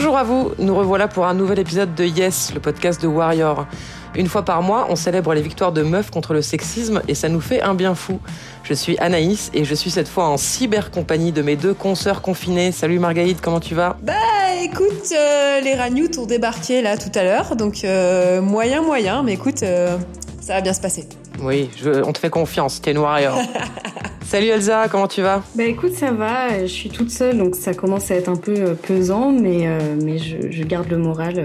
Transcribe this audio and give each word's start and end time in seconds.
Bonjour 0.00 0.16
à 0.16 0.24
vous, 0.24 0.52
nous 0.58 0.74
revoilà 0.74 1.08
pour 1.08 1.26
un 1.26 1.34
nouvel 1.34 1.58
épisode 1.58 1.94
de 1.94 2.04
Yes, 2.04 2.54
le 2.54 2.60
podcast 2.60 3.02
de 3.02 3.06
Warrior. 3.06 3.66
Une 4.14 4.28
fois 4.28 4.46
par 4.46 4.62
mois, 4.62 4.86
on 4.88 4.96
célèbre 4.96 5.34
les 5.34 5.42
victoires 5.42 5.72
de 5.72 5.82
meufs 5.82 6.10
contre 6.10 6.32
le 6.32 6.40
sexisme 6.40 7.02
et 7.06 7.14
ça 7.14 7.28
nous 7.28 7.42
fait 7.42 7.60
un 7.60 7.74
bien 7.74 7.94
fou. 7.94 8.18
Je 8.62 8.72
suis 8.72 8.96
Anaïs 8.98 9.50
et 9.52 9.66
je 9.66 9.74
suis 9.74 9.90
cette 9.90 10.08
fois 10.08 10.26
en 10.28 10.38
cyber 10.38 10.90
compagnie 10.90 11.32
de 11.32 11.42
mes 11.42 11.54
deux 11.54 11.74
consoeurs 11.74 12.22
confinés. 12.22 12.72
Salut 12.72 12.98
Margaïde, 12.98 13.42
comment 13.42 13.60
tu 13.60 13.74
vas? 13.74 13.98
Bah 14.00 14.14
écoute, 14.62 15.12
euh, 15.12 15.60
les 15.60 15.74
Ragnout 15.74 16.18
ont 16.18 16.24
débarqué 16.24 16.80
là 16.80 16.96
tout 16.96 17.12
à 17.14 17.22
l'heure, 17.22 17.54
donc 17.54 17.84
euh, 17.84 18.40
moyen 18.40 18.80
moyen, 18.80 19.22
mais 19.22 19.34
écoute, 19.34 19.62
euh, 19.62 19.98
ça 20.40 20.54
va 20.54 20.60
bien 20.62 20.72
se 20.72 20.80
passer. 20.80 21.06
Oui, 21.42 21.70
je- 21.76 22.02
on 22.02 22.12
te 22.12 22.18
fait 22.18 22.30
confiance, 22.30 22.80
t'es 22.82 22.90
une 22.92 22.98
warrior. 22.98 23.38
Salut 24.26 24.46
Elsa, 24.48 24.86
comment 24.90 25.08
tu 25.08 25.22
vas? 25.22 25.42
Bah 25.54 25.64
écoute, 25.64 25.92
ça 25.94 26.12
va, 26.12 26.50
euh, 26.52 26.62
je 26.62 26.66
suis 26.72 26.90
toute 26.90 27.10
seule, 27.10 27.36
donc 27.38 27.54
ça 27.56 27.74
commence 27.74 28.10
à 28.10 28.14
être 28.14 28.28
un 28.28 28.36
peu 28.36 28.54
euh, 28.56 28.74
pesant, 28.74 29.32
mais, 29.32 29.66
euh, 29.66 29.78
mais 30.02 30.18
je, 30.18 30.50
je 30.50 30.62
garde 30.62 30.88
le 30.90 30.98
moral, 30.98 31.38
euh, 31.40 31.44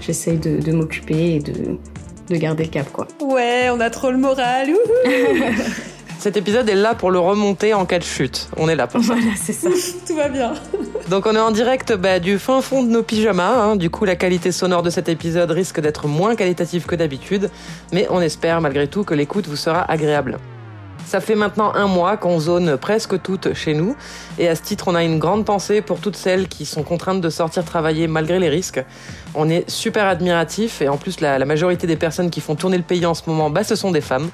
j'essaye 0.00 0.38
de, 0.38 0.58
de 0.60 0.72
m'occuper 0.72 1.34
et 1.34 1.38
de, 1.40 1.52
de 2.30 2.36
garder 2.36 2.64
le 2.64 2.70
cap, 2.70 2.90
quoi. 2.92 3.06
Ouais, 3.20 3.68
on 3.70 3.80
a 3.80 3.90
trop 3.90 4.10
le 4.10 4.18
moral. 4.18 4.70
Cet 6.22 6.36
épisode 6.36 6.68
est 6.68 6.76
là 6.76 6.94
pour 6.94 7.10
le 7.10 7.18
remonter 7.18 7.74
en 7.74 7.84
cas 7.84 7.98
de 7.98 8.04
chute. 8.04 8.48
On 8.56 8.68
est 8.68 8.76
là 8.76 8.86
pour 8.86 9.02
ça. 9.02 9.14
Voilà, 9.14 9.32
c'est 9.34 9.52
ça. 9.52 9.68
tout 10.06 10.14
va 10.14 10.28
bien. 10.28 10.52
Donc 11.10 11.26
on 11.26 11.34
est 11.34 11.40
en 11.40 11.50
direct 11.50 11.94
bah, 11.94 12.20
du 12.20 12.38
fin 12.38 12.60
fond 12.62 12.84
de 12.84 12.88
nos 12.90 13.02
pyjamas. 13.02 13.56
hein. 13.56 13.74
Du 13.74 13.90
coup, 13.90 14.04
la 14.04 14.14
qualité 14.14 14.52
sonore 14.52 14.84
de 14.84 14.90
cet 14.90 15.08
épisode 15.08 15.50
risque 15.50 15.80
d'être 15.80 16.06
moins 16.06 16.36
qualitative 16.36 16.86
que 16.86 16.94
d'habitude, 16.94 17.50
mais 17.92 18.06
on 18.08 18.20
espère 18.20 18.60
malgré 18.60 18.86
tout 18.86 19.02
que 19.02 19.14
l'écoute 19.14 19.48
vous 19.48 19.56
sera 19.56 19.82
agréable. 19.90 20.38
Ça 21.12 21.20
fait 21.20 21.34
maintenant 21.34 21.74
un 21.74 21.88
mois 21.88 22.16
qu'on 22.16 22.40
zone 22.40 22.78
presque 22.78 23.20
toutes 23.20 23.52
chez 23.52 23.74
nous, 23.74 23.96
et 24.38 24.48
à 24.48 24.54
ce 24.54 24.62
titre, 24.62 24.88
on 24.88 24.94
a 24.94 25.04
une 25.04 25.18
grande 25.18 25.44
pensée 25.44 25.82
pour 25.82 26.00
toutes 26.00 26.16
celles 26.16 26.48
qui 26.48 26.64
sont 26.64 26.84
contraintes 26.84 27.20
de 27.20 27.28
sortir 27.28 27.66
travailler 27.66 28.06
malgré 28.06 28.38
les 28.38 28.48
risques. 28.48 28.82
On 29.34 29.50
est 29.50 29.68
super 29.68 30.06
admiratifs, 30.06 30.80
et 30.80 30.88
en 30.88 30.96
plus, 30.96 31.20
la, 31.20 31.38
la 31.38 31.44
majorité 31.44 31.86
des 31.86 31.96
personnes 31.96 32.30
qui 32.30 32.40
font 32.40 32.54
tourner 32.54 32.78
le 32.78 32.82
pays 32.82 33.04
en 33.04 33.12
ce 33.12 33.24
moment, 33.26 33.50
bah, 33.50 33.62
ce 33.62 33.76
sont 33.76 33.90
des 33.90 34.00
femmes. 34.00 34.30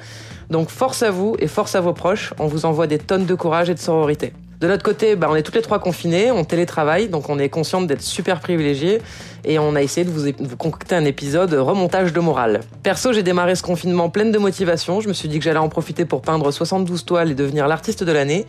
Donc 0.51 0.71
force 0.71 1.03
à 1.03 1.11
vous 1.11 1.34
et 1.41 1.49
force 1.49 1.75
à 1.75 1.81
vos 1.81 1.95
proches, 1.95 2.33
on 2.39 2.47
vous 2.47 2.65
envoie 2.65 2.87
des 2.87 2.99
tonnes 2.99 3.27
de 3.27 3.34
courage 3.34 3.69
et 3.69 3.75
de 3.75 3.81
sororité. 3.81 4.33
De 4.61 4.67
notre 4.67 4.83
côté, 4.83 5.14
bah, 5.14 5.28
on 5.31 5.37
est 5.37 5.45
toutes 5.45 5.55
les 5.55 5.62
trois 5.62 5.78
confinés, 5.78 6.33
on 6.33 6.42
télétravaille, 6.42 7.09
donc 7.09 7.28
on 7.28 7.39
est 7.39 7.48
consciente 7.48 7.87
d'être 7.87 8.03
super 8.03 8.41
privilégiés 8.41 9.00
et 9.45 9.56
on 9.61 9.77
a 9.77 9.83
essayé 9.83 10.05
de 10.05 10.11
vous, 10.11 10.33
vous 10.37 10.56
concocter 10.56 10.97
un 10.97 11.05
épisode 11.05 11.55
remontage 11.55 12.12
de 12.12 12.19
morale. 12.19 12.62
Perso, 12.83 13.12
j'ai 13.12 13.23
démarré 13.23 13.55
ce 13.55 13.62
confinement 13.62 14.11
pleine 14.11 14.33
de 14.33 14.39
motivation, 14.39 15.00
je 15.00 15.06
me 15.06 15.12
suis 15.12 15.28
dit 15.28 15.39
que 15.39 15.45
j'allais 15.45 15.61
en 15.61 15.69
profiter 15.69 16.05
pour 16.05 16.23
peindre 16.23 16.50
72 16.50 17.05
toiles 17.05 17.31
et 17.31 17.34
devenir 17.37 17.69
l'artiste 17.69 18.03
de 18.03 18.11
l'année, 18.11 18.47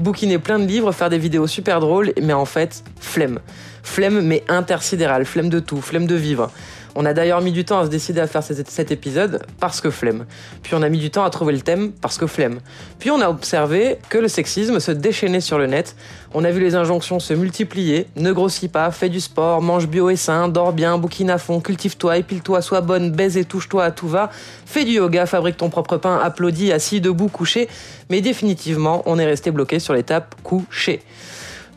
bouquiner 0.00 0.40
plein 0.40 0.58
de 0.58 0.66
livres, 0.66 0.90
faire 0.90 1.10
des 1.10 1.18
vidéos 1.18 1.46
super 1.46 1.78
drôles, 1.78 2.12
mais 2.20 2.32
en 2.32 2.44
fait, 2.44 2.82
flemme. 2.98 3.38
Flemme, 3.84 4.20
mais 4.20 4.42
intersidérale, 4.48 5.24
flemme 5.24 5.48
de 5.48 5.60
tout, 5.60 5.80
flemme 5.80 6.06
de 6.06 6.16
vivre. 6.16 6.50
On 6.94 7.06
a 7.06 7.14
d'ailleurs 7.14 7.40
mis 7.40 7.52
du 7.52 7.64
temps 7.64 7.80
à 7.80 7.84
se 7.84 7.90
décider 7.90 8.20
à 8.20 8.26
faire 8.26 8.42
cet 8.42 8.90
épisode 8.90 9.42
parce 9.58 9.80
que 9.80 9.90
flemme. 9.90 10.26
Puis 10.62 10.74
on 10.74 10.82
a 10.82 10.88
mis 10.88 10.98
du 10.98 11.10
temps 11.10 11.24
à 11.24 11.30
trouver 11.30 11.54
le 11.54 11.60
thème 11.60 11.92
parce 11.92 12.18
que 12.18 12.26
flemme. 12.26 12.58
Puis 12.98 13.10
on 13.10 13.20
a 13.20 13.28
observé 13.30 13.98
que 14.10 14.18
le 14.18 14.28
sexisme 14.28 14.78
se 14.78 14.90
déchaînait 14.90 15.40
sur 15.40 15.58
le 15.58 15.66
net. 15.66 15.96
On 16.34 16.44
a 16.44 16.50
vu 16.50 16.60
les 16.60 16.74
injonctions 16.74 17.18
se 17.18 17.32
multiplier. 17.32 18.06
Ne 18.16 18.32
grossis 18.32 18.68
pas, 18.68 18.90
fais 18.90 19.08
du 19.08 19.20
sport, 19.20 19.62
mange 19.62 19.88
bio 19.88 20.10
et 20.10 20.16
sain, 20.16 20.48
dors 20.48 20.72
bien, 20.72 20.98
bouquine 20.98 21.30
à 21.30 21.38
fond, 21.38 21.60
cultive-toi, 21.60 22.18
épile-toi, 22.18 22.60
sois 22.60 22.80
bonne, 22.82 23.10
baise 23.10 23.36
et 23.36 23.44
touche-toi 23.44 23.84
à 23.84 23.90
tout 23.90 24.08
va. 24.08 24.30
Fais 24.66 24.84
du 24.84 24.92
yoga, 24.92 25.26
fabrique 25.26 25.56
ton 25.56 25.70
propre 25.70 25.96
pain, 25.96 26.18
applaudis, 26.22 26.72
assis, 26.72 27.00
debout, 27.00 27.28
couché. 27.28 27.68
Mais 28.10 28.20
définitivement, 28.20 29.02
on 29.06 29.18
est 29.18 29.26
resté 29.26 29.50
bloqué 29.50 29.78
sur 29.78 29.94
l'étape 29.94 30.34
couché. 30.42 31.00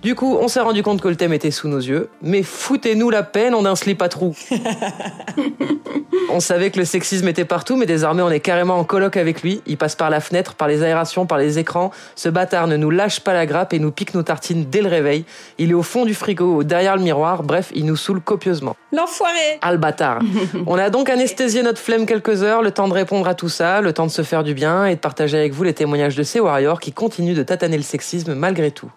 Du 0.05 0.13
coup, 0.13 0.37
on 0.39 0.47
s'est 0.47 0.59
rendu 0.59 0.83
compte 0.83 1.01
que 1.01 1.07
le 1.07 1.15
thème 1.15 1.33
était 1.33 1.49
sous 1.49 1.67
nos 1.67 1.79
yeux, 1.79 2.09
mais 2.21 2.43
foutez-nous 2.43 3.09
la 3.09 3.23
peine, 3.23 3.55
on 3.55 3.65
a 3.65 3.71
un 3.71 3.75
slip 3.75 4.03
à 4.03 4.07
trous. 4.07 4.37
on 6.29 6.39
savait 6.39 6.69
que 6.69 6.77
le 6.77 6.85
sexisme 6.85 7.27
était 7.27 7.43
partout, 7.43 7.75
mais 7.75 7.87
désormais 7.87 8.21
on 8.21 8.29
est 8.29 8.39
carrément 8.39 8.77
en 8.77 8.83
coloc 8.83 9.17
avec 9.17 9.41
lui. 9.41 9.63
Il 9.65 9.77
passe 9.77 9.95
par 9.95 10.11
la 10.11 10.19
fenêtre, 10.19 10.53
par 10.53 10.67
les 10.67 10.83
aérations, 10.83 11.25
par 11.25 11.39
les 11.39 11.57
écrans. 11.57 11.89
Ce 12.13 12.29
bâtard 12.29 12.67
ne 12.67 12.77
nous 12.77 12.91
lâche 12.91 13.21
pas 13.21 13.33
la 13.33 13.47
grappe 13.47 13.73
et 13.73 13.79
nous 13.79 13.89
pique 13.89 14.13
nos 14.13 14.21
tartines 14.21 14.65
dès 14.69 14.83
le 14.83 14.89
réveil. 14.89 15.25
Il 15.57 15.71
est 15.71 15.73
au 15.73 15.81
fond 15.81 16.05
du 16.05 16.13
frigo, 16.13 16.61
derrière 16.61 16.97
le 16.97 17.01
miroir, 17.01 17.41
bref, 17.41 17.71
il 17.73 17.87
nous 17.87 17.95
saoule 17.95 18.21
copieusement. 18.21 18.75
L'enfoiré. 18.91 19.57
Ah 19.63 19.71
le 19.71 19.79
bâtard. 19.79 20.19
On 20.67 20.77
a 20.77 20.91
donc 20.91 21.09
anesthésié 21.09 21.63
notre 21.63 21.81
flemme 21.81 22.05
quelques 22.05 22.43
heures, 22.43 22.61
le 22.61 22.69
temps 22.69 22.87
de 22.87 22.93
répondre 22.93 23.27
à 23.27 23.33
tout 23.33 23.49
ça, 23.49 23.81
le 23.81 23.91
temps 23.91 24.05
de 24.05 24.11
se 24.11 24.21
faire 24.21 24.43
du 24.43 24.53
bien 24.53 24.85
et 24.85 24.93
de 24.93 24.99
partager 24.99 25.39
avec 25.39 25.53
vous 25.53 25.63
les 25.63 25.73
témoignages 25.73 26.15
de 26.15 26.21
ces 26.21 26.39
warriors 26.39 26.79
qui 26.79 26.91
continuent 26.91 27.35
de 27.35 27.41
tataner 27.41 27.77
le 27.77 27.81
sexisme 27.81 28.35
malgré 28.35 28.69
tout. 28.69 28.91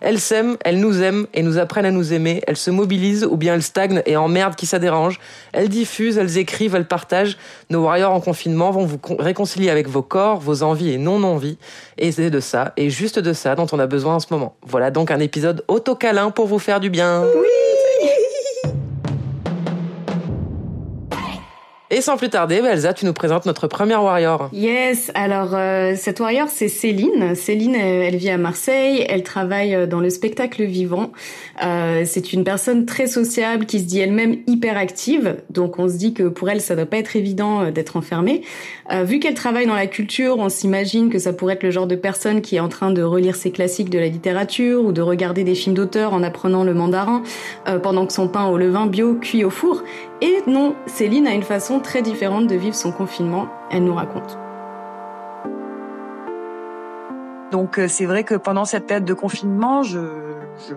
Elles 0.00 0.20
s'aiment, 0.20 0.56
elles 0.64 0.78
nous 0.80 1.02
aiment 1.02 1.26
et 1.34 1.42
nous 1.42 1.58
apprennent 1.58 1.84
à 1.86 1.90
nous 1.90 2.12
aimer. 2.12 2.42
Elles 2.46 2.56
se 2.56 2.70
mobilisent 2.70 3.24
ou 3.24 3.36
bien 3.36 3.54
elles 3.54 3.62
stagnent 3.62 4.02
et 4.06 4.16
emmerdent 4.16 4.56
qui 4.56 4.66
ça 4.66 4.78
dérange. 4.78 5.20
Elles 5.52 5.68
diffusent, 5.68 6.16
elles 6.18 6.38
écrivent, 6.38 6.74
elles 6.74 6.86
partagent. 6.88 7.36
Nos 7.68 7.82
warriors 7.84 8.12
en 8.12 8.20
confinement 8.20 8.70
vont 8.70 8.84
vous 8.86 8.98
con- 8.98 9.16
réconcilier 9.18 9.70
avec 9.70 9.88
vos 9.88 10.02
corps, 10.02 10.40
vos 10.40 10.62
envies 10.62 10.92
et 10.92 10.98
non-envies. 10.98 11.58
Et 11.98 12.12
c'est 12.12 12.30
de 12.30 12.40
ça, 12.40 12.72
et 12.76 12.90
juste 12.90 13.18
de 13.18 13.32
ça, 13.32 13.54
dont 13.54 13.66
on 13.72 13.78
a 13.78 13.86
besoin 13.86 14.14
en 14.16 14.20
ce 14.20 14.28
moment. 14.30 14.54
Voilà 14.66 14.90
donc 14.90 15.10
un 15.10 15.20
épisode 15.20 15.64
auto-câlin 15.68 16.30
pour 16.30 16.46
vous 16.46 16.58
faire 16.58 16.80
du 16.80 16.90
bien. 16.90 17.24
Et 21.92 22.02
sans 22.02 22.16
plus 22.16 22.28
tarder, 22.28 22.62
Elsa, 22.64 22.94
tu 22.94 23.04
nous 23.04 23.12
présentes 23.12 23.46
notre 23.46 23.66
première 23.66 24.04
warrior. 24.04 24.48
Yes, 24.52 25.10
alors 25.14 25.54
euh, 25.54 25.94
cette 25.96 26.20
warrior 26.20 26.46
c'est 26.48 26.68
Céline. 26.68 27.34
Céline, 27.34 27.74
euh, 27.74 28.04
elle 28.06 28.14
vit 28.14 28.30
à 28.30 28.38
Marseille, 28.38 29.04
elle 29.08 29.24
travaille 29.24 29.74
euh, 29.74 29.86
dans 29.86 29.98
le 29.98 30.08
spectacle 30.08 30.62
vivant. 30.62 31.10
Euh, 31.64 32.04
c'est 32.06 32.32
une 32.32 32.44
personne 32.44 32.86
très 32.86 33.08
sociable 33.08 33.66
qui 33.66 33.80
se 33.80 33.86
dit 33.86 33.98
elle-même 33.98 34.36
hyper 34.46 34.76
active, 34.76 35.38
donc 35.50 35.80
on 35.80 35.88
se 35.88 35.96
dit 35.96 36.14
que 36.14 36.28
pour 36.28 36.48
elle 36.48 36.60
ça 36.60 36.76
doit 36.76 36.86
pas 36.86 36.98
être 36.98 37.16
évident 37.16 37.62
euh, 37.62 37.70
d'être 37.72 37.96
enfermée. 37.96 38.42
Euh, 38.92 39.02
vu 39.02 39.18
qu'elle 39.18 39.34
travaille 39.34 39.66
dans 39.66 39.74
la 39.74 39.88
culture, 39.88 40.38
on 40.38 40.48
s'imagine 40.48 41.10
que 41.10 41.18
ça 41.18 41.32
pourrait 41.32 41.54
être 41.54 41.64
le 41.64 41.72
genre 41.72 41.88
de 41.88 41.96
personne 41.96 42.40
qui 42.40 42.54
est 42.54 42.60
en 42.60 42.68
train 42.68 42.92
de 42.92 43.02
relire 43.02 43.34
ses 43.34 43.50
classiques 43.50 43.90
de 43.90 43.98
la 43.98 44.06
littérature 44.06 44.84
ou 44.84 44.92
de 44.92 45.02
regarder 45.02 45.42
des 45.42 45.56
films 45.56 45.74
d'auteur 45.74 46.14
en 46.14 46.22
apprenant 46.22 46.62
le 46.62 46.72
mandarin 46.72 47.24
pendant 47.82 48.06
que 48.06 48.12
son 48.12 48.28
pain 48.28 48.46
au 48.46 48.58
levain 48.58 48.86
bio 48.86 49.14
cuit 49.14 49.44
au 49.44 49.50
four. 49.50 49.82
Et 50.22 50.42
non, 50.46 50.74
Céline 50.86 51.26
a 51.26 51.34
une 51.34 51.42
façon 51.42 51.80
très 51.80 52.02
différente 52.02 52.46
de 52.46 52.54
vivre 52.54 52.74
son 52.74 52.92
confinement. 52.92 53.48
Elle 53.70 53.84
nous 53.84 53.94
raconte. 53.94 54.38
Donc 57.50 57.78
euh, 57.78 57.88
c'est 57.88 58.06
vrai 58.06 58.24
que 58.24 58.34
pendant 58.34 58.64
cette 58.64 58.86
période 58.86 59.04
de 59.04 59.14
confinement, 59.14 59.82
je, 59.82 59.98
je, 60.68 60.74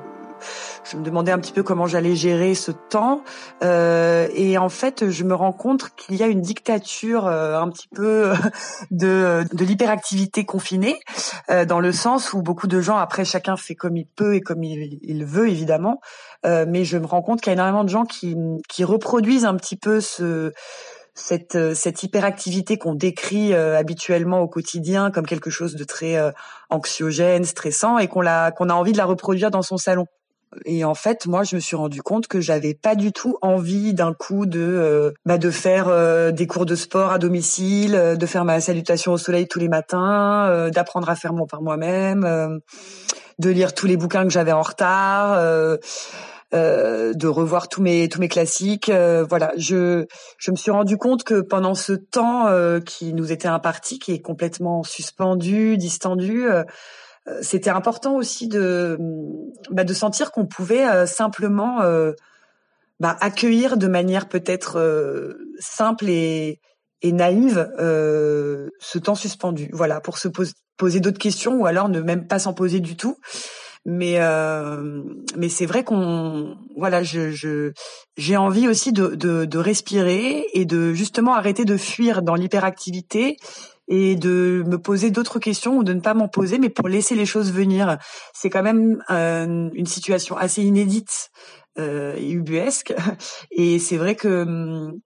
je 0.83 0.97
me 0.97 1.03
demandais 1.03 1.31
un 1.31 1.39
petit 1.39 1.51
peu 1.51 1.63
comment 1.63 1.87
j'allais 1.87 2.15
gérer 2.15 2.55
ce 2.55 2.71
temps. 2.71 3.23
Euh, 3.63 4.27
et 4.33 4.57
en 4.57 4.69
fait, 4.69 5.09
je 5.09 5.23
me 5.23 5.33
rends 5.33 5.53
compte 5.53 5.89
qu'il 5.95 6.15
y 6.15 6.23
a 6.23 6.27
une 6.27 6.41
dictature 6.41 7.27
euh, 7.27 7.59
un 7.59 7.69
petit 7.69 7.87
peu 7.87 8.33
de, 8.91 9.43
de 9.53 9.65
l'hyperactivité 9.65 10.45
confinée, 10.45 10.99
euh, 11.49 11.65
dans 11.65 11.79
le 11.79 11.91
sens 11.91 12.33
où 12.33 12.41
beaucoup 12.41 12.67
de 12.67 12.81
gens, 12.81 12.97
après, 12.97 13.25
chacun 13.25 13.57
fait 13.57 13.75
comme 13.75 13.97
il 13.97 14.07
peut 14.07 14.35
et 14.35 14.41
comme 14.41 14.63
il, 14.63 15.25
veut, 15.25 15.49
évidemment. 15.49 16.01
Euh, 16.45 16.65
mais 16.67 16.85
je 16.85 16.97
me 16.97 17.05
rends 17.05 17.21
compte 17.21 17.41
qu'il 17.41 17.47
y 17.47 17.51
a 17.51 17.53
énormément 17.53 17.83
de 17.83 17.89
gens 17.89 18.05
qui, 18.05 18.35
qui 18.67 18.83
reproduisent 18.83 19.45
un 19.45 19.55
petit 19.55 19.77
peu 19.77 20.01
ce 20.01 20.51
cette, 21.15 21.75
cette 21.75 22.03
hyperactivité 22.03 22.77
qu'on 22.77 22.95
décrit 22.95 23.53
euh, 23.53 23.77
habituellement 23.77 24.39
au 24.39 24.47
quotidien 24.47 25.11
comme 25.11 25.25
quelque 25.25 25.49
chose 25.49 25.75
de 25.75 25.83
très 25.83 26.17
euh, 26.17 26.31
anxiogène, 26.69 27.45
stressant, 27.45 27.97
et 27.99 28.07
qu'on 28.07 28.23
qu'on 28.55 28.69
a 28.69 28.73
envie 28.73 28.93
de 28.93 28.97
la 28.97 29.05
reproduire 29.05 29.51
dans 29.51 29.61
son 29.61 29.77
salon. 29.77 30.05
Et 30.65 30.83
en 30.83 30.95
fait, 30.95 31.25
moi, 31.27 31.43
je 31.43 31.55
me 31.55 31.61
suis 31.61 31.75
rendu 31.75 32.01
compte 32.01 32.27
que 32.27 32.41
j'avais 32.41 32.73
pas 32.73 32.95
du 32.95 33.11
tout 33.11 33.37
envie 33.41 33.93
d'un 33.93 34.13
coup 34.13 34.45
de 34.45 34.59
euh, 34.59 35.11
bah, 35.25 35.37
de 35.37 35.49
faire 35.49 35.87
euh, 35.87 36.31
des 36.31 36.47
cours 36.47 36.65
de 36.65 36.75
sport 36.75 37.11
à 37.11 37.19
domicile, 37.19 37.95
euh, 37.95 38.15
de 38.15 38.25
faire 38.25 38.45
ma 38.45 38.59
salutation 38.61 39.13
au 39.13 39.17
soleil 39.17 39.47
tous 39.47 39.59
les 39.59 39.69
matins, 39.69 40.69
d'apprendre 40.73 41.09
à 41.09 41.15
faire 41.15 41.33
mon 41.33 41.45
par 41.45 41.61
moi-même, 41.61 42.59
de 43.39 43.49
lire 43.49 43.73
tous 43.73 43.87
les 43.87 43.97
bouquins 43.97 44.23
que 44.23 44.29
j'avais 44.29 44.51
en 44.51 44.61
retard. 44.61 45.37
de 46.51 47.27
revoir 47.27 47.67
tous 47.67 47.81
mes 47.81 48.07
tous 48.09 48.19
mes 48.19 48.27
classiques. 48.27 48.91
Voilà, 48.91 49.51
je 49.57 50.05
je 50.37 50.51
me 50.51 50.55
suis 50.55 50.71
rendu 50.71 50.97
compte 50.97 51.23
que 51.23 51.41
pendant 51.41 51.75
ce 51.75 51.93
temps 51.93 52.47
qui 52.85 53.13
nous 53.13 53.31
était 53.31 53.47
imparti, 53.47 53.99
qui 53.99 54.13
est 54.13 54.21
complètement 54.21 54.83
suspendu, 54.83 55.77
distendu, 55.77 56.45
c'était 57.41 57.69
important 57.69 58.15
aussi 58.15 58.47
de 58.47 58.97
bah, 59.69 59.83
de 59.83 59.93
sentir 59.93 60.31
qu'on 60.31 60.45
pouvait 60.45 60.87
euh, 60.87 61.05
simplement 61.05 61.81
euh, 61.81 62.11
bah, 62.99 63.15
accueillir 63.21 63.77
de 63.77 63.87
manière 63.87 64.27
peut-être 64.27 64.77
euh, 64.77 65.33
simple 65.59 66.09
et 66.09 66.59
et 67.01 67.11
naïve 67.11 67.69
euh, 67.79 68.69
ce 68.79 68.97
temps 68.97 69.15
suspendu. 69.15 69.69
Voilà, 69.73 69.99
pour 70.01 70.17
se 70.17 70.27
pos- 70.27 70.53
poser 70.77 70.99
d'autres 70.99 71.19
questions 71.19 71.55
ou 71.55 71.65
alors 71.65 71.89
ne 71.89 72.01
même 72.01 72.27
pas 72.27 72.39
s'en 72.39 72.53
poser 72.53 72.79
du 72.79 72.95
tout. 72.95 73.17
Mais 73.85 74.15
euh, 74.19 75.03
mais 75.35 75.49
c'est 75.49 75.65
vrai 75.65 75.83
qu'on 75.83 76.55
voilà 76.77 77.03
je 77.03 77.31
je 77.31 77.73
j'ai 78.15 78.37
envie 78.37 78.69
aussi 78.69 78.93
de, 78.93 79.07
de 79.07 79.43
de 79.43 79.57
respirer 79.57 80.45
et 80.53 80.63
de 80.63 80.93
justement 80.93 81.35
arrêter 81.35 81.65
de 81.65 81.75
fuir 81.75 82.21
dans 82.21 82.35
l'hyperactivité 82.35 83.35
et 83.87 84.15
de 84.15 84.63
me 84.67 84.77
poser 84.77 85.11
d'autres 85.11 85.39
questions 85.39 85.77
ou 85.77 85.83
de 85.83 85.93
ne 85.93 85.99
pas 85.99 86.13
m'en 86.13 86.27
poser 86.27 86.57
mais 86.59 86.69
pour 86.69 86.87
laisser 86.87 87.15
les 87.15 87.25
choses 87.25 87.51
venir. 87.51 87.97
C'est 88.33 88.49
quand 88.49 88.63
même 88.63 89.03
euh, 89.09 89.69
une 89.73 89.85
situation 89.85 90.37
assez 90.37 90.63
inédite 90.63 91.31
et 91.77 92.29
ubuesque. 92.29 92.93
Et 93.51 93.79
c'est 93.79 93.97
vrai 93.97 94.15
que 94.15 94.43
hum, 94.43 94.99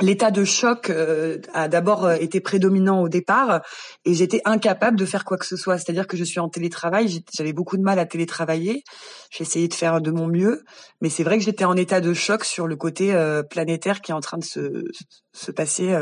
l'état 0.00 0.30
de 0.30 0.44
choc 0.44 0.90
euh, 0.90 1.38
a 1.52 1.68
d'abord 1.68 2.04
euh, 2.04 2.14
été 2.14 2.40
prédominant 2.40 3.02
au 3.02 3.08
départ 3.08 3.62
et 4.04 4.14
j'étais 4.14 4.40
incapable 4.44 4.96
de 4.96 5.04
faire 5.04 5.24
quoi 5.24 5.36
que 5.36 5.46
ce 5.46 5.56
soit. 5.56 5.78
C'est-à-dire 5.78 6.06
que 6.06 6.16
je 6.16 6.24
suis 6.24 6.40
en 6.40 6.48
télétravail, 6.48 7.22
j'avais 7.34 7.52
beaucoup 7.52 7.76
de 7.76 7.82
mal 7.82 7.98
à 7.98 8.06
télétravailler. 8.06 8.84
J'ai 9.30 9.42
essayé 9.42 9.68
de 9.68 9.74
faire 9.74 10.00
de 10.00 10.10
mon 10.10 10.26
mieux, 10.26 10.62
mais 11.00 11.08
c'est 11.08 11.24
vrai 11.24 11.38
que 11.38 11.44
j'étais 11.44 11.64
en 11.64 11.76
état 11.76 12.00
de 12.00 12.14
choc 12.14 12.44
sur 12.44 12.66
le 12.66 12.76
côté 12.76 13.12
euh, 13.12 13.42
planétaire 13.42 14.00
qui 14.00 14.12
est 14.12 14.14
en 14.14 14.20
train 14.20 14.38
de 14.38 14.44
se, 14.44 14.84
se 15.32 15.50
passer. 15.50 15.94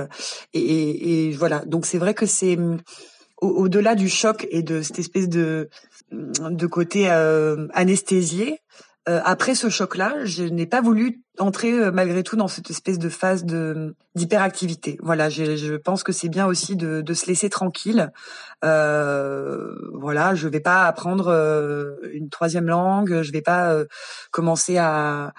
et, 0.53 1.29
et, 1.29 1.33
voilà, 1.33 1.65
donc 1.67 1.87
c'est 1.87 1.99
vrai 1.99 2.15
que 2.15 2.27
c'est 2.27 2.59
au-delà 3.41 3.95
du 3.95 4.09
choc 4.09 4.47
et 4.51 4.63
de 4.63 4.83
cette 4.83 4.99
espèce 4.99 5.29
de 5.29 5.71
de 6.13 6.67
côté 6.67 7.09
anesthésié, 7.09 8.59
euh, 9.11 9.21
après 9.25 9.57
ce 9.57 9.69
choc-là, 9.69 10.25
je 10.25 10.45
n'ai 10.45 10.67
pas 10.67 10.81
voulu 10.81 11.25
entrer 11.41 11.73
euh, 11.73 11.91
malgré 11.91 12.23
tout 12.23 12.37
dans 12.37 12.47
cette 12.47 12.71
espèce 12.71 12.99
de 12.99 13.09
phase 13.09 13.45
de 13.45 13.97
d'hyperactivité. 14.15 14.99
Voilà, 15.03 15.29
je, 15.29 15.57
je, 15.57 15.75
pense 15.75 16.05
que 16.05 16.13
c'est 16.13 16.29
bien 16.29 16.47
aussi 16.47 16.77
de, 16.77 17.01
de, 17.01 17.15
se 17.15 17.27
laisser 17.27 17.51
tranquille. 17.51 18.13
Euh, 18.65 19.75
voilà, 19.95 20.37
je 20.37 20.47
vais 20.47 20.61
pas 20.61 20.87
apprendre 20.87 21.27
euh, 21.29 21.97
une 22.13 22.29
troisième 22.29 22.67
langue, 22.67 23.23
je 23.23 23.33
vais 23.33 23.43
pas 23.43 23.75
commencer 24.31 24.77
à 24.79 25.33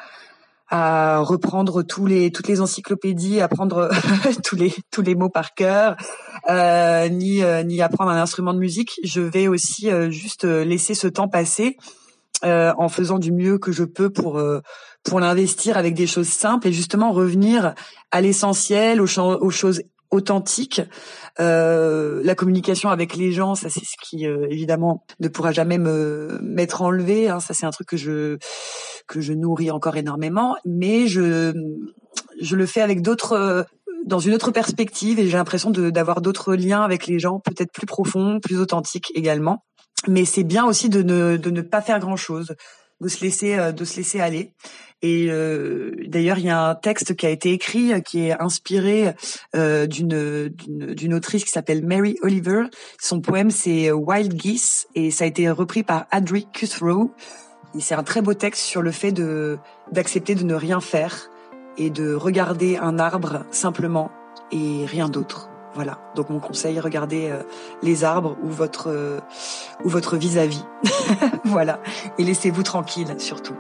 à 0.73 1.19
reprendre 1.19 1.83
tous 1.83 2.05
les 2.05 2.31
toutes 2.31 2.47
les 2.47 2.59
encyclopédies, 2.59 3.39
apprendre 3.39 3.89
tous 4.43 4.55
les 4.55 4.73
tous 4.91 5.01
les 5.01 5.15
mots 5.15 5.29
par 5.29 5.53
cœur, 5.53 5.95
euh, 6.49 7.07
ni 7.07 7.41
ni 7.65 7.81
apprendre 7.81 8.11
un 8.11 8.21
instrument 8.21 8.53
de 8.53 8.59
musique. 8.59 8.99
Je 9.03 9.21
vais 9.21 9.47
aussi 9.47 9.89
juste 10.09 10.43
laisser 10.43 10.93
ce 10.93 11.07
temps 11.07 11.29
passer 11.29 11.77
euh, 12.43 12.73
en 12.77 12.89
faisant 12.89 13.19
du 13.19 13.31
mieux 13.31 13.57
que 13.57 13.71
je 13.71 13.83
peux 13.83 14.09
pour 14.09 14.37
euh, 14.37 14.61
pour 15.03 15.19
l'investir 15.19 15.77
avec 15.77 15.93
des 15.93 16.07
choses 16.07 16.27
simples 16.27 16.67
et 16.67 16.73
justement 16.73 17.11
revenir 17.11 17.73
à 18.11 18.21
l'essentiel, 18.21 19.01
aux, 19.01 19.19
aux, 19.19 19.49
choses 19.49 19.81
authentiques. 20.11 20.81
Euh, 21.39 22.21
la 22.23 22.35
communication 22.35 22.89
avec 22.89 23.15
les 23.15 23.31
gens, 23.31 23.55
ça 23.55 23.69
c'est 23.69 23.85
ce 23.85 23.95
qui 24.01 24.27
euh, 24.27 24.47
évidemment 24.49 25.05
ne 25.19 25.27
pourra 25.27 25.51
jamais 25.51 25.77
me 25.77 26.39
m'être 26.41 26.81
enlevé. 26.81 27.29
Hein, 27.29 27.39
ça 27.39 27.53
c'est 27.53 27.65
un 27.65 27.71
truc 27.71 27.87
que 27.87 27.97
je 27.97 28.37
que 29.07 29.21
je 29.21 29.33
nourris 29.33 29.71
encore 29.71 29.97
énormément, 29.97 30.55
mais 30.65 31.07
je 31.07 31.53
je 32.41 32.55
le 32.55 32.65
fais 32.65 32.81
avec 32.81 33.01
d'autres 33.01 33.65
dans 34.05 34.19
une 34.19 34.33
autre 34.33 34.51
perspective 34.51 35.19
et 35.19 35.27
j'ai 35.27 35.37
l'impression 35.37 35.69
d'avoir 35.69 36.21
d'autres 36.21 36.55
liens 36.55 36.81
avec 36.81 37.07
les 37.07 37.19
gens, 37.19 37.39
peut-être 37.39 37.71
plus 37.71 37.85
profonds, 37.85 38.39
plus 38.39 38.59
authentiques 38.59 39.11
également 39.15 39.63
mais 40.07 40.25
c'est 40.25 40.43
bien 40.43 40.65
aussi 40.65 40.89
de 40.89 41.01
ne, 41.01 41.37
de 41.37 41.49
ne 41.49 41.61
pas 41.61 41.81
faire 41.81 41.99
grand 41.99 42.17
chose 42.17 42.55
de 43.01 43.07
se 43.07 43.23
laisser 43.23 43.57
euh, 43.57 43.71
de 43.71 43.83
se 43.83 43.97
laisser 43.97 44.21
aller. 44.21 44.53
Et 45.01 45.27
euh, 45.29 45.91
d'ailleurs 46.05 46.37
il 46.37 46.45
y 46.45 46.49
a 46.49 46.69
un 46.69 46.75
texte 46.75 47.15
qui 47.15 47.25
a 47.25 47.29
été 47.29 47.51
écrit 47.51 47.91
euh, 47.91 47.99
qui 47.99 48.27
est 48.27 48.39
inspiré 48.39 49.13
euh, 49.55 49.87
d'une 49.87 50.49
d'une 50.49 51.13
autrice 51.13 51.43
qui 51.43 51.51
s'appelle 51.51 51.83
Mary 51.85 52.17
Oliver. 52.21 52.65
Son 52.99 53.19
poème 53.19 53.49
c'est 53.49 53.91
Wild 53.91 54.39
Geese 54.39 54.87
et 54.95 55.11
ça 55.11 55.25
a 55.25 55.27
été 55.27 55.49
repris 55.49 55.83
par 55.83 56.05
Adri 56.11 56.47
Cuthrow. 56.53 57.11
Et 57.75 57.79
c'est 57.79 57.95
un 57.95 58.03
très 58.03 58.21
beau 58.21 58.33
texte 58.33 58.61
sur 58.63 58.81
le 58.81 58.91
fait 58.91 59.11
de 59.11 59.57
d'accepter 59.91 60.35
de 60.35 60.43
ne 60.43 60.53
rien 60.53 60.79
faire 60.79 61.29
et 61.77 61.89
de 61.89 62.13
regarder 62.13 62.77
un 62.77 62.99
arbre 62.99 63.45
simplement 63.49 64.11
et 64.51 64.85
rien 64.85 65.09
d'autre 65.09 65.50
voilà. 65.73 65.97
Donc 66.15 66.29
mon 66.29 66.39
conseil, 66.39 66.79
regardez 66.79 67.29
euh, 67.29 67.43
les 67.81 68.03
arbres 68.03 68.37
ou 68.43 68.49
votre 68.49 68.89
euh, 68.89 69.19
ou 69.83 69.89
votre 69.89 70.17
vis-à-vis. 70.17 70.65
voilà. 71.45 71.79
Et 72.17 72.23
laissez-vous 72.23 72.63
tranquille 72.63 73.15
surtout. 73.17 73.55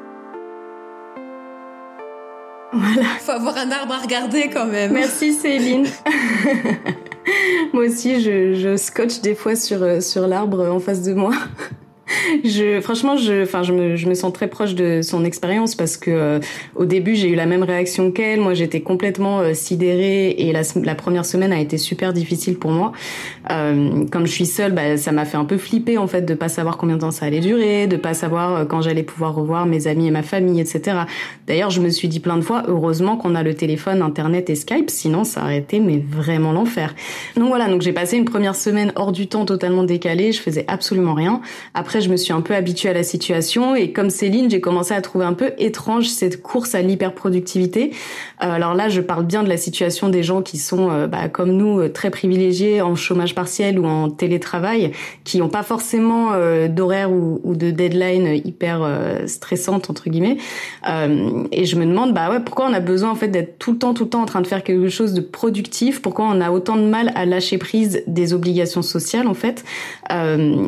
Voilà. 2.73 3.09
Faut 3.19 3.31
avoir 3.31 3.57
un 3.57 3.71
arbre 3.71 3.93
à 3.93 3.99
regarder 3.99 4.49
quand 4.49 4.65
même. 4.65 4.93
Merci 4.93 5.33
Céline. 5.33 5.87
moi 7.73 7.83
aussi, 7.83 8.21
je, 8.21 8.55
je 8.55 8.77
scotche 8.77 9.21
des 9.21 9.35
fois 9.35 9.55
sur 9.55 9.83
euh, 9.83 9.99
sur 10.01 10.27
l'arbre 10.27 10.67
en 10.69 10.79
face 10.79 11.01
de 11.01 11.13
moi 11.13 11.33
franchement, 12.81 13.17
je, 13.17 13.43
enfin, 13.43 13.63
je 13.63 13.73
me, 13.73 13.95
je 13.95 14.07
me 14.07 14.13
sens 14.13 14.33
très 14.33 14.47
proche 14.47 14.75
de 14.75 15.01
son 15.01 15.25
expérience 15.25 15.75
parce 15.75 15.97
que 15.97 16.11
euh, 16.11 16.39
au 16.75 16.85
début, 16.85 17.15
j'ai 17.15 17.29
eu 17.29 17.35
la 17.35 17.45
même 17.45 17.63
réaction 17.63 18.11
qu'elle. 18.11 18.39
Moi, 18.39 18.53
j'étais 18.53 18.81
complètement 18.81 19.39
euh, 19.39 19.53
sidérée 19.53 20.29
et 20.31 20.53
la, 20.53 20.95
première 20.95 21.25
semaine 21.25 21.53
a 21.53 21.59
été 21.59 21.77
super 21.77 22.13
difficile 22.13 22.57
pour 22.57 22.71
moi. 22.71 22.91
Euh, 23.51 24.05
comme 24.11 24.25
je 24.25 24.31
suis 24.31 24.45
seule, 24.45 24.71
bah, 24.71 24.97
ça 24.97 25.11
m'a 25.11 25.25
fait 25.25 25.37
un 25.37 25.45
peu 25.45 25.57
flipper 25.57 25.97
en 25.97 26.07
fait 26.07 26.21
de 26.21 26.33
pas 26.33 26.49
savoir 26.49 26.77
combien 26.77 26.95
de 26.95 27.01
temps 27.01 27.11
ça 27.11 27.25
allait 27.25 27.39
durer, 27.39 27.87
de 27.87 27.97
pas 27.97 28.13
savoir 28.13 28.55
euh, 28.55 28.65
quand 28.65 28.81
j'allais 28.81 29.03
pouvoir 29.03 29.35
revoir 29.35 29.65
mes 29.65 29.87
amis 29.87 30.07
et 30.07 30.11
ma 30.11 30.23
famille, 30.23 30.59
etc. 30.59 30.99
D'ailleurs, 31.47 31.69
je 31.69 31.81
me 31.81 31.89
suis 31.89 32.07
dit 32.07 32.19
plein 32.19 32.37
de 32.37 32.41
fois, 32.41 32.63
heureusement 32.67 33.17
qu'on 33.17 33.35
a 33.35 33.43
le 33.43 33.53
téléphone, 33.53 34.01
Internet 34.01 34.49
et 34.49 34.55
Skype, 34.55 34.89
sinon 34.89 35.23
ça 35.23 35.41
aurait 35.41 35.57
été 35.57 35.79
mais 35.79 35.97
vraiment 35.97 36.51
l'enfer. 36.53 36.95
Donc 37.35 37.47
voilà, 37.49 37.67
donc 37.67 37.81
j'ai 37.81 37.93
passé 37.93 38.17
une 38.17 38.25
première 38.25 38.55
semaine 38.55 38.93
hors 38.95 39.11
du 39.11 39.27
temps, 39.27 39.45
totalement 39.45 39.83
décalée. 39.83 40.31
Je 40.31 40.41
faisais 40.41 40.65
absolument 40.67 41.13
rien. 41.13 41.41
Après, 41.73 42.01
je 42.01 42.09
me 42.09 42.17
suis 42.17 42.33
un 42.33 42.41
peu 42.41 42.55
habituée 42.55 42.89
à 42.89 42.93
la 42.93 43.03
situation 43.03 43.75
et 43.75 43.91
comme 43.91 44.09
Céline, 44.09 44.49
j'ai 44.49 44.61
commencé 44.61 44.93
à 44.93 45.01
trouver 45.01 45.25
un 45.25 45.33
peu 45.33 45.51
étrange 45.57 46.07
cette 46.07 46.41
course 46.41 46.75
à 46.75 46.81
l'hyperproductivité. 46.81 47.91
Euh, 48.43 48.51
alors 48.51 48.73
là, 48.73 48.89
je 48.89 49.01
parle 49.01 49.25
bien 49.25 49.43
de 49.43 49.49
la 49.49 49.57
situation 49.57 50.09
des 50.09 50.23
gens 50.23 50.41
qui 50.41 50.57
sont, 50.57 50.89
euh, 50.89 51.07
bah, 51.07 51.29
comme 51.29 51.51
nous, 51.51 51.79
euh, 51.79 51.89
très 51.89 52.09
privilégiés 52.09 52.81
en 52.81 52.95
chômage 52.95 53.35
partiel 53.41 53.79
ou 53.79 53.85
en 53.85 54.09
télétravail, 54.09 54.91
qui 55.23 55.39
n'ont 55.39 55.49
pas 55.49 55.63
forcément 55.63 56.31
d'horaire 56.67 57.11
ou, 57.11 57.39
de 57.55 57.71
deadline 57.71 58.41
hyper 58.45 58.87
stressante 59.25 59.89
entre 59.89 60.09
guillemets. 60.09 60.37
et 61.51 61.65
je 61.65 61.75
me 61.75 61.85
demande, 61.85 62.13
bah 62.13 62.29
ouais, 62.29 62.39
pourquoi 62.39 62.67
on 62.69 62.73
a 62.73 62.79
besoin 62.79 63.09
en 63.09 63.15
fait 63.15 63.27
d'être 63.27 63.57
tout 63.57 63.71
le 63.71 63.77
temps, 63.77 63.93
tout 63.93 64.03
le 64.03 64.09
temps 64.09 64.21
en 64.21 64.25
train 64.25 64.41
de 64.41 64.47
faire 64.47 64.63
quelque 64.63 64.89
chose 64.89 65.13
de 65.13 65.21
productif? 65.21 66.01
Pourquoi 66.01 66.25
on 66.25 66.41
a 66.41 66.51
autant 66.51 66.75
de 66.75 66.85
mal 66.85 67.11
à 67.15 67.25
lâcher 67.25 67.57
prise 67.57 68.03
des 68.07 68.33
obligations 68.33 68.83
sociales 68.83 69.27
en 69.27 69.33
fait? 69.33 69.63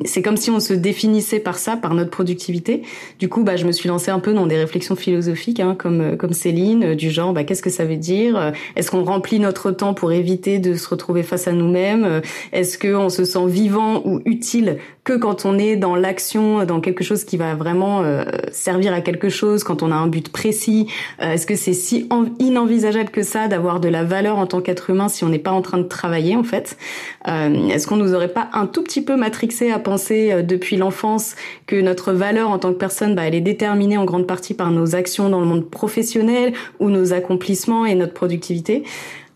C'est 0.06 0.22
comme 0.22 0.38
si 0.38 0.50
on 0.50 0.60
se 0.60 0.74
définissait 0.74 1.40
par 1.40 1.58
ça, 1.58 1.78
par 1.78 1.94
notre 1.94 2.10
productivité. 2.10 2.84
Du 3.20 3.30
coup, 3.30 3.44
bah, 3.44 3.56
je 3.56 3.66
me 3.66 3.72
suis 3.72 3.90
lancée 3.90 4.12
un 4.12 4.20
peu 4.20 4.34
dans 4.34 4.48
des 4.48 4.58
réflexions 4.58 4.96
philosophiques, 4.96 5.60
hein, 5.60 5.76
comme 5.78 6.02
euh, 6.02 6.16
comme 6.16 6.34
Céline, 6.34 6.84
euh, 6.84 6.96
du 6.96 7.10
genre, 7.10 7.34
bah, 7.34 7.44
qu'est-ce 7.44 7.62
que 7.62 7.70
ça 7.70 7.86
veut 7.86 7.98
dire? 7.98 8.38
Euh, 8.38 8.52
Est-ce 8.76 8.92
qu'on 8.92 9.04
remplit 9.04 9.40
notre 9.40 9.72
temps 9.72 9.94
pour 9.94 10.12
éviter 10.12 10.60
de 10.60 10.76
se 10.76 10.88
retrouver 10.88 11.24
face 11.24 11.48
à 11.48 11.52
nous-mêmes? 11.52 12.22
Est-ce 12.64 12.78
qu'on 12.78 13.10
se 13.10 13.26
sent 13.26 13.46
vivant 13.48 14.02
ou 14.06 14.22
utile 14.24 14.78
que 15.04 15.12
quand 15.18 15.46
on 15.46 15.60
est 15.60 15.76
dans 15.76 15.98
l'action, 15.98 16.64
dans 16.64 16.80
quelque 16.80 17.04
chose 17.04 17.26
qui 17.26 17.36
va 17.36 17.56
vraiment 17.56 18.06
servir 18.54 18.94
à 18.94 19.02
quelque 19.02 19.28
chose, 19.28 19.66
quand 19.66 19.84
on 19.84 19.92
a 19.92 19.96
un 19.96 20.08
but 20.08 20.32
précis 20.32 20.88
Est-ce 21.20 21.46
que 21.46 21.56
c'est 21.56 21.74
si 21.74 22.08
inenvisageable 22.40 23.10
que 23.10 23.22
ça 23.22 23.50
d'avoir 23.50 23.82
de 23.82 23.90
la 23.90 24.06
valeur 24.06 24.38
en 24.38 24.48
tant 24.48 24.62
qu'être 24.62 24.90
humain 24.92 25.10
si 25.10 25.26
on 25.26 25.30
n'est 25.30 25.40
pas 25.40 25.52
en 25.52 25.62
train 25.62 25.78
de 25.78 25.84
travailler 25.84 26.38
en 26.38 26.46
fait? 26.46 26.78
Est-ce 27.26 27.86
qu'on 27.86 27.98
nous 27.98 28.14
aurait 28.14 28.30
pas 28.30 28.48
un 28.54 28.66
tout 28.66 28.82
petit 28.82 29.02
peu 29.02 29.18
matrixé 29.18 29.72
à 29.72 29.80
penser 29.80 30.42
depuis 30.42 30.78
l'enfance 30.78 31.36
que 31.68 31.82
notre 31.82 32.14
valeur 32.14 32.50
en 32.50 32.60
tant 32.60 32.72
que 32.72 32.78
personne, 32.78 33.14
bah, 33.14 33.24
elle 33.28 33.36
est 33.36 33.42
déterminée 33.42 33.98
en 33.98 34.06
grande 34.06 34.26
partie 34.26 34.54
par 34.54 34.72
nos 34.72 34.96
actions 34.96 35.28
dans 35.28 35.42
le 35.42 35.46
monde 35.46 35.70
professionnel 35.70 36.54
ou 36.80 36.90
nos 36.90 37.12
accomplissements 37.12 37.86
et 37.86 37.96
notre 37.96 38.14
productivité? 38.14 38.84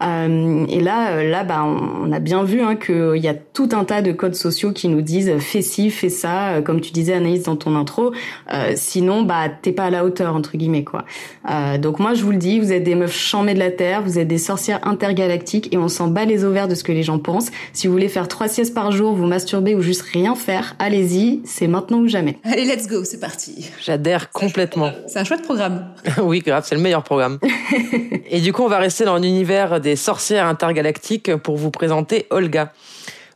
Euh, 0.04 0.66
et 0.68 0.80
là, 0.80 1.12
euh, 1.12 1.30
là, 1.30 1.44
bah, 1.44 1.64
on, 1.64 2.12
a 2.12 2.20
bien 2.20 2.44
vu 2.44 2.62
hein, 2.62 2.76
qu'il 2.76 3.18
y 3.18 3.28
a 3.28 3.34
tout 3.34 3.70
un 3.72 3.84
tas 3.84 4.02
de 4.02 4.12
codes 4.12 4.36
sociaux 4.36 4.72
qui 4.72 4.88
nous 4.88 5.02
disent 5.02 5.38
fais 5.40 5.62
ci, 5.62 5.90
fais 5.90 6.10
ça, 6.10 6.50
euh, 6.50 6.62
comme 6.62 6.82
tu 6.82 6.92
disais 6.92 7.14
Anaïs 7.14 7.44
dans 7.44 7.56
ton 7.56 7.76
intro. 7.76 8.12
Euh, 8.54 8.74
sinon, 8.76 9.24
bah, 9.24 9.50
t'es 9.50 9.72
pas 9.72 9.86
à 9.86 9.90
la 9.90 10.06
hauteur 10.06 10.36
entre 10.36 10.58
guillemets 10.58 10.84
quoi. 10.84 11.06
Euh, 11.50 11.78
donc 11.78 12.00
moi, 12.00 12.14
je 12.14 12.24
vous 12.24 12.32
le 12.32 12.38
dis, 12.38 12.60
vous 12.60 12.72
êtes 12.72 12.84
des 12.84 12.96
meufs 12.96 13.16
chamées 13.16 13.54
de 13.54 13.60
la 13.60 13.72
terre, 13.72 14.02
vous 14.02 14.20
êtes 14.20 14.28
des 14.28 14.38
sorcières 14.38 14.80
intergalactiques 14.88 15.74
et 15.74 15.78
on 15.78 15.88
s'en 15.88 16.08
bat 16.08 16.26
les 16.26 16.44
ovaires 16.44 16.68
de 16.68 16.76
ce 16.76 16.84
que 16.84 16.92
les 16.92 17.04
gens 17.04 17.20
pensent. 17.20 17.50
Si 17.74 17.88
vous 17.88 17.94
voulez 17.94 18.10
faire 18.10 18.28
trois 18.28 18.48
siestes 18.48 18.74
par 18.74 18.92
jour, 18.92 19.14
vous 19.14 19.26
masturber 19.26 19.76
ou 19.76 19.82
juste 19.82 20.02
rien 20.02 20.36
faire, 20.36 20.76
allez-y, 20.80 21.42
c'est 21.46 21.68
maintenant 21.68 22.00
ou 22.00 22.08
jamais. 22.08 22.38
Allez, 22.44 22.66
let's 22.66 22.88
go, 22.88 23.04
c'est 23.04 23.20
parti. 23.20 23.70
J'adhère 23.84 24.32
complètement. 24.32 24.92
C'est 25.08 25.20
un 25.20 25.24
chouette 25.24 25.44
programme. 25.44 25.88
oui, 26.22 26.40
grave, 26.40 26.64
c'est 26.68 26.76
le 26.76 26.82
meilleur 26.82 27.04
programme. 27.04 27.40
et 28.30 28.42
du 28.42 28.54
coup, 28.54 28.64
on 28.64 28.68
va 28.68 28.78
rester 28.78 29.06
dans 29.06 29.18
l'univers 29.18 29.80
des 29.80 29.87
sorcières 29.96 30.48
intergalactiques 30.48 31.36
pour 31.38 31.58
vous 31.58 31.72
présenter 31.72 32.28
Olga. 32.30 32.74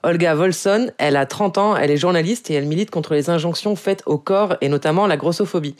Olga 0.03 0.34
Volson, 0.34 0.89
elle 0.98 1.15
a 1.15 1.27
30 1.27 1.60
ans, 1.60 1.77
elle 1.77 1.91
est 1.91 1.98
journaliste 1.98 2.50
et 2.50 2.55
elle 2.55 2.65
milite 2.65 2.89
contre 2.89 3.13
les 3.13 3.29
injonctions 3.29 3.75
faites 3.75 4.01
au 4.08 4.17
corps 4.17 4.55
et 4.60 4.67
notamment 4.67 5.05
la 5.05 5.15
grossophobie. 5.15 5.75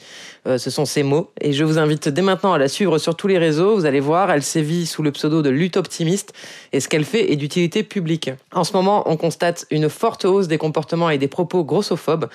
Euh, 0.46 0.58
ce 0.58 0.70
sont 0.70 0.84
ses 0.84 1.02
mots 1.02 1.32
et 1.40 1.52
je 1.52 1.64
vous 1.64 1.76
invite 1.78 2.08
dès 2.08 2.22
maintenant 2.22 2.52
à 2.52 2.58
la 2.58 2.68
suivre 2.68 2.98
sur 2.98 3.16
tous 3.16 3.26
les 3.26 3.38
réseaux. 3.38 3.74
Vous 3.74 3.84
allez 3.84 3.98
voir, 3.98 4.30
elle 4.30 4.44
sévit 4.44 4.86
sous 4.86 5.02
le 5.02 5.10
pseudo 5.10 5.42
de 5.42 5.50
lutte 5.50 5.76
optimiste 5.76 6.34
et 6.72 6.78
ce 6.78 6.88
qu'elle 6.88 7.04
fait 7.04 7.32
est 7.32 7.36
d'utilité 7.36 7.82
publique. 7.82 8.30
En 8.52 8.62
ce 8.62 8.74
moment, 8.74 9.02
on 9.10 9.16
constate 9.16 9.66
une 9.72 9.88
forte 9.88 10.24
hausse 10.24 10.46
des 10.46 10.58
comportements 10.58 11.10
et 11.10 11.18
des 11.18 11.26
propos 11.26 11.64
grossophobes. 11.64 12.28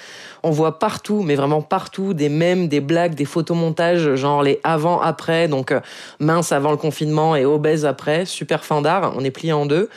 On 0.44 0.52
voit 0.52 0.80
partout, 0.80 1.24
mais 1.24 1.36
vraiment 1.36 1.62
partout, 1.62 2.14
des 2.14 2.28
mèmes, 2.28 2.68
des 2.68 2.82
blagues, 2.82 3.16
des 3.16 3.24
photomontages, 3.24 4.16
genre 4.16 4.44
les 4.44 4.60
avant-après, 4.66 5.48
donc 5.48 5.72
euh, 5.72 5.80
mince 6.20 6.52
avant 6.52 6.72
le 6.72 6.78
confinement 6.78 7.38
et 7.38 7.46
obèse 7.46 7.86
après, 7.86 8.26
super 8.26 8.66
fin 8.66 8.82
d'art, 8.82 9.14
on 9.16 9.24
est 9.24 9.32
plié 9.32 9.54
en 9.54 9.66
deux. 9.66 9.90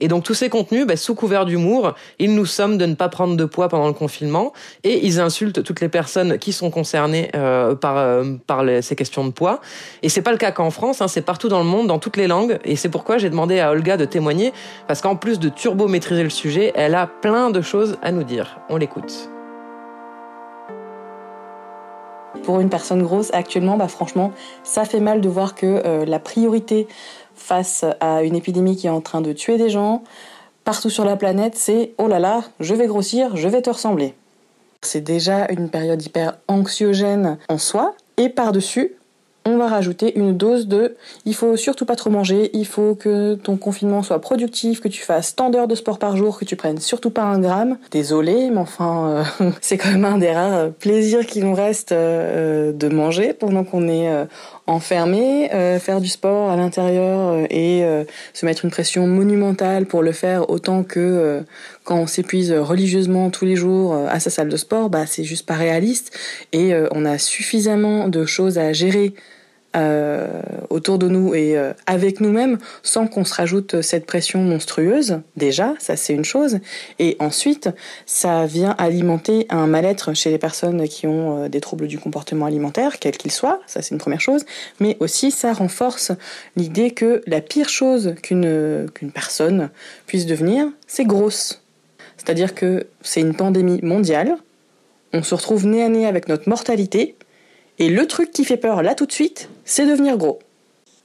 Et 0.00 0.08
donc 0.08 0.24
tous 0.24 0.34
ces 0.34 0.48
contenus, 0.48 0.86
bah, 0.86 0.96
sous 0.96 1.14
couvert 1.14 1.44
d'humour, 1.44 1.94
ils 2.18 2.34
nous 2.34 2.46
somment 2.46 2.78
de 2.78 2.86
ne 2.86 2.94
pas 2.94 3.08
prendre 3.08 3.36
de 3.36 3.44
poids 3.44 3.68
pendant 3.68 3.86
le 3.86 3.92
confinement 3.92 4.52
et 4.82 5.06
ils 5.06 5.20
insultent 5.20 5.62
toutes 5.62 5.80
les 5.80 5.88
personnes 5.88 6.38
qui 6.38 6.52
sont 6.52 6.70
concernées 6.70 7.30
euh, 7.34 7.74
par 7.74 7.98
euh, 7.98 8.34
par 8.46 8.64
ces 8.82 8.96
questions 8.96 9.24
de 9.24 9.30
poids. 9.30 9.60
Et 10.02 10.08
c'est 10.08 10.22
pas 10.22 10.32
le 10.32 10.38
cas 10.38 10.52
qu'en 10.52 10.70
France, 10.70 11.00
hein, 11.00 11.08
c'est 11.08 11.22
partout 11.22 11.48
dans 11.48 11.60
le 11.60 11.64
monde, 11.64 11.86
dans 11.86 11.98
toutes 11.98 12.16
les 12.16 12.26
langues. 12.26 12.58
Et 12.64 12.76
c'est 12.76 12.88
pourquoi 12.88 13.18
j'ai 13.18 13.30
demandé 13.30 13.60
à 13.60 13.70
Olga 13.70 13.96
de 13.96 14.04
témoigner, 14.04 14.52
parce 14.86 15.00
qu'en 15.00 15.16
plus 15.16 15.38
de 15.38 15.48
turbo 15.48 15.88
maîtriser 15.88 16.22
le 16.22 16.30
sujet, 16.30 16.72
elle 16.74 16.94
a 16.94 17.06
plein 17.06 17.50
de 17.50 17.60
choses 17.60 17.96
à 18.02 18.12
nous 18.12 18.24
dire. 18.24 18.58
On 18.68 18.76
l'écoute. 18.76 19.28
Pour 22.42 22.60
une 22.60 22.68
personne 22.68 23.02
grosse, 23.02 23.32
actuellement, 23.32 23.76
bah, 23.76 23.88
franchement, 23.88 24.32
ça 24.64 24.84
fait 24.84 25.00
mal 25.00 25.20
de 25.20 25.28
voir 25.28 25.54
que 25.54 25.82
euh, 25.86 26.04
la 26.04 26.18
priorité 26.18 26.86
face 27.44 27.84
à 28.00 28.22
une 28.22 28.36
épidémie 28.36 28.74
qui 28.74 28.86
est 28.86 28.90
en 28.90 29.02
train 29.02 29.20
de 29.20 29.32
tuer 29.32 29.58
des 29.58 29.68
gens 29.68 30.02
partout 30.64 30.88
sur 30.88 31.04
la 31.04 31.16
planète, 31.16 31.56
c'est 31.56 31.92
oh 31.98 32.08
là 32.08 32.18
là, 32.18 32.42
je 32.58 32.74
vais 32.74 32.86
grossir, 32.86 33.36
je 33.36 33.48
vais 33.48 33.60
te 33.60 33.68
ressembler. 33.68 34.14
C'est 34.80 35.02
déjà 35.02 35.46
une 35.50 35.68
période 35.68 36.02
hyper 36.02 36.38
anxiogène 36.48 37.36
en 37.50 37.58
soi, 37.58 37.94
et 38.16 38.30
par-dessus, 38.30 38.92
on 39.46 39.58
va 39.58 39.68
rajouter 39.68 40.18
une 40.18 40.36
dose 40.36 40.66
de 40.66 40.96
il 41.26 41.34
faut 41.34 41.56
surtout 41.56 41.84
pas 41.84 41.96
trop 41.96 42.10
manger, 42.10 42.50
il 42.54 42.66
faut 42.66 42.94
que 42.94 43.34
ton 43.34 43.56
confinement 43.56 44.02
soit 44.02 44.20
productif, 44.20 44.80
que 44.80 44.88
tu 44.88 45.02
fasses 45.02 45.36
tant 45.36 45.50
d'heures 45.50 45.68
de 45.68 45.74
sport 45.74 45.98
par 45.98 46.16
jour, 46.16 46.38
que 46.38 46.44
tu 46.44 46.56
prennes 46.56 46.78
surtout 46.78 47.10
pas 47.10 47.24
un 47.24 47.38
gramme. 47.38 47.76
Désolé, 47.90 48.50
mais 48.50 48.58
enfin, 48.58 49.24
euh, 49.40 49.50
c'est 49.60 49.76
quand 49.76 49.90
même 49.90 50.04
un 50.04 50.18
des 50.18 50.32
rares 50.32 50.70
plaisirs 50.70 51.26
qui 51.26 51.40
nous 51.40 51.54
reste 51.54 51.92
euh, 51.92 52.72
de 52.72 52.88
manger 52.88 53.34
pendant 53.34 53.64
qu'on 53.64 53.86
est 53.86 54.08
euh, 54.08 54.24
enfermé, 54.66 55.48
faire 55.80 56.00
du 56.00 56.08
sport 56.08 56.50
à 56.50 56.56
l'intérieur 56.56 57.46
et 57.50 57.84
se 58.32 58.46
mettre 58.46 58.64
une 58.64 58.70
pression 58.70 59.06
monumentale 59.06 59.86
pour 59.86 60.02
le 60.02 60.12
faire 60.12 60.48
autant 60.50 60.82
que 60.82 61.44
quand 61.84 61.98
on 61.98 62.06
s'épuise 62.06 62.52
religieusement 62.52 63.30
tous 63.30 63.44
les 63.44 63.56
jours 63.56 63.94
à 63.94 64.20
sa 64.20 64.30
salle 64.30 64.48
de 64.48 64.56
sport, 64.56 64.88
bah 64.88 65.04
c'est 65.06 65.24
juste 65.24 65.46
pas 65.46 65.54
réaliste. 65.54 66.16
Et 66.52 66.72
on 66.92 67.04
a 67.04 67.18
suffisamment 67.18 68.08
de 68.08 68.24
choses 68.24 68.58
à 68.58 68.72
gérer 68.72 69.14
euh, 69.76 70.40
autour 70.70 70.98
de 70.98 71.08
nous 71.08 71.34
et 71.34 71.58
euh, 71.58 71.72
avec 71.86 72.20
nous-mêmes 72.20 72.58
sans 72.82 73.06
qu'on 73.06 73.24
se 73.24 73.34
rajoute 73.34 73.82
cette 73.82 74.06
pression 74.06 74.40
monstrueuse. 74.40 75.20
Déjà, 75.36 75.74
ça 75.78 75.96
c'est 75.96 76.12
une 76.12 76.24
chose. 76.24 76.60
Et 76.98 77.16
ensuite, 77.18 77.68
ça 78.06 78.46
vient 78.46 78.74
alimenter 78.78 79.46
un 79.50 79.66
mal-être 79.66 80.14
chez 80.14 80.30
les 80.30 80.38
personnes 80.38 80.86
qui 80.88 81.06
ont 81.06 81.44
euh, 81.44 81.48
des 81.48 81.60
troubles 81.60 81.88
du 81.88 81.98
comportement 81.98 82.46
alimentaire, 82.46 82.98
quels 83.00 83.16
qu'ils 83.16 83.32
soient. 83.32 83.60
Ça 83.66 83.82
c'est 83.82 83.94
une 83.94 84.00
première 84.00 84.20
chose. 84.20 84.44
Mais 84.78 84.96
aussi, 85.00 85.30
ça 85.30 85.52
renforce 85.52 86.12
l'idée 86.56 86.92
que 86.92 87.22
la 87.26 87.40
pire 87.40 87.68
chose 87.68 88.14
qu'une 88.22 88.88
qu'une 88.94 89.10
personne 89.10 89.70
puisse 90.06 90.26
devenir, 90.26 90.66
c'est 90.86 91.04
grosse. 91.04 91.62
C'est-à-dire 92.16 92.54
que 92.54 92.86
c'est 93.02 93.20
une 93.20 93.34
pandémie 93.34 93.80
mondiale. 93.82 94.36
On 95.12 95.22
se 95.22 95.34
retrouve 95.34 95.66
nez 95.66 95.82
à 95.82 95.88
nez 95.88 96.06
avec 96.06 96.28
notre 96.28 96.48
mortalité 96.48 97.16
et 97.78 97.88
le 97.88 98.06
truc 98.06 98.30
qui 98.30 98.44
fait 98.44 98.56
peur 98.56 98.82
là 98.82 98.94
tout 98.94 99.06
de 99.06 99.12
suite, 99.12 99.48
c'est 99.64 99.86
devenir 99.86 100.16
gros. 100.16 100.38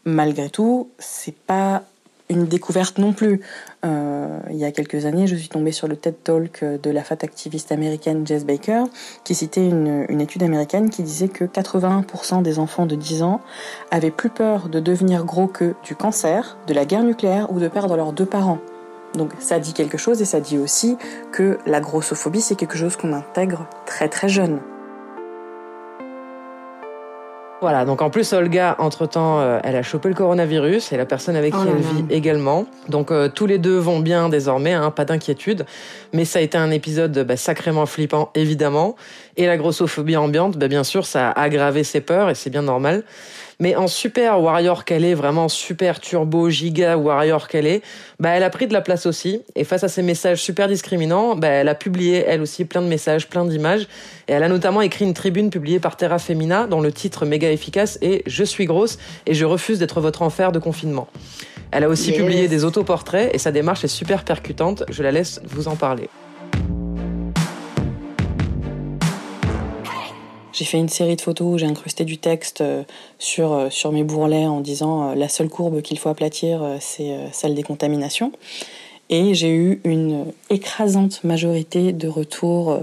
Malgré 0.06 0.50
tout, 0.50 0.90
c'est 0.98 1.36
pas 1.36 1.84
une 2.30 2.46
découverte 2.46 3.00
non 3.00 3.12
plus. 3.12 3.42
Euh, 3.86 4.40
il 4.52 4.58
y 4.58 4.66
a 4.66 4.72
quelques 4.72 5.06
années, 5.06 5.26
je 5.26 5.36
suis 5.36 5.50
tombée 5.50 5.72
sur 5.72 5.88
le 5.88 5.96
TED 5.96 6.16
Talk 6.24 6.64
de 6.64 6.92
la 6.92 7.04
fat 7.04 7.18
activiste 7.22 7.72
américaine 7.72 8.26
Jess 8.26 8.46
Baker, 8.46 8.84
qui 9.24 9.34
citait 9.34 9.68
une, 9.68 10.06
une 10.10 10.22
étude 10.22 10.44
américaine 10.44 10.90
qui 10.90 11.02
disait 11.02 11.28
que 11.28 11.44
81% 11.46 12.44
des 12.44 12.60
enfants 12.60 12.86
de 12.86 12.96
10 12.96 13.24
ans 13.24 13.42
avaient 13.90 14.12
plus 14.12 14.30
peur 14.30 14.70
de 14.70 14.80
devenir 14.80 15.26
gros 15.26 15.48
que 15.48 15.74
du 15.84 15.96
cancer, 15.96 16.58
de 16.68 16.74
la 16.74 16.86
guerre 16.86 17.04
nucléaire 17.04 17.52
ou 17.52 17.60
de 17.60 17.68
perdre 17.68 17.96
leurs 17.96 18.14
deux 18.14 18.28
parents. 18.28 18.60
Donc 19.16 19.32
ça 19.40 19.58
dit 19.58 19.74
quelque 19.74 19.98
chose 19.98 20.22
et 20.22 20.26
ça 20.26 20.40
dit 20.40 20.60
aussi 20.60 20.98
que 21.32 21.58
la 21.66 21.80
grossophobie, 21.80 22.42
c'est 22.42 22.56
quelque 22.56 22.78
chose 22.78 22.96
qu'on 22.96 23.14
intègre 23.14 23.68
très 23.88 24.08
très 24.08 24.30
jeune. 24.30 24.60
Voilà, 27.62 27.84
donc 27.84 28.02
en 28.02 28.10
plus 28.10 28.32
Olga, 28.32 28.78
entre-temps, 28.80 29.42
euh, 29.42 29.60
elle 29.64 29.76
a 29.76 29.84
chopé 29.84 30.08
le 30.08 30.16
coronavirus 30.16 30.94
et 30.94 30.98
la 30.98 31.06
personne 31.06 31.36
avec 31.36 31.54
qui 31.54 31.60
oh 31.62 31.70
elle 31.70 31.82
vit 31.82 32.06
également. 32.10 32.66
Donc 32.88 33.12
euh, 33.12 33.28
tous 33.28 33.48
les 33.48 33.58
deux 33.58 33.78
vont 33.78 34.00
bien 34.00 34.30
désormais, 34.30 34.74
hein, 34.74 34.92
pas 34.92 35.04
d'inquiétude. 35.04 35.66
Mais 36.14 36.24
ça 36.24 36.40
a 36.40 36.42
été 36.42 36.58
un 36.58 36.72
épisode 36.72 37.26
bah, 37.28 37.36
sacrément 37.36 37.86
flippant, 37.86 38.32
évidemment. 38.34 38.96
Et 39.36 39.46
la 39.46 39.58
grossophobie 39.58 40.16
ambiante, 40.16 40.58
bah, 40.58 40.70
bien 40.70 40.86
sûr, 40.86 41.06
ça 41.06 41.32
a 41.32 41.42
aggravé 41.42 41.84
ses 41.84 42.00
peurs 42.00 42.30
et 42.30 42.36
c'est 42.36 42.50
bien 42.50 42.62
normal. 42.62 43.04
Mais 43.62 43.76
en 43.76 43.88
super 43.88 44.42
warrior 44.42 44.86
qu'elle 44.86 45.04
est, 45.04 45.14
vraiment 45.14 45.50
super 45.50 46.00
turbo 46.00 46.50
giga 46.50 46.98
warrior 46.98 47.50
qu'elle 47.50 47.68
est, 47.68 47.82
bah 48.18 48.30
elle 48.30 48.44
a 48.44 48.50
pris 48.50 48.68
de 48.68 48.74
la 48.74 48.80
place 48.80 49.06
aussi. 49.06 49.42
Et 49.56 49.66
face 49.66 49.84
à 49.84 49.90
ces 49.90 50.02
messages 50.02 50.42
super 50.42 50.70
discriminants, 50.70 51.36
bah 51.36 51.50
elle 51.50 51.68
a 51.68 51.76
publié 51.76 52.24
elle 52.26 52.42
aussi 52.42 52.64
plein 52.64 52.82
de 52.82 52.88
messages, 52.88 53.28
plein 53.28 53.44
d'images. 53.44 53.88
Et 54.30 54.32
elle 54.32 54.44
a 54.44 54.48
notamment 54.48 54.80
écrit 54.82 55.04
une 55.04 55.14
tribune 55.14 55.50
publiée 55.50 55.82
par 55.82 55.98
Terra 55.98 56.20
Femina 56.20 56.68
dont 56.68 56.80
le 56.80 56.94
titre 56.94 57.26
méga 57.26 57.52
efficace 57.52 58.00
est 58.02 58.24
Je 58.28 58.46
suis 58.46 58.66
grosse 58.66 58.98
et 59.26 59.34
je 59.34 59.44
refuse 59.44 59.78
d'être 59.78 60.00
votre 60.00 60.22
enfer 60.22 60.54
de 60.54 60.60
confinement. 60.60 61.10
Elle 61.72 61.84
a 61.84 61.90
aussi 61.90 62.14
publié 62.14 62.48
des 62.48 62.64
autoportraits 62.64 63.30
et 63.34 63.38
sa 63.40 63.52
démarche 63.52 63.84
est 63.84 63.90
super 63.90 64.24
percutante. 64.24 64.84
Je 64.90 65.04
la 65.04 65.12
laisse 65.12 65.42
vous 65.46 65.68
en 65.68 65.76
parler. 65.76 66.10
J'ai 70.60 70.66
fait 70.66 70.78
une 70.78 70.90
série 70.90 71.16
de 71.16 71.22
photos 71.22 71.54
où 71.54 71.58
j'ai 71.58 71.68
incrusté 71.68 72.04
du 72.04 72.18
texte 72.18 72.60
euh, 72.60 72.84
sur, 73.18 73.54
euh, 73.54 73.70
sur 73.70 73.94
mes 73.94 74.04
bourrelets 74.04 74.46
en 74.46 74.60
disant 74.60 75.12
euh, 75.12 75.16
la 75.16 75.30
seule 75.30 75.48
courbe 75.48 75.82
qu'il 75.82 75.98
faut 75.98 76.10
aplatir, 76.10 76.62
c'est 76.82 77.16
celle 77.32 77.56
des 77.56 77.64
contaminations. 77.64 78.34
Et 79.10 79.34
j'ai 79.36 79.56
eu 79.56 79.80
une 79.86 80.26
écrasante 80.50 81.24
majorité 81.24 81.94
de 81.94 82.10
retours 82.10 82.78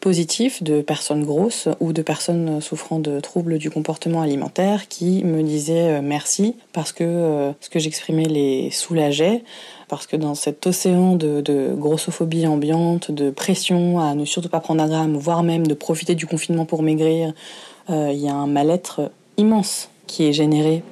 positifs 0.00 0.62
de 0.62 0.82
personnes 0.82 1.24
grosses 1.24 1.66
ou 1.80 1.94
de 1.94 2.02
personnes 2.02 2.60
souffrant 2.60 2.98
de 2.98 3.20
troubles 3.20 3.56
du 3.56 3.70
comportement 3.70 4.20
alimentaire 4.20 4.86
qui 4.88 5.24
me 5.24 5.42
disaient 5.42 6.02
merci 6.02 6.56
parce 6.74 6.92
que 6.92 7.52
ce 7.60 7.70
que 7.70 7.78
j'exprimais 7.78 8.24
les 8.24 8.70
soulageait 8.70 9.42
parce 9.88 10.06
que 10.06 10.16
dans 10.16 10.34
cet 10.34 10.66
océan 10.66 11.14
de, 11.14 11.74
grossophobie 11.76 12.46
ambiante, 12.46 13.10
de 13.10 13.30
pression 13.30 14.00
à 14.00 14.14
ne 14.14 14.24
surtout 14.24 14.48
pas 14.48 14.60
prendre 14.60 14.82
un 14.82 14.88
gramme, 14.88 15.16
voire 15.16 15.42
même 15.42 15.66
de 15.66 15.74
profiter 15.74 16.14
du 16.14 16.26
confinement 16.26 16.64
pour 16.64 16.82
maigrir, 16.82 17.32
euh, 17.90 18.10
il 18.12 18.18
y 18.18 18.28
a 18.28 18.34
un 18.34 18.46
mal-être 18.46 19.10
immense 19.36 19.88
qui 20.06 20.26
est 20.26 20.32
généré. 20.32 20.82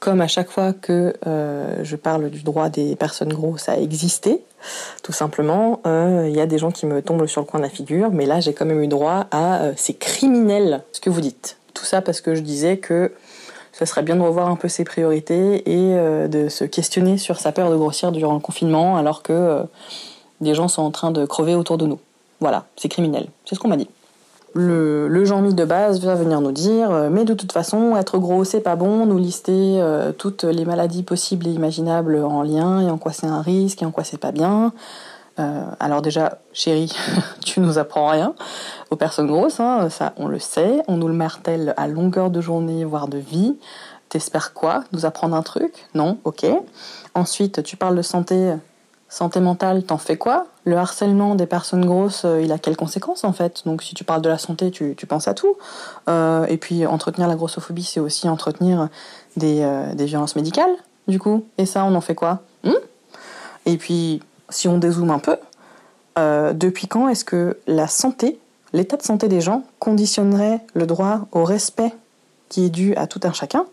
Comme 0.00 0.20
à 0.20 0.26
chaque 0.26 0.50
fois 0.50 0.72
que 0.72 1.14
euh, 1.26 1.84
je 1.84 1.96
parle 1.96 2.30
du 2.30 2.42
droit 2.42 2.68
des 2.68 2.96
personnes 2.96 3.32
grosses 3.32 3.68
à 3.68 3.78
exister, 3.78 4.40
tout 5.02 5.12
simplement, 5.12 5.80
euh, 5.86 6.26
il 6.28 6.34
y 6.34 6.40
a 6.40 6.46
des 6.46 6.58
gens 6.58 6.70
qui 6.70 6.86
me 6.86 7.02
tombent 7.02 7.26
sur 7.26 7.40
le 7.40 7.46
coin 7.46 7.60
de 7.60 7.64
la 7.64 7.70
figure, 7.70 8.10
mais 8.10 8.26
là 8.26 8.40
j'ai 8.40 8.52
quand 8.52 8.64
même 8.64 8.82
eu 8.82 8.88
droit 8.88 9.26
à 9.30 9.70
c'est 9.76 9.94
criminel 9.94 10.82
ce 10.92 11.00
que 11.00 11.10
vous 11.10 11.20
dites. 11.20 11.56
Tout 11.74 11.84
ça 11.84 12.02
parce 12.02 12.20
que 12.20 12.34
je 12.34 12.40
disais 12.40 12.78
que 12.78 13.12
ce 13.84 13.90
serait 13.90 14.02
bien 14.02 14.16
de 14.16 14.20
revoir 14.20 14.48
un 14.48 14.56
peu 14.56 14.68
ses 14.68 14.84
priorités 14.84 15.68
et 15.68 15.96
euh, 15.96 16.28
de 16.28 16.48
se 16.48 16.64
questionner 16.64 17.18
sur 17.18 17.38
sa 17.40 17.50
peur 17.52 17.70
de 17.70 17.76
grossir 17.76 18.12
durant 18.12 18.34
le 18.34 18.40
confinement 18.40 18.96
alors 18.96 19.22
que 19.22 19.32
euh, 19.32 19.62
des 20.40 20.54
gens 20.54 20.68
sont 20.68 20.82
en 20.82 20.90
train 20.90 21.10
de 21.10 21.24
crever 21.26 21.54
autour 21.54 21.78
de 21.78 21.86
nous. 21.86 21.98
Voilà, 22.40 22.64
c'est 22.76 22.88
criminel. 22.88 23.26
C'est 23.44 23.54
ce 23.54 23.60
qu'on 23.60 23.68
m'a 23.68 23.76
dit. 23.76 23.88
Le, 24.54 25.08
le 25.08 25.24
Jean-Mi 25.24 25.54
de 25.54 25.64
base 25.64 26.00
va 26.00 26.14
venir 26.14 26.40
nous 26.40 26.52
dire 26.52 26.90
euh, 26.90 27.08
mais 27.10 27.24
de 27.24 27.34
toute 27.34 27.52
façon 27.52 27.96
être 27.96 28.18
gros 28.18 28.44
c'est 28.44 28.60
pas 28.60 28.76
bon, 28.76 29.06
nous 29.06 29.18
lister 29.18 29.82
toutes 30.18 30.44
les 30.44 30.64
maladies 30.64 31.02
possibles 31.02 31.48
et 31.48 31.50
imaginables 31.50 32.22
en 32.22 32.42
lien 32.42 32.80
et 32.80 32.90
en 32.90 32.98
quoi 32.98 33.12
c'est 33.12 33.26
un 33.26 33.42
risque 33.42 33.82
et 33.82 33.86
en 33.86 33.90
quoi 33.90 34.04
c'est 34.04 34.18
pas 34.18 34.32
bien. 34.32 34.72
Alors 35.80 36.02
déjà, 36.02 36.38
chérie, 36.52 36.94
tu 37.44 37.58
nous 37.60 37.78
apprends 37.78 38.06
rien 38.06 38.34
aux 38.92 38.96
personnes 38.96 39.26
grosses, 39.26 39.58
hein, 39.58 39.88
ça 39.90 40.12
on 40.16 40.28
le 40.28 40.38
sait, 40.38 40.82
on 40.86 40.96
nous 40.96 41.08
le 41.08 41.14
martèle 41.14 41.74
à 41.76 41.88
longueur 41.88 42.30
de 42.30 42.40
journée, 42.40 42.84
voire 42.84 43.08
de 43.08 43.18
vie. 43.18 43.56
T'espères 44.10 44.52
quoi? 44.52 44.84
Nous 44.92 45.06
apprendre 45.06 45.34
un 45.34 45.42
truc? 45.42 45.86
Non? 45.94 46.18
Ok. 46.24 46.44
Ensuite, 47.14 47.62
tu 47.62 47.78
parles 47.78 47.96
de 47.96 48.02
santé, 48.02 48.52
santé 49.08 49.40
mentale, 49.40 49.84
t'en 49.84 49.96
fais 49.96 50.18
quoi? 50.18 50.46
Le 50.64 50.76
harcèlement 50.76 51.34
des 51.34 51.46
personnes 51.46 51.86
grosses, 51.86 52.26
euh, 52.26 52.42
il 52.42 52.52
a 52.52 52.58
quelles 52.58 52.76
conséquences 52.76 53.24
en 53.24 53.32
fait? 53.32 53.62
Donc 53.64 53.82
si 53.82 53.94
tu 53.94 54.04
parles 54.04 54.22
de 54.22 54.28
la 54.28 54.38
santé, 54.38 54.70
tu, 54.70 54.94
penses 55.08 55.26
à 55.26 55.34
tout. 55.34 55.56
Euh, 56.08 56.44
et 56.46 56.58
puis 56.58 56.86
entretenir 56.86 57.26
la 57.28 57.34
grossophobie, 57.34 57.84
c'est 57.84 58.00
aussi 58.00 58.28
entretenir 58.28 58.88
des, 59.36 59.66
des, 59.94 60.04
violences 60.04 60.36
médicales, 60.36 60.74
du 61.08 61.18
coup. 61.18 61.46
Et 61.56 61.64
ça, 61.64 61.84
on 61.84 61.94
en 61.94 62.02
fait 62.02 62.14
quoi? 62.14 62.42
Hmm? 62.64 62.72
Et 63.64 63.78
puis 63.78 64.20
si 64.50 64.68
on 64.68 64.76
dézoome 64.76 65.10
un 65.10 65.18
peu, 65.18 65.36
euh, 66.18 66.52
depuis 66.52 66.86
quand 66.88 67.08
est-ce 67.08 67.24
que 67.24 67.58
la 67.66 67.88
santé, 67.88 68.38
l'état 68.72 68.96
de 68.96 69.02
santé 69.02 69.28
des 69.28 69.40
gens, 69.40 69.64
conditionnerait 69.78 70.60
le 70.74 70.86
droit 70.86 71.26
au 71.32 71.44
respect 71.44 71.92
qui 72.48 72.66
est 72.66 72.70
dû 72.70 72.94
à 72.96 73.06
tout 73.06 73.20
un 73.24 73.32
chacun 73.32 73.66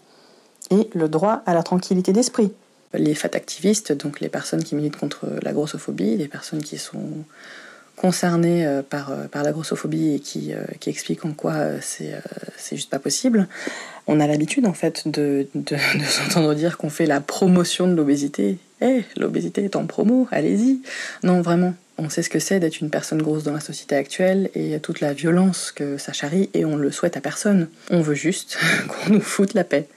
et 0.71 0.89
le 0.93 1.09
droit 1.09 1.41
à 1.45 1.53
la 1.53 1.63
tranquillité 1.63 2.13
d'esprit. 2.13 2.51
Les 2.93 3.13
fat 3.13 3.29
activistes, 3.33 3.91
donc 3.91 4.19
les 4.19 4.29
personnes 4.29 4.63
qui 4.63 4.75
militent 4.75 4.97
contre 4.97 5.27
la 5.41 5.53
grossophobie, 5.53 6.17
les 6.17 6.27
personnes 6.27 6.63
qui 6.63 6.77
sont 6.77 7.23
concernées 7.95 8.65
euh, 8.65 8.81
par, 8.81 9.11
euh, 9.11 9.27
par 9.27 9.43
la 9.43 9.51
grossophobie 9.51 10.15
et 10.15 10.19
qui, 10.19 10.53
qui 10.79 10.89
expliquent 10.89 11.25
en 11.25 11.33
quoi 11.33 11.81
c'est, 11.81 12.13
c'est 12.57 12.77
juste 12.77 12.89
pas 12.89 12.99
possible, 12.99 13.47
on 14.09 14.19
a 14.19 14.27
l'habitude 14.27 14.65
en 14.65 14.73
fait 14.73 15.07
de, 15.07 15.47
de, 15.53 15.75
s'entendre 16.07 16.55
dire 16.55 16.77
qu'on 16.77 16.89
fait 16.89 17.05
la 17.05 17.21
promotion 17.21 17.87
de 17.87 17.93
l'obésité. 17.93 18.57
Eh, 18.81 19.03
l'obésité 19.17 19.63
est 19.63 19.75
en 19.75 19.85
promo, 19.85 20.27
allez-y. 20.31 20.79
Non, 21.23 21.41
vraiment, 21.41 21.75
on 21.99 22.09
sait 22.09 22.23
ce 22.23 22.29
que 22.29 22.39
c'est 22.39 22.59
d'être 22.59 22.79
une 22.79 22.89
personne 22.89 23.21
grosse 23.21 23.43
dans 23.43 23.53
la 23.53 23.59
société 23.59 23.95
actuelle 23.95 24.49
et 24.55 24.79
toute 24.79 25.01
la 25.01 25.13
violence 25.13 25.71
que 25.71 25.97
ça 25.97 26.13
charrie 26.13 26.49
et 26.53 26.65
on 26.65 26.75
le 26.75 26.91
souhaite 26.91 27.17
à 27.17 27.21
personne. 27.21 27.67
On 27.91 28.01
veut 28.01 28.15
juste 28.15 28.57
qu'on 28.87 29.13
nous 29.13 29.21
foute 29.21 29.53
la 29.53 29.63
paix. 29.63 29.87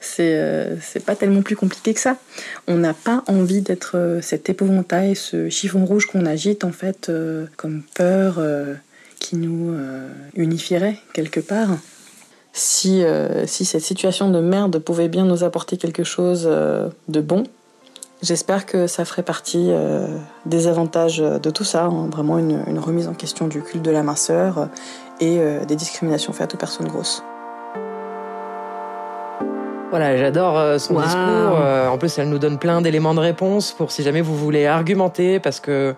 C'est 0.00 0.34
euh, 0.36 0.76
pas 1.06 1.14
tellement 1.14 1.42
plus 1.42 1.56
compliqué 1.56 1.94
que 1.94 2.00
ça. 2.00 2.18
On 2.66 2.76
n'a 2.76 2.94
pas 2.94 3.22
envie 3.28 3.60
d'être 3.60 3.96
euh, 3.96 4.20
cet 4.20 4.50
épouvantail, 4.50 5.14
ce 5.14 5.48
chiffon 5.48 5.84
rouge 5.84 6.06
qu'on 6.06 6.26
agite 6.26 6.64
en 6.64 6.72
fait 6.72 7.08
euh, 7.08 7.46
comme 7.56 7.82
peur 7.94 8.40
qui 9.20 9.36
nous 9.36 9.74
unifierait 10.34 10.98
quelque 11.14 11.40
part. 11.40 11.78
Si, 12.52 13.02
si 13.46 13.64
cette 13.64 13.82
situation 13.82 14.30
de 14.30 14.40
merde 14.40 14.78
pouvait 14.78 15.08
bien 15.08 15.24
nous 15.24 15.44
apporter 15.44 15.78
quelque 15.78 16.04
chose 16.04 16.44
de 16.44 17.20
bon, 17.20 17.44
J'espère 18.24 18.64
que 18.64 18.86
ça 18.86 19.04
ferait 19.04 19.22
partie 19.22 19.66
euh, 19.68 20.06
des 20.46 20.66
avantages 20.66 21.18
de 21.18 21.50
tout 21.50 21.62
ça, 21.62 21.84
hein. 21.84 22.08
vraiment 22.10 22.38
une, 22.38 22.78
remise 22.78 23.06
en 23.06 23.12
question 23.12 23.48
du 23.48 23.60
culte 23.60 23.84
de 23.84 23.90
la 23.90 24.02
minceur 24.02 24.70
et 25.20 25.36
euh, 25.40 25.66
des 25.66 25.76
discriminations 25.76 26.32
faites 26.32 26.54
aux 26.54 26.56
personnes 26.56 26.88
grosses. 26.88 27.22
Voilà, 29.90 30.16
j'adore 30.16 30.58
euh, 30.58 30.78
son 30.78 30.98
discours. 30.98 31.58
en 31.92 31.98
plus, 31.98 32.18
elle 32.18 32.30
nous 32.30 32.38
donne 32.38 32.58
plein 32.58 32.80
d'éléments 32.80 33.14
de 33.14 33.20
réponse 33.20 33.72
pour 33.72 33.92
si 33.92 34.02
jamais 34.02 34.22
vous 34.22 34.34
voulez 34.34 34.64
argumenter, 34.64 35.38
parce 35.38 35.60
que 35.60 35.70
euh, 35.70 35.92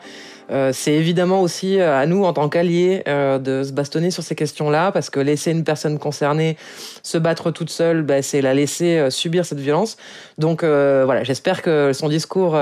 c'est 0.73 0.93
évidemment 0.93 1.41
aussi 1.41 1.81
euh, 1.81 1.99
à 1.99 2.07
nous, 2.07 2.25
en 2.25 2.33
tant 2.33 2.49
qu'alliés, 2.49 3.03
euh, 3.09 3.39
de 3.39 3.63
se 3.63 3.73
bastonner 3.73 4.11
sur 4.11 4.23
ces 4.23 4.35
questions-là, 4.35 4.93
parce 4.93 5.11
que 5.11 5.21
laisser 5.21 5.51
une 5.51 5.65
personne 5.65 5.99
concernée 5.99 6.57
se 7.03 7.19
battre 7.19 7.51
toute 7.51 7.71
seule, 7.71 8.03
bah, 8.03 8.23
c'est 8.23 8.41
la 8.41 8.55
laisser 8.55 9.11
subir 9.11 9.45
cette 9.45 9.61
violence. 9.61 9.97
Donc 10.39 10.63
voilà, 10.63 11.25
j'espère 11.25 11.63
que 11.63 11.93
son 11.93 12.09
discours 12.09 12.59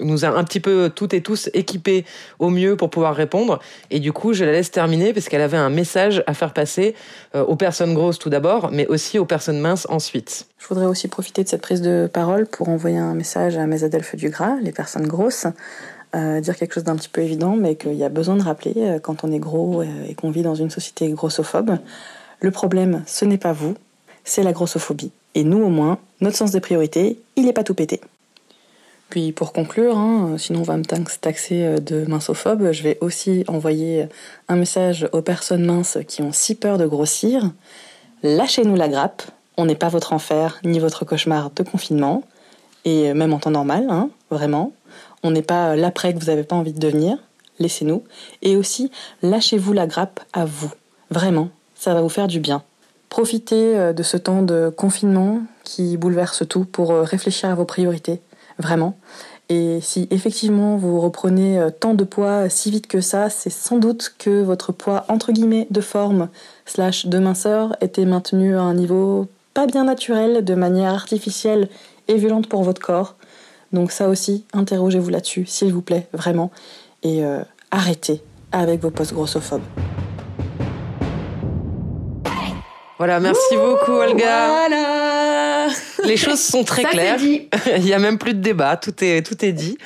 nous 0.00 0.24
a 0.24 0.28
un 0.28 0.44
petit 0.44 0.60
peu 0.60 0.90
toutes 0.94 1.14
et 1.14 1.20
tous 1.20 1.50
équipés 1.54 2.04
au 2.38 2.50
mieux 2.50 2.76
pour 2.76 2.90
pouvoir 2.90 3.14
répondre. 3.14 3.60
Et 3.90 4.00
du 4.00 4.12
coup, 4.12 4.32
je 4.32 4.44
la 4.44 4.52
laisse 4.52 4.70
terminer, 4.70 5.12
parce 5.12 5.28
qu'elle 5.28 5.42
avait 5.42 5.56
un 5.56 5.70
message 5.70 6.22
à 6.26 6.34
faire 6.34 6.52
passer 6.52 6.94
aux 7.34 7.56
personnes 7.56 7.94
grosses 7.94 8.18
tout 8.18 8.30
d'abord, 8.30 8.70
mais 8.72 8.86
aussi 8.86 9.18
aux 9.18 9.26
personnes 9.26 9.60
minces 9.60 9.86
ensuite. 9.90 10.46
Je 10.58 10.68
voudrais 10.68 10.86
aussi 10.86 11.08
profiter 11.08 11.44
de 11.44 11.48
cette 11.48 11.60
prise 11.60 11.82
de 11.82 12.08
parole 12.10 12.46
pour 12.46 12.70
envoyer 12.70 12.96
un 12.98 13.14
message 13.14 13.58
à 13.58 13.66
mes 13.66 13.84
adelphes 13.84 14.16
du 14.16 14.30
gras, 14.30 14.56
les 14.62 14.72
personnes 14.72 15.06
grosses, 15.06 15.46
dire 16.14 16.56
quelque 16.56 16.74
chose 16.74 16.84
d'un 16.84 16.96
petit 16.96 17.08
peu 17.08 17.22
évident, 17.22 17.56
mais 17.56 17.74
qu'il 17.74 17.94
y 17.94 18.04
a 18.04 18.08
besoin 18.08 18.36
de 18.36 18.42
rappeler 18.42 18.74
euh, 18.76 18.98
quand 19.00 19.24
on 19.24 19.32
est 19.32 19.38
gros 19.38 19.82
euh, 19.82 19.86
et 20.08 20.14
qu'on 20.14 20.30
vit 20.30 20.42
dans 20.42 20.54
une 20.54 20.70
société 20.70 21.08
grossophobe. 21.10 21.78
Le 22.40 22.50
problème, 22.50 23.02
ce 23.06 23.24
n'est 23.24 23.38
pas 23.38 23.52
vous, 23.52 23.74
c'est 24.22 24.42
la 24.42 24.52
grossophobie. 24.52 25.10
Et 25.34 25.44
nous, 25.44 25.62
au 25.62 25.68
moins, 25.68 25.98
notre 26.20 26.36
sens 26.36 26.52
des 26.52 26.60
priorités, 26.60 27.18
il 27.36 27.46
n'est 27.46 27.52
pas 27.52 27.64
tout 27.64 27.74
pété. 27.74 28.00
Puis 29.10 29.32
pour 29.32 29.52
conclure, 29.52 29.98
hein, 29.98 30.36
sinon 30.38 30.60
on 30.60 30.64
va 30.64 30.76
me 30.76 30.84
taxer 30.84 31.64
euh, 31.64 31.78
de 31.78 32.04
mincophobe, 32.06 32.70
je 32.72 32.82
vais 32.82 32.98
aussi 33.00 33.44
envoyer 33.48 34.06
un 34.48 34.56
message 34.56 35.08
aux 35.12 35.22
personnes 35.22 35.64
minces 35.64 35.98
qui 36.06 36.22
ont 36.22 36.32
si 36.32 36.54
peur 36.54 36.78
de 36.78 36.86
grossir. 36.86 37.50
Lâchez-nous 38.22 38.76
la 38.76 38.88
grappe, 38.88 39.22
on 39.56 39.66
n'est 39.66 39.74
pas 39.74 39.88
votre 39.88 40.12
enfer 40.12 40.60
ni 40.64 40.78
votre 40.78 41.04
cauchemar 41.04 41.50
de 41.50 41.62
confinement, 41.62 42.22
et 42.84 43.14
même 43.14 43.32
en 43.32 43.38
temps 43.38 43.50
normal, 43.50 43.86
hein, 43.88 44.10
vraiment. 44.30 44.72
On 45.24 45.32
n'est 45.32 45.42
pas 45.42 45.74
l'après 45.74 46.14
que 46.14 46.20
vous 46.20 46.26
n'avez 46.26 46.44
pas 46.44 46.54
envie 46.54 46.72
de 46.72 46.78
devenir. 46.78 47.18
Laissez-nous. 47.58 48.04
Et 48.42 48.56
aussi, 48.56 48.90
lâchez-vous 49.22 49.72
la 49.72 49.86
grappe 49.86 50.20
à 50.32 50.44
vous. 50.44 50.70
Vraiment, 51.10 51.48
ça 51.74 51.94
va 51.94 52.02
vous 52.02 52.08
faire 52.08 52.28
du 52.28 52.40
bien. 52.40 52.62
Profitez 53.08 53.76
euh, 53.76 53.92
de 53.92 54.02
ce 54.02 54.16
temps 54.16 54.42
de 54.42 54.72
confinement 54.76 55.40
qui 55.62 55.96
bouleverse 55.96 56.46
tout 56.48 56.64
pour 56.64 56.90
euh, 56.90 57.02
réfléchir 57.02 57.48
à 57.48 57.54
vos 57.54 57.64
priorités. 57.64 58.20
Vraiment. 58.58 58.96
Et 59.48 59.78
si 59.80 60.08
effectivement 60.10 60.76
vous 60.76 61.00
reprenez 61.00 61.58
euh, 61.58 61.70
tant 61.70 61.94
de 61.94 62.04
poids 62.04 62.48
si 62.48 62.70
vite 62.70 62.86
que 62.86 63.00
ça, 63.00 63.30
c'est 63.30 63.50
sans 63.50 63.78
doute 63.78 64.14
que 64.18 64.42
votre 64.42 64.72
poids 64.72 65.04
entre 65.08 65.32
guillemets 65.32 65.66
de 65.70 65.80
forme 65.80 66.28
slash 66.66 67.06
de 67.06 67.18
minceur 67.18 67.76
était 67.80 68.04
maintenu 68.04 68.56
à 68.56 68.62
un 68.62 68.74
niveau 68.74 69.28
pas 69.54 69.66
bien 69.66 69.84
naturel, 69.84 70.44
de 70.44 70.54
manière 70.54 70.92
artificielle 70.92 71.68
et 72.08 72.16
violente 72.16 72.48
pour 72.48 72.62
votre 72.64 72.82
corps. 72.82 73.14
Donc 73.74 73.90
ça 73.90 74.08
aussi, 74.08 74.44
interrogez-vous 74.52 75.10
là-dessus, 75.10 75.46
s'il 75.46 75.72
vous 75.72 75.82
plaît, 75.82 76.06
vraiment. 76.12 76.52
Et 77.02 77.24
euh, 77.24 77.40
arrêtez 77.72 78.22
avec 78.52 78.80
vos 78.80 78.90
posts 78.90 79.12
grossophobes. 79.12 79.62
Voilà, 82.98 83.18
merci 83.18 83.56
beaucoup 83.56 83.90
Olga. 83.90 84.48
Voilà. 84.48 85.66
Les 86.04 86.16
choses 86.16 86.40
sont 86.40 86.62
très 86.62 86.84
claires. 86.84 87.18
Il 87.76 87.86
y 87.86 87.92
a 87.92 87.98
même 87.98 88.16
plus 88.16 88.34
de 88.34 88.40
débat, 88.40 88.76
tout 88.76 88.94
est 89.02 89.26
tout 89.26 89.44
est 89.44 89.52
dit. 89.52 89.76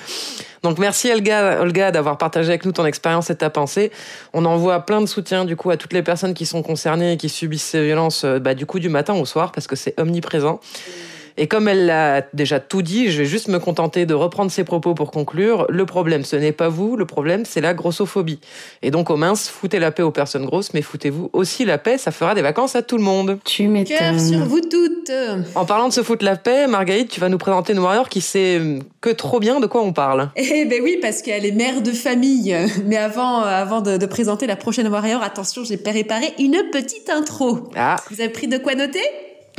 Donc 0.62 0.78
merci 0.78 1.10
Olga, 1.10 1.62
Olga 1.62 1.90
d'avoir 1.90 2.18
partagé 2.18 2.50
avec 2.50 2.66
nous 2.66 2.72
ton 2.72 2.84
expérience 2.84 3.30
et 3.30 3.36
ta 3.36 3.48
pensée. 3.48 3.90
On 4.34 4.44
envoie 4.44 4.80
plein 4.80 5.00
de 5.00 5.06
soutien 5.06 5.46
du 5.46 5.56
coup 5.56 5.70
à 5.70 5.78
toutes 5.78 5.94
les 5.94 6.02
personnes 6.02 6.34
qui 6.34 6.44
sont 6.44 6.62
concernées 6.62 7.14
et 7.14 7.16
qui 7.16 7.30
subissent 7.30 7.64
ces 7.64 7.82
violences 7.82 8.24
euh, 8.24 8.38
bah, 8.38 8.54
du 8.54 8.66
coup 8.66 8.80
du 8.80 8.90
matin 8.90 9.14
au 9.14 9.24
soir 9.24 9.50
parce 9.50 9.66
que 9.66 9.76
c'est 9.76 9.98
omniprésent. 9.98 10.60
Et 11.38 11.46
comme 11.46 11.68
elle 11.68 11.86
l'a 11.86 12.22
déjà 12.34 12.58
tout 12.58 12.82
dit, 12.82 13.10
je 13.10 13.18
vais 13.18 13.24
juste 13.24 13.46
me 13.46 13.60
contenter 13.60 14.06
de 14.06 14.14
reprendre 14.14 14.50
ses 14.50 14.64
propos 14.64 14.94
pour 14.94 15.12
conclure. 15.12 15.66
Le 15.68 15.86
problème, 15.86 16.24
ce 16.24 16.34
n'est 16.34 16.52
pas 16.52 16.68
vous, 16.68 16.96
le 16.96 17.06
problème, 17.06 17.44
c'est 17.44 17.60
la 17.60 17.74
grossophobie. 17.74 18.40
Et 18.82 18.90
donc, 18.90 19.08
aux 19.08 19.16
minces, 19.16 19.48
foutez 19.48 19.78
la 19.78 19.92
paix 19.92 20.02
aux 20.02 20.10
personnes 20.10 20.44
grosses, 20.44 20.74
mais 20.74 20.82
foutez-vous 20.82 21.30
aussi 21.32 21.64
la 21.64 21.78
paix, 21.78 21.96
ça 21.96 22.10
fera 22.10 22.34
des 22.34 22.42
vacances 22.42 22.74
à 22.74 22.82
tout 22.82 22.96
le 22.96 23.04
monde. 23.04 23.38
Tu 23.44 23.68
m'étonnes. 23.68 23.96
Cœur 23.96 24.20
sur 24.20 24.40
vous 24.40 24.60
toutes. 24.60 25.12
En 25.54 25.64
parlant 25.64 25.88
de 25.88 25.92
se 25.92 26.02
foutre 26.02 26.24
la 26.24 26.34
paix, 26.34 26.66
Marguerite, 26.66 27.08
tu 27.08 27.20
vas 27.20 27.28
nous 27.28 27.38
présenter 27.38 27.72
une 27.72 27.78
warrior 27.78 28.08
qui 28.08 28.20
sait 28.20 28.60
que 29.00 29.10
trop 29.10 29.38
bien 29.38 29.60
de 29.60 29.66
quoi 29.66 29.82
on 29.82 29.92
parle. 29.92 30.30
Eh 30.36 30.64
ben 30.64 30.80
oui, 30.82 30.98
parce 31.00 31.22
qu'elle 31.22 31.46
est 31.46 31.52
mère 31.52 31.82
de 31.82 31.92
famille. 31.92 32.56
Mais 32.84 32.96
avant, 32.96 33.42
avant 33.42 33.80
de, 33.80 34.06
présenter 34.06 34.46
la 34.46 34.56
prochaine 34.56 34.88
warrior, 34.88 35.22
attention, 35.22 35.62
j'ai 35.62 35.76
préparé 35.76 36.34
une 36.38 36.62
petite 36.72 37.08
intro. 37.10 37.68
Ah. 37.76 37.96
Vous 38.10 38.20
avez 38.20 38.30
pris 38.30 38.48
de 38.48 38.58
quoi 38.58 38.74
noter? 38.74 39.00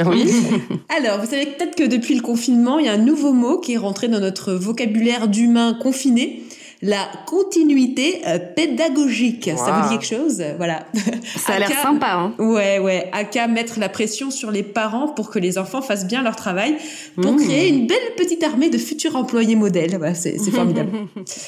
Oui. 0.05 0.31
Alors, 0.89 1.19
vous 1.19 1.29
savez 1.29 1.45
peut-être 1.45 1.75
que 1.75 1.83
depuis 1.83 2.15
le 2.15 2.21
confinement, 2.21 2.79
il 2.79 2.85
y 2.85 2.89
a 2.89 2.93
un 2.93 2.97
nouveau 2.97 3.33
mot 3.33 3.59
qui 3.59 3.73
est 3.73 3.77
rentré 3.77 4.07
dans 4.07 4.19
notre 4.19 4.53
vocabulaire 4.53 5.27
d'humain 5.27 5.77
confiné 5.81 6.43
la 6.81 7.09
continuité 7.25 8.21
euh, 8.25 8.39
pédagogique. 8.39 9.49
Ça 9.57 9.71
vous 9.71 9.89
dit 9.89 9.97
quelque 9.97 10.15
chose? 10.15 10.41
Voilà. 10.57 10.85
Ça 11.37 11.53
a 11.53 11.59
l'air 11.59 11.71
sympa. 11.81 12.11
Hein 12.13 12.33
ouais, 12.39 12.79
ouais. 12.79 13.09
Aka 13.11 13.47
mettre 13.47 13.79
la 13.79 13.89
pression 13.89 14.31
sur 14.31 14.49
les 14.49 14.63
parents 14.63 15.09
pour 15.09 15.29
que 15.29 15.39
les 15.39 15.57
enfants 15.57 15.81
fassent 15.81 16.07
bien 16.07 16.23
leur 16.23 16.37
travail, 16.37 16.77
pour 17.21 17.33
mmh. 17.33 17.43
créer 17.43 17.67
une 17.67 17.87
belle 17.87 17.97
petite 18.15 18.43
armée 18.43 18.69
de 18.69 18.77
futurs 18.77 19.15
employés 19.17 19.55
modèles. 19.55 19.97
Voilà, 19.97 20.13
c'est 20.13 20.37
formidable. 20.51 20.91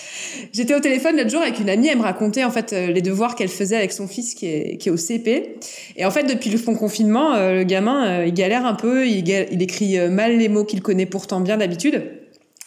J'étais 0.54 0.76
au 0.76 0.80
téléphone 0.80 1.16
l'autre 1.16 1.30
jour 1.30 1.42
avec 1.42 1.60
une 1.60 1.70
amie, 1.70 1.88
elle 1.88 1.98
me 1.98 2.04
racontait 2.04 2.44
en 2.44 2.52
fait 2.52 2.74
euh, 2.74 2.88
les 2.88 3.02
devoirs 3.02 3.36
qu'elle 3.36 3.50
faisait 3.50 3.78
avec 3.78 3.94
son 3.94 4.08
fils 4.08 4.36
qui 4.36 4.48
est, 4.48 4.78
qui 4.78 4.90
est 4.90 4.92
au 4.92 4.98
CP. 4.98 5.56
Et 5.96 6.06
en 6.06 6.12
fait, 6.12 6.24
depuis 6.24 6.50
le 6.50 6.58
fond 6.58 6.76
confinement, 6.76 7.34
euh, 7.36 7.56
le 7.56 7.64
gamin, 7.64 8.26
il 8.26 8.34
galère 8.34 8.66
un 8.66 8.74
peu, 8.74 9.08
il, 9.08 9.28
il 9.30 9.62
écrit 9.62 9.98
mal 10.10 10.38
les 10.38 10.50
mots 10.50 10.66
qu'il 10.66 10.82
connaît 10.82 11.06
pourtant 11.06 11.40
bien 11.40 11.58
d'habitude. 11.58 12.04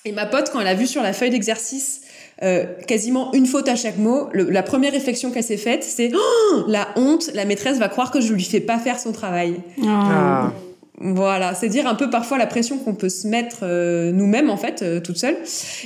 Et 0.06 0.12
ma 0.12 0.26
pote, 0.26 0.50
quand 0.52 0.60
elle 0.60 0.66
a 0.66 0.74
vu 0.74 0.86
sur 0.86 1.02
la 1.02 1.12
feuille 1.12 1.30
d'exercice 1.30 2.02
euh, 2.44 2.64
quasiment 2.86 3.32
une 3.32 3.46
faute 3.46 3.68
à 3.68 3.76
chaque 3.76 3.98
mot. 3.98 4.28
la 4.32 4.62
première 4.62 4.92
réflexion 4.92 5.30
qu'elle 5.30 5.44
s'est 5.44 5.56
faite, 5.56 5.82
c'est 5.82 6.12
oh, 6.14 6.64
la 6.68 6.88
honte. 6.96 7.30
La 7.34 7.44
maîtresse 7.44 7.78
va 7.78 7.88
croire 7.88 8.10
que 8.10 8.20
je 8.20 8.32
lui 8.32 8.42
fais 8.42 8.60
pas 8.60 8.78
faire 8.78 8.98
son 8.98 9.12
travail. 9.12 9.60
Ah. 9.84 10.52
Voilà, 11.00 11.54
c'est 11.54 11.68
dire 11.68 11.88
un 11.88 11.96
peu 11.96 12.08
parfois 12.08 12.38
la 12.38 12.46
pression 12.46 12.78
qu'on 12.78 12.94
peut 12.94 13.08
se 13.08 13.26
mettre 13.26 13.60
euh, 13.62 14.12
nous-mêmes 14.12 14.48
en 14.48 14.56
fait, 14.56 14.82
euh, 14.82 15.00
toute 15.00 15.16
seule. 15.16 15.36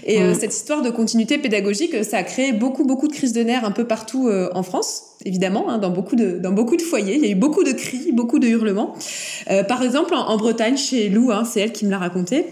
Et 0.04 0.20
mm. 0.20 0.34
cette 0.34 0.54
histoire 0.54 0.82
de 0.82 0.90
continuité 0.90 1.38
pédagogique, 1.38 2.04
ça 2.04 2.18
a 2.18 2.22
créé 2.22 2.52
beaucoup 2.52 2.84
beaucoup 2.84 3.08
de 3.08 3.14
crises 3.14 3.32
de 3.32 3.42
nerfs 3.42 3.64
un 3.64 3.70
peu 3.70 3.84
partout 3.84 4.30
en 4.52 4.62
France 4.62 5.07
évidemment, 5.24 5.68
hein, 5.68 5.78
dans, 5.78 5.90
beaucoup 5.90 6.16
de, 6.16 6.38
dans 6.38 6.52
beaucoup 6.52 6.76
de 6.76 6.82
foyers. 6.82 7.16
Il 7.16 7.24
y 7.24 7.28
a 7.28 7.30
eu 7.30 7.34
beaucoup 7.34 7.64
de 7.64 7.72
cris, 7.72 8.12
beaucoup 8.12 8.38
de 8.38 8.46
hurlements. 8.46 8.94
Euh, 9.50 9.64
par 9.64 9.82
exemple, 9.82 10.14
en, 10.14 10.36
Bretagne, 10.36 10.76
chez 10.76 11.08
Lou, 11.08 11.30
hein, 11.32 11.44
c'est 11.44 11.60
elle 11.60 11.72
qui 11.72 11.84
me 11.84 11.90
l'a 11.90 11.98
raconté, 11.98 12.46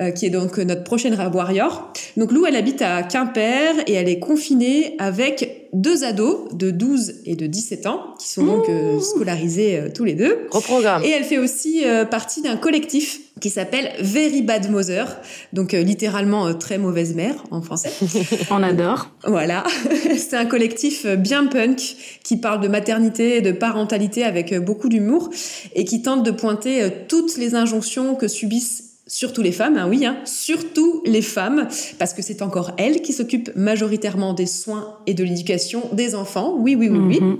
euh, 0.00 0.10
qui 0.10 0.26
est 0.26 0.30
donc 0.30 0.58
notre 0.58 0.84
prochaine 0.84 1.14
warrior. 1.14 1.92
Donc 2.16 2.32
Lou, 2.32 2.46
elle 2.46 2.56
habite 2.56 2.82
à 2.82 3.02
Quimper 3.02 3.74
et 3.86 3.92
elle 3.92 4.08
est 4.08 4.18
confinée 4.18 4.96
avec 4.98 5.68
deux 5.72 6.02
ados 6.02 6.48
de 6.54 6.70
12 6.70 7.22
et 7.26 7.36
de 7.36 7.46
17 7.46 7.86
ans, 7.86 8.14
qui 8.18 8.28
sont 8.28 8.44
donc 8.44 8.68
euh, 8.68 8.98
scolarisés 9.00 9.84
tous 9.94 10.04
les 10.04 10.14
deux. 10.14 10.46
Gros 10.50 10.60
programme. 10.60 11.04
Et 11.04 11.10
elle 11.10 11.24
fait 11.24 11.38
aussi 11.38 11.84
partie 12.10 12.42
d'un 12.42 12.56
collectif 12.56 13.20
qui 13.40 13.50
s'appelle 13.50 13.90
Very 14.00 14.42
Bad 14.42 14.70
Mother, 14.70 15.20
donc 15.52 15.74
euh, 15.74 15.82
littéralement 15.82 16.46
euh, 16.46 16.52
très 16.52 16.78
mauvaise 16.78 17.14
mère 17.14 17.34
en 17.50 17.62
français. 17.62 17.90
On 18.50 18.62
adore. 18.62 19.10
Voilà, 19.26 19.64
c'est 20.16 20.36
un 20.36 20.46
collectif 20.46 21.04
euh, 21.04 21.16
bien 21.16 21.46
punk 21.46 21.96
qui 22.24 22.36
parle 22.36 22.60
de 22.60 22.68
maternité 22.68 23.36
et 23.36 23.40
de 23.40 23.52
parentalité 23.52 24.24
avec 24.24 24.54
beaucoup 24.58 24.88
d'humour 24.88 25.30
et 25.74 25.84
qui 25.84 26.02
tente 26.02 26.24
de 26.24 26.30
pointer 26.30 26.88
toutes 27.08 27.36
les 27.36 27.54
injonctions 27.54 28.14
que 28.14 28.28
subissent 28.28 28.84
surtout 29.08 29.42
les 29.42 29.52
femmes, 29.52 29.78
hein, 29.78 29.88
oui, 29.88 30.04
hein, 30.04 30.18
surtout 30.24 31.02
les 31.06 31.22
femmes, 31.22 31.66
parce 31.98 32.12
que 32.12 32.22
c'est 32.22 32.42
encore 32.42 32.72
elles 32.76 33.00
qui 33.00 33.12
s'occupent 33.12 33.50
majoritairement 33.56 34.34
des 34.34 34.46
soins 34.46 34.98
et 35.06 35.14
de 35.14 35.24
l'éducation 35.24 35.82
des 35.92 36.14
enfants. 36.14 36.54
Oui, 36.58 36.76
oui, 36.76 36.88
oui, 36.90 36.98
oui. 36.98 37.38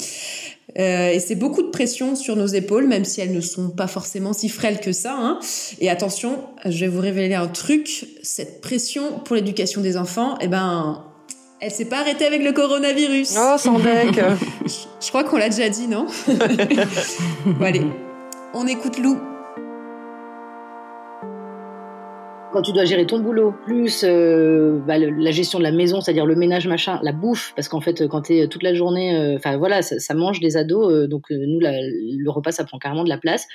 Euh, 0.78 1.10
et 1.10 1.20
c'est 1.20 1.34
beaucoup 1.34 1.62
de 1.62 1.68
pression 1.68 2.14
sur 2.14 2.36
nos 2.36 2.46
épaules, 2.46 2.86
même 2.86 3.04
si 3.04 3.20
elles 3.20 3.32
ne 3.32 3.40
sont 3.40 3.70
pas 3.70 3.88
forcément 3.88 4.32
si 4.32 4.48
frêles 4.48 4.80
que 4.80 4.92
ça. 4.92 5.16
Hein. 5.18 5.40
Et 5.80 5.90
attention, 5.90 6.38
je 6.64 6.78
vais 6.80 6.88
vous 6.88 7.00
révéler 7.00 7.34
un 7.34 7.48
truc. 7.48 8.06
Cette 8.22 8.60
pression 8.60 9.18
pour 9.24 9.34
l'éducation 9.36 9.80
des 9.80 9.96
enfants, 9.96 10.36
eh 10.40 10.46
ben, 10.46 11.04
elle 11.60 11.72
s'est 11.72 11.86
pas 11.86 11.98
arrêtée 11.98 12.26
avec 12.26 12.42
le 12.44 12.52
coronavirus. 12.52 13.36
Oh, 13.38 13.56
sans 13.58 13.78
bec 13.78 14.14
je, 14.66 14.70
je 15.04 15.08
crois 15.08 15.24
qu'on 15.24 15.36
l'a 15.36 15.48
déjà 15.48 15.68
dit, 15.68 15.88
non? 15.88 16.06
Bon, 17.46 17.64
Allez, 17.64 17.82
on 18.54 18.66
écoute 18.66 18.98
Lou. 18.98 19.18
Quand 22.58 22.62
tu 22.62 22.72
dois 22.72 22.86
gérer 22.86 23.06
ton 23.06 23.20
boulot, 23.20 23.54
plus 23.66 24.02
euh, 24.02 24.80
bah, 24.84 24.98
la 24.98 25.30
gestion 25.30 25.60
de 25.60 25.62
la 25.62 25.70
maison, 25.70 26.00
c'est-à-dire 26.00 26.26
le 26.26 26.34
ménage, 26.34 26.66
machin, 26.66 26.98
la 27.04 27.12
bouffe, 27.12 27.52
parce 27.54 27.68
qu'en 27.68 27.80
fait, 27.80 28.08
quand 28.08 28.22
tu 28.22 28.36
es 28.36 28.48
toute 28.48 28.64
la 28.64 28.74
journée, 28.74 29.14
euh, 29.14 29.36
enfin 29.36 29.56
voilà, 29.58 29.80
ça, 29.80 30.14
mange 30.14 30.40
des 30.40 30.56
ados, 30.56 30.92
euh, 30.92 31.06
donc 31.06 31.30
nous, 31.30 31.60
le 31.60 32.30
repas, 32.32 32.50
ça 32.50 32.64
prend 32.64 32.80
carrément 32.80 33.04
de 33.04 33.08
la 33.08 33.16
place. 33.16 33.46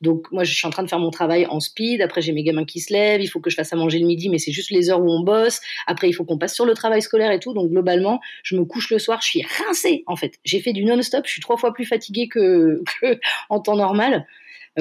Donc 0.00 0.32
moi, 0.32 0.42
je 0.42 0.54
suis 0.54 0.66
en 0.66 0.70
train 0.70 0.82
de 0.82 0.88
faire 0.88 0.98
mon 0.98 1.10
travail 1.10 1.44
en 1.50 1.60
speed, 1.60 2.00
après 2.00 2.22
j'ai 2.22 2.32
mes 2.32 2.44
gamins 2.44 2.64
qui 2.64 2.80
se 2.80 2.94
lèvent, 2.94 3.20
il 3.20 3.26
faut 3.26 3.40
que 3.40 3.50
je 3.50 3.56
fasse 3.56 3.74
à 3.74 3.76
manger 3.76 3.98
le 3.98 4.06
midi, 4.06 4.30
mais 4.30 4.38
c'est 4.38 4.52
juste 4.52 4.70
les 4.70 4.88
heures 4.88 5.02
où 5.02 5.10
on 5.10 5.20
bosse, 5.20 5.60
après 5.86 6.08
il 6.08 6.14
faut 6.14 6.24
qu'on 6.24 6.38
passe 6.38 6.54
sur 6.54 6.64
le 6.64 6.72
travail 6.72 7.02
scolaire 7.02 7.32
et 7.32 7.40
tout, 7.40 7.52
donc 7.52 7.68
globalement, 7.68 8.20
je 8.42 8.56
me 8.56 8.64
couche 8.64 8.90
le 8.90 8.98
soir, 8.98 9.20
je 9.20 9.26
suis 9.26 9.46
rincée, 9.66 10.02
en 10.06 10.16
fait. 10.16 10.32
J'ai 10.44 10.60
fait 10.60 10.72
du 10.72 10.86
non-stop, 10.86 11.26
je 11.26 11.32
suis 11.32 11.42
trois 11.42 11.58
fois 11.58 11.74
plus 11.74 11.84
fatiguée 11.84 12.26
que, 12.26 12.82
que 13.02 13.18
en 13.50 13.60
temps 13.60 13.76
normal, 13.76 14.24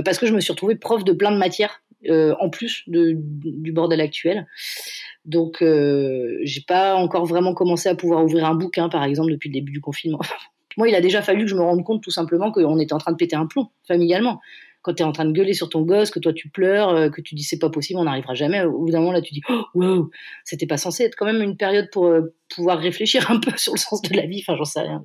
parce 0.05 0.17
que 0.17 0.27
je 0.27 0.33
me 0.33 0.39
suis 0.39 0.53
retrouvée 0.53 0.75
prof 0.75 1.03
de 1.03 1.11
plein 1.11 1.33
de 1.33 1.38
matières 1.38 1.81
euh, 2.09 2.35
en 2.39 2.49
plus 2.49 2.83
du 2.87 3.71
bordel 3.71 4.01
actuel. 4.01 4.47
Donc, 5.25 5.61
euh, 5.61 6.37
j'ai 6.43 6.61
pas 6.61 6.95
encore 6.95 7.25
vraiment 7.25 7.53
commencé 7.53 7.89
à 7.89 7.95
pouvoir 7.95 8.23
ouvrir 8.23 8.45
un 8.45 8.55
bouquin, 8.55 8.89
par 8.89 9.03
exemple, 9.03 9.31
depuis 9.31 9.49
le 9.49 9.53
début 9.53 9.71
du 9.71 9.81
confinement. 9.81 10.19
Moi, 10.77 10.89
il 10.89 10.95
a 10.95 11.01
déjà 11.01 11.21
fallu 11.21 11.45
que 11.45 11.49
je 11.49 11.55
me 11.55 11.61
rende 11.61 11.83
compte 11.83 12.03
tout 12.03 12.11
simplement 12.11 12.51
qu'on 12.51 12.79
était 12.79 12.93
en 12.93 12.97
train 12.97 13.11
de 13.11 13.17
péter 13.17 13.35
un 13.35 13.45
plomb 13.45 13.69
familialement 13.87 14.41
quand 14.86 14.93
tu 14.93 15.02
es 15.02 15.06
en 15.06 15.12
train 15.12 15.26
de 15.26 15.32
gueuler 15.32 15.56
sur 15.56 15.67
ton 15.67 15.82
gosse, 15.82 16.12
que 16.12 16.19
toi 16.19 16.32
tu 16.32 16.50
pleures, 16.50 16.89
euh, 16.89 17.10
que 17.10 17.19
tu 17.19 17.34
dis 17.34 17.41
c'est 17.41 17.58
pas 17.58 17.71
possible, 17.71 18.00
on 18.00 18.04
n'arrivera 18.04 18.36
jamais, 18.36 18.63
au 18.63 18.78
bout 18.78 18.91
d'un 18.91 19.00
moment 19.00 19.13
là 19.13 19.21
tu 19.21 19.34
dis 19.34 19.41
oh, 19.50 19.63
wow, 19.74 20.12
c'était 20.43 20.67
pas 20.67 20.78
censé 20.78 21.04
être 21.06 21.15
quand 21.15 21.26
même 21.26 21.41
une 21.41 21.58
période 21.58 21.89
pour 21.91 22.06
euh, 22.06 22.36
pouvoir 22.56 22.78
réfléchir 22.78 23.32
un 23.32 23.39
peu 23.39 23.50
sur 23.58 23.74
le 23.74 23.80
sens 23.80 24.04
de 24.04 24.15
la 24.15 24.28
vie, 24.28 24.43
enfin 24.45 24.56
j'en 24.56 24.63
sais 24.63 24.82
rien. 24.82 25.02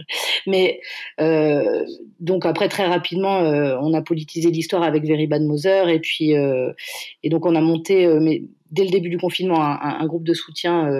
Mais 0.46 0.80
euh, 1.18 1.86
donc 2.20 2.44
après 2.44 2.68
très 2.68 2.86
rapidement 2.86 3.38
on 3.40 3.94
a 3.94 4.02
politisé 4.02 4.50
l'histoire 4.50 4.82
avec 4.82 5.04
Very 5.04 5.26
Bad 5.26 5.42
Mother 5.42 5.88
et 5.88 6.00
puis 6.00 6.32
et 6.32 7.28
donc 7.30 7.46
on 7.46 7.54
a 7.54 7.60
monté 7.62 8.06
mais 8.20 8.42
dès 8.70 8.84
le 8.84 8.90
début 8.90 9.08
du 9.08 9.16
confinement 9.16 9.60
un, 9.60 10.06
groupe 10.06 10.24
de 10.24 10.34
soutien 10.34 10.90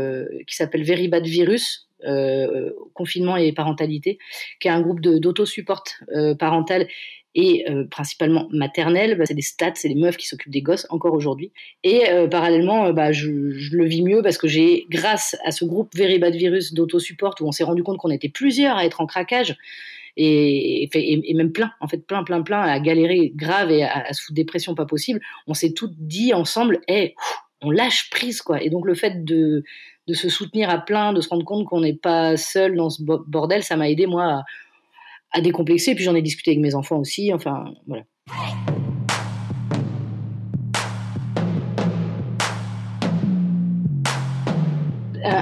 qui 0.47 0.57
s'appelle 0.57 0.85
Very 0.85 1.09
Bad 1.09 1.27
Virus 1.27 1.91
confinement 2.95 3.37
et 3.37 3.53
parentalité, 3.53 4.19
qui 4.61 4.69
est 4.69 4.71
un 4.71 4.81
groupe 4.81 5.01
d'autosupport 5.01 5.85
euh, 6.15 6.35
parental 6.35 6.87
et 7.35 7.65
euh, 7.71 7.85
principalement 7.91 8.49
maternelle. 8.51 9.17
Bah, 9.17 9.27
c'est 9.27 9.35
des 9.35 9.43
stats, 9.43 9.75
c'est 9.75 9.89
les 9.89 9.95
meufs 9.95 10.17
qui 10.17 10.27
s'occupent 10.27 10.53
des 10.53 10.63
gosses 10.63 10.87
encore 10.91 11.15
aujourd'hui. 11.15 11.53
Et 11.85 12.09
euh, 12.11 12.29
parallèlement, 12.29 12.93
bah, 12.93 13.13
je, 13.13 13.29
le 13.31 13.85
vis 13.87 14.03
mieux 14.03 14.23
parce 14.23 14.39
que 14.39 14.49
j'ai, 14.49 14.87
grâce 14.91 15.37
à 15.45 15.51
ce 15.51 15.65
groupe 15.65 15.95
Very 15.95 16.19
Bad 16.19 16.35
Virus 16.35 16.75
d'autosupport 16.75 17.35
où 17.41 17.47
on 17.47 17.53
s'est 17.53 17.65
rendu 17.65 17.83
compte 17.83 17.99
qu'on 17.99 18.11
était 18.11 18.29
plusieurs 18.29 18.77
à 18.77 18.85
être 18.85 19.01
en 19.01 19.07
craquage. 19.07 19.57
Et, 20.17 20.91
même 21.35 21.53
plein, 21.53 21.71
en 21.81 21.89
fait, 21.89 22.05
plein, 22.07 22.25
plein, 22.25 22.43
plein, 22.43 22.61
à 22.61 22.79
galérer 22.81 23.33
grave 23.35 23.71
et 23.71 23.85
à, 23.85 24.09
à 24.09 24.11
des 24.31 24.45
pressions 24.45 24.75
pas 24.75 24.85
possible. 24.85 25.21
On 25.47 25.55
s'est 25.55 25.73
toutes 25.73 25.95
dit 25.97 26.35
ensemble, 26.35 26.81
hey, 26.89 27.15
on 27.63 27.71
lâche 27.71 28.11
prise, 28.11 28.43
quoi. 28.43 28.63
Et 28.63 28.71
donc, 28.71 28.87
le 28.87 28.95
fait 28.95 29.25
de, 29.25 29.63
de 30.09 30.15
se 30.15 30.29
soutenir 30.29 30.69
à 30.69 30.79
plein, 30.79 31.13
de 31.13 31.21
se 31.21 31.29
rendre 31.29 31.45
compte 31.45 31.67
qu'on 31.67 31.81
n'est 31.81 31.95
pas 31.95 32.37
seul 32.37 32.77
dans 32.77 32.91
ce 32.91 33.03
bordel, 33.03 33.63
ça 33.63 33.77
m'a 33.77 33.89
aidé, 33.89 34.07
moi, 34.07 34.25
à, 34.25 34.45
à 35.33 35.41
décomplexer. 35.41 35.95
Puis 35.95 36.05
j'en 36.05 36.15
ai 36.15 36.23
discuté 36.23 36.53
avec 36.53 36.61
mes 36.61 36.75
enfants 36.75 36.99
aussi. 36.99 37.33
Enfin, 37.33 37.65
voilà. 37.87 38.05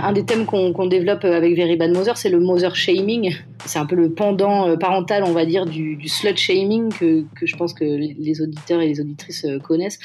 un 0.09 0.13
des 0.13 0.25
thèmes 0.25 0.47
qu'on 0.47 0.73
qu 0.73 0.89
développe 0.89 1.25
avec 1.25 1.55
Very 1.55 1.77
Bad 1.77 1.93
Mother, 1.93 2.17
c'est 2.17 2.31
le 2.31 2.41
mother 2.41 2.75
shaming. 2.75 3.37
C'est 3.65 3.79
un 3.79 3.87
peu 3.87 3.97
le 3.97 4.13
pendant 4.13 4.77
parental, 4.79 5.25
on 5.25 5.33
va 5.33 5.45
dire, 5.45 5.67
du, 5.67 5.99
slut 6.09 6.37
shaming 6.37 6.93
que, 6.93 7.25
je 7.43 7.57
pense 7.57 7.75
que 7.75 7.85
les 7.85 8.41
auditeurs 8.41 8.81
et 8.81 8.89
les 8.89 9.01
auditrices 9.01 9.47
connaissent. 9.65 9.99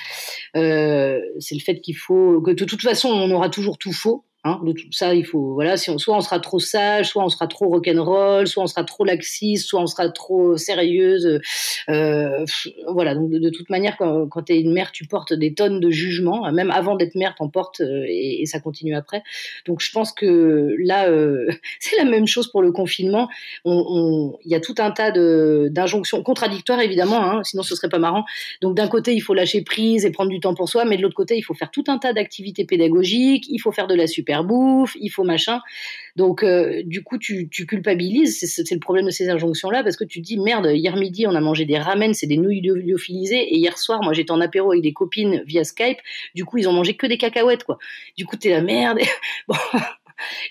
Euh, 0.56 1.20
c'est 1.40 1.56
le 1.56 1.62
fait 1.62 1.80
qu'il 1.80 1.96
faut 1.96 2.42
que 2.42 2.52
de 2.52 2.66
toute 2.66 2.82
façon, 2.82 3.10
on 3.10 3.32
aura 3.32 3.50
toujours 3.50 3.78
tout 3.78 3.94
faux. 3.94 4.26
Hein, 4.46 4.60
de 4.62 4.74
tout 4.74 4.92
ça, 4.92 5.16
il 5.16 5.26
faut 5.26 5.54
voilà, 5.54 5.78
soit 5.78 5.96
on 6.18 6.20
sera 6.20 6.38
trop 6.40 6.60
sage, 6.60 7.08
soit 7.08 7.24
on 7.24 7.30
sera 7.30 7.48
trop 7.48 7.70
rock'n'roll, 7.70 8.46
soit 8.46 8.64
on 8.64 8.68
sera 8.68 8.84
trop 8.84 9.06
laxiste, 9.06 9.70
soit 9.70 9.80
on 9.80 9.88
sera 9.88 10.10
trop 10.10 10.58
sérieuse. 10.58 11.40
Euh, 11.90 12.46
voilà, 12.90 13.16
donc 13.16 13.30
de, 13.30 13.50
toute 13.50 13.70
manière, 13.70 13.96
quand, 13.96 14.28
quand 14.28 14.44
tu 14.44 14.54
es 14.54 14.60
une 14.60 14.74
mère, 14.74 14.92
tu 14.92 15.06
portes 15.06 15.32
des 15.32 15.54
tonnes 15.54 15.80
de 15.80 15.90
jugements, 15.90 16.52
même 16.52 16.72
avant 16.72 16.98
d'être 16.98 17.16
mère, 17.16 17.36
t'en 17.36 17.48
portes 17.48 17.80
euh, 17.80 18.04
et, 18.10 18.46
ça 18.46 18.60
continue 18.60 18.96
après. 18.96 19.24
Donc 19.66 19.80
je 19.80 19.90
pense 19.92 20.12
que 20.12 20.76
là, 20.78 21.08
euh, 21.08 21.48
c'est 21.80 21.96
la 21.96 22.04
même 22.04 22.28
chose 22.28 22.52
pour 22.52 22.62
le 22.62 22.74
confinement. 22.74 23.30
Il 23.64 24.34
y 24.44 24.56
a 24.56 24.60
tout 24.60 24.76
un 24.80 24.92
tas 24.92 25.12
d'injonctions 25.12 26.22
contradictoires 26.22 26.82
évidemment, 26.82 27.24
hein, 27.24 27.44
sinon 27.46 27.64
ce 27.64 27.76
serait 27.76 27.88
pas 27.88 28.00
marrant. 28.00 28.26
Donc 28.62 28.76
d'un 28.76 28.90
côté, 28.90 29.14
il 29.14 29.22
faut 29.22 29.34
lâcher 29.34 29.62
prise 29.62 30.06
et 30.06 30.12
prendre 30.12 30.30
du 30.30 30.42
temps 30.42 30.54
pour 30.54 30.68
soi, 30.68 30.84
mais 30.84 30.98
de 30.98 31.02
l'autre 31.02 31.16
côté, 31.16 31.38
il 31.38 31.44
faut 31.44 31.54
faire 31.54 31.72
tout 31.72 31.86
un 31.88 31.98
tas 31.98 32.12
d'activités 32.12 32.66
pédagogiques, 32.66 33.46
il 33.50 33.60
faut 33.60 33.72
faire 33.72 33.88
de 33.88 33.96
la 33.96 34.06
super 34.06 34.33
bouffe, 34.42 34.98
il 35.00 35.10
faut 35.10 35.24
machin. 35.24 35.62
Donc, 36.16 36.44
euh, 36.44 36.82
du 36.86 37.04
coup, 37.04 37.18
tu, 37.18 37.50
tu 37.50 37.66
culpabilises. 37.66 38.40
C'est 38.40 38.74
le 38.74 38.80
problème 38.80 39.06
de 39.06 39.12
ces 39.12 39.30
injonctions-là 39.30 39.84
parce 39.84 39.98
que 39.98 40.04
tu 40.04 40.22
te 40.22 40.26
dis 40.26 40.40
merde, 40.40 40.72
hier 40.74 40.96
midi, 40.96 41.28
on 41.28 41.36
a 41.36 41.42
mangé 41.42 41.66
des 41.66 41.78
ramen, 41.78 42.14
c'est 42.14 42.28
des 42.28 42.38
nouilles 42.38 42.62
lyophilisées. 42.62 43.54
Et 43.54 43.58
hier 43.58 43.78
soir, 43.78 44.02
moi, 44.02 44.14
j'étais 44.14 44.32
en 44.32 44.42
apéro 44.42 44.72
avec 44.72 44.84
des 44.84 44.94
copines 44.94 45.44
via 45.46 45.64
Skype. 45.64 46.00
Du 46.34 46.46
coup, 46.46 46.58
ils 46.58 46.68
ont 46.68 46.74
mangé 46.74 46.96
que 46.96 47.06
des 47.06 47.18
cacahuètes, 47.18 47.64
quoi. 47.64 47.78
Du 48.18 48.26
coup, 48.26 48.38
t'es 48.38 48.50
la 48.50 48.62
merde. 48.62 49.00
bon. 49.48 49.56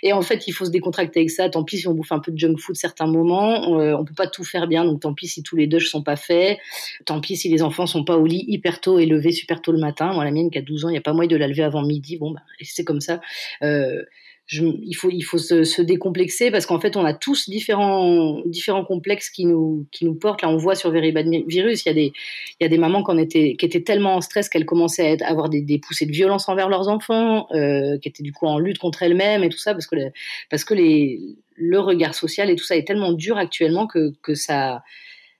Et 0.02 0.12
en 0.12 0.22
fait, 0.22 0.46
il 0.46 0.52
faut 0.52 0.64
se 0.64 0.70
décontracter 0.70 1.20
avec 1.20 1.30
ça. 1.30 1.48
Tant 1.48 1.64
pis 1.64 1.78
si 1.78 1.88
on 1.88 1.94
bouffe 1.94 2.12
un 2.12 2.18
peu 2.18 2.32
de 2.32 2.38
junk 2.38 2.56
food 2.58 2.76
certains 2.76 3.06
moments. 3.06 3.68
On, 3.68 3.80
euh, 3.80 3.94
on 3.94 4.04
peut 4.04 4.14
pas 4.14 4.26
tout 4.26 4.44
faire 4.44 4.66
bien, 4.66 4.84
donc 4.84 5.00
tant 5.00 5.14
pis 5.14 5.28
si 5.28 5.42
tous 5.42 5.56
les 5.56 5.66
douches 5.66 5.88
sont 5.88 6.02
pas 6.02 6.16
faits. 6.16 6.58
Tant 7.04 7.20
pis 7.20 7.36
si 7.36 7.48
les 7.48 7.62
enfants 7.62 7.86
sont 7.86 8.04
pas 8.04 8.16
au 8.16 8.26
lit 8.26 8.44
hyper 8.48 8.80
tôt 8.80 8.98
et 8.98 9.06
levés 9.06 9.32
super 9.32 9.62
tôt 9.62 9.72
le 9.72 9.78
matin. 9.78 10.12
Moi, 10.12 10.24
la 10.24 10.30
mienne 10.30 10.50
qui 10.50 10.58
a 10.58 10.62
12 10.62 10.84
ans, 10.84 10.88
il 10.88 10.94
y 10.94 10.98
a 10.98 11.02
pas 11.02 11.12
moyen 11.12 11.28
de 11.28 11.36
la 11.36 11.48
lever 11.48 11.62
avant 11.62 11.82
midi. 11.82 12.16
Bon, 12.16 12.32
bah, 12.32 12.42
c'est 12.62 12.84
comme 12.84 13.00
ça. 13.00 13.20
Euh, 13.62 14.02
je, 14.46 14.64
il 14.82 14.94
faut, 14.94 15.10
il 15.10 15.22
faut 15.22 15.38
se, 15.38 15.64
se 15.64 15.80
décomplexer 15.82 16.50
parce 16.50 16.66
qu'en 16.66 16.80
fait, 16.80 16.96
on 16.96 17.04
a 17.04 17.14
tous 17.14 17.48
différents, 17.48 18.40
différents 18.44 18.84
complexes 18.84 19.30
qui 19.30 19.46
nous, 19.46 19.86
qui 19.92 20.04
nous 20.04 20.14
portent. 20.14 20.42
Là, 20.42 20.48
on 20.48 20.56
voit 20.56 20.74
sur 20.74 20.90
Very 20.90 21.12
Virus, 21.46 21.84
il 21.84 21.88
y 21.88 21.90
a 21.90 21.94
des, 21.94 22.12
il 22.60 22.62
y 22.62 22.64
a 22.64 22.68
des 22.68 22.78
mamans 22.78 23.04
qui, 23.04 23.20
étaient, 23.20 23.56
qui 23.56 23.64
étaient 23.64 23.82
tellement 23.82 24.16
en 24.16 24.20
stress 24.20 24.48
qu'elles 24.48 24.66
commençaient 24.66 25.06
à 25.06 25.10
être, 25.12 25.22
avoir 25.22 25.48
des, 25.48 25.62
des 25.62 25.78
poussées 25.78 26.06
de 26.06 26.12
violence 26.12 26.48
envers 26.48 26.68
leurs 26.68 26.88
enfants, 26.88 27.46
euh, 27.52 27.98
qui 27.98 28.08
étaient 28.08 28.22
du 28.22 28.32
coup 28.32 28.46
en 28.46 28.58
lutte 28.58 28.78
contre 28.78 29.02
elles-mêmes 29.02 29.44
et 29.44 29.48
tout 29.48 29.58
ça 29.58 29.72
parce 29.72 29.86
que, 29.86 29.96
le, 29.96 30.10
parce 30.50 30.64
que 30.64 30.74
les, 30.74 31.20
le 31.54 31.78
regard 31.78 32.14
social 32.14 32.50
et 32.50 32.56
tout 32.56 32.64
ça 32.64 32.76
est 32.76 32.86
tellement 32.86 33.12
dur 33.12 33.36
actuellement 33.36 33.86
que, 33.86 34.12
que 34.22 34.34
ça, 34.34 34.82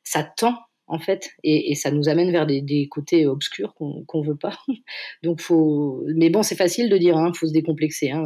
ça 0.05 0.23
tend 0.23 0.57
en 0.93 0.99
fait, 0.99 1.31
et, 1.43 1.75
ça 1.75 1.91
nous 1.91 2.11
amène 2.11 2.31
vers 2.31 2.47
des, 2.47 2.87
côtés 2.91 3.27
obscurs 3.27 3.75
qu'on 3.75 4.05
qu 4.07 4.27
veut 4.27 4.37
pas. 4.37 4.59
Donc 5.23 5.41
faut, 5.41 6.05
mais 6.15 6.29
bon, 6.29 6.43
c'est 6.43 6.55
facile 6.55 6.91
de 6.91 6.99
dire, 6.99 7.17
hein, 7.17 7.33
faut 7.35 7.47
se 7.47 7.53
décomplexer. 7.53 8.11
Hein. 8.11 8.25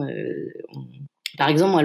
On... 0.75 0.81
Par 1.39 1.49
exemple, 1.49 1.77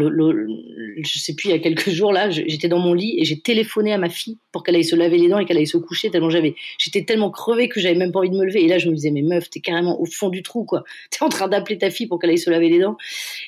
je 1.03 1.19
sais 1.19 1.35
plus, 1.35 1.49
il 1.49 1.51
y 1.51 1.55
a 1.55 1.59
quelques 1.59 1.89
jours 1.91 2.11
là, 2.11 2.31
j'étais 2.31 2.67
dans 2.67 2.79
mon 2.79 2.93
lit 2.93 3.15
et 3.19 3.25
j'ai 3.25 3.39
téléphoné 3.39 3.93
à 3.93 3.99
ma 3.99 4.09
fille 4.09 4.39
pour 4.51 4.63
qu'elle 4.63 4.75
aille 4.75 4.83
se 4.83 4.95
laver 4.95 5.19
les 5.19 5.29
dents 5.29 5.37
et 5.37 5.45
qu'elle 5.45 5.57
aille 5.57 5.67
se 5.67 5.77
coucher 5.77 6.09
tellement 6.09 6.29
j'avais, 6.31 6.55
j'étais 6.79 7.03
tellement 7.03 7.29
crevée 7.29 7.69
que 7.69 7.79
j'avais 7.79 7.95
même 7.95 8.11
pas 8.11 8.19
envie 8.19 8.31
de 8.31 8.37
me 8.37 8.45
lever. 8.45 8.63
Et 8.63 8.67
là, 8.67 8.79
je 8.79 8.89
me 8.89 8.95
disais, 8.95 9.11
mais 9.11 9.21
meuf, 9.21 9.51
t'es 9.51 9.59
carrément 9.59 10.01
au 10.01 10.05
fond 10.05 10.29
du 10.29 10.41
trou, 10.41 10.63
quoi. 10.63 10.83
T'es 11.11 11.23
en 11.23 11.29
train 11.29 11.47
d'appeler 11.47 11.77
ta 11.77 11.91
fille 11.91 12.07
pour 12.07 12.19
qu'elle 12.19 12.31
aille 12.31 12.39
se 12.39 12.49
laver 12.49 12.69
les 12.69 12.79
dents. 12.79 12.97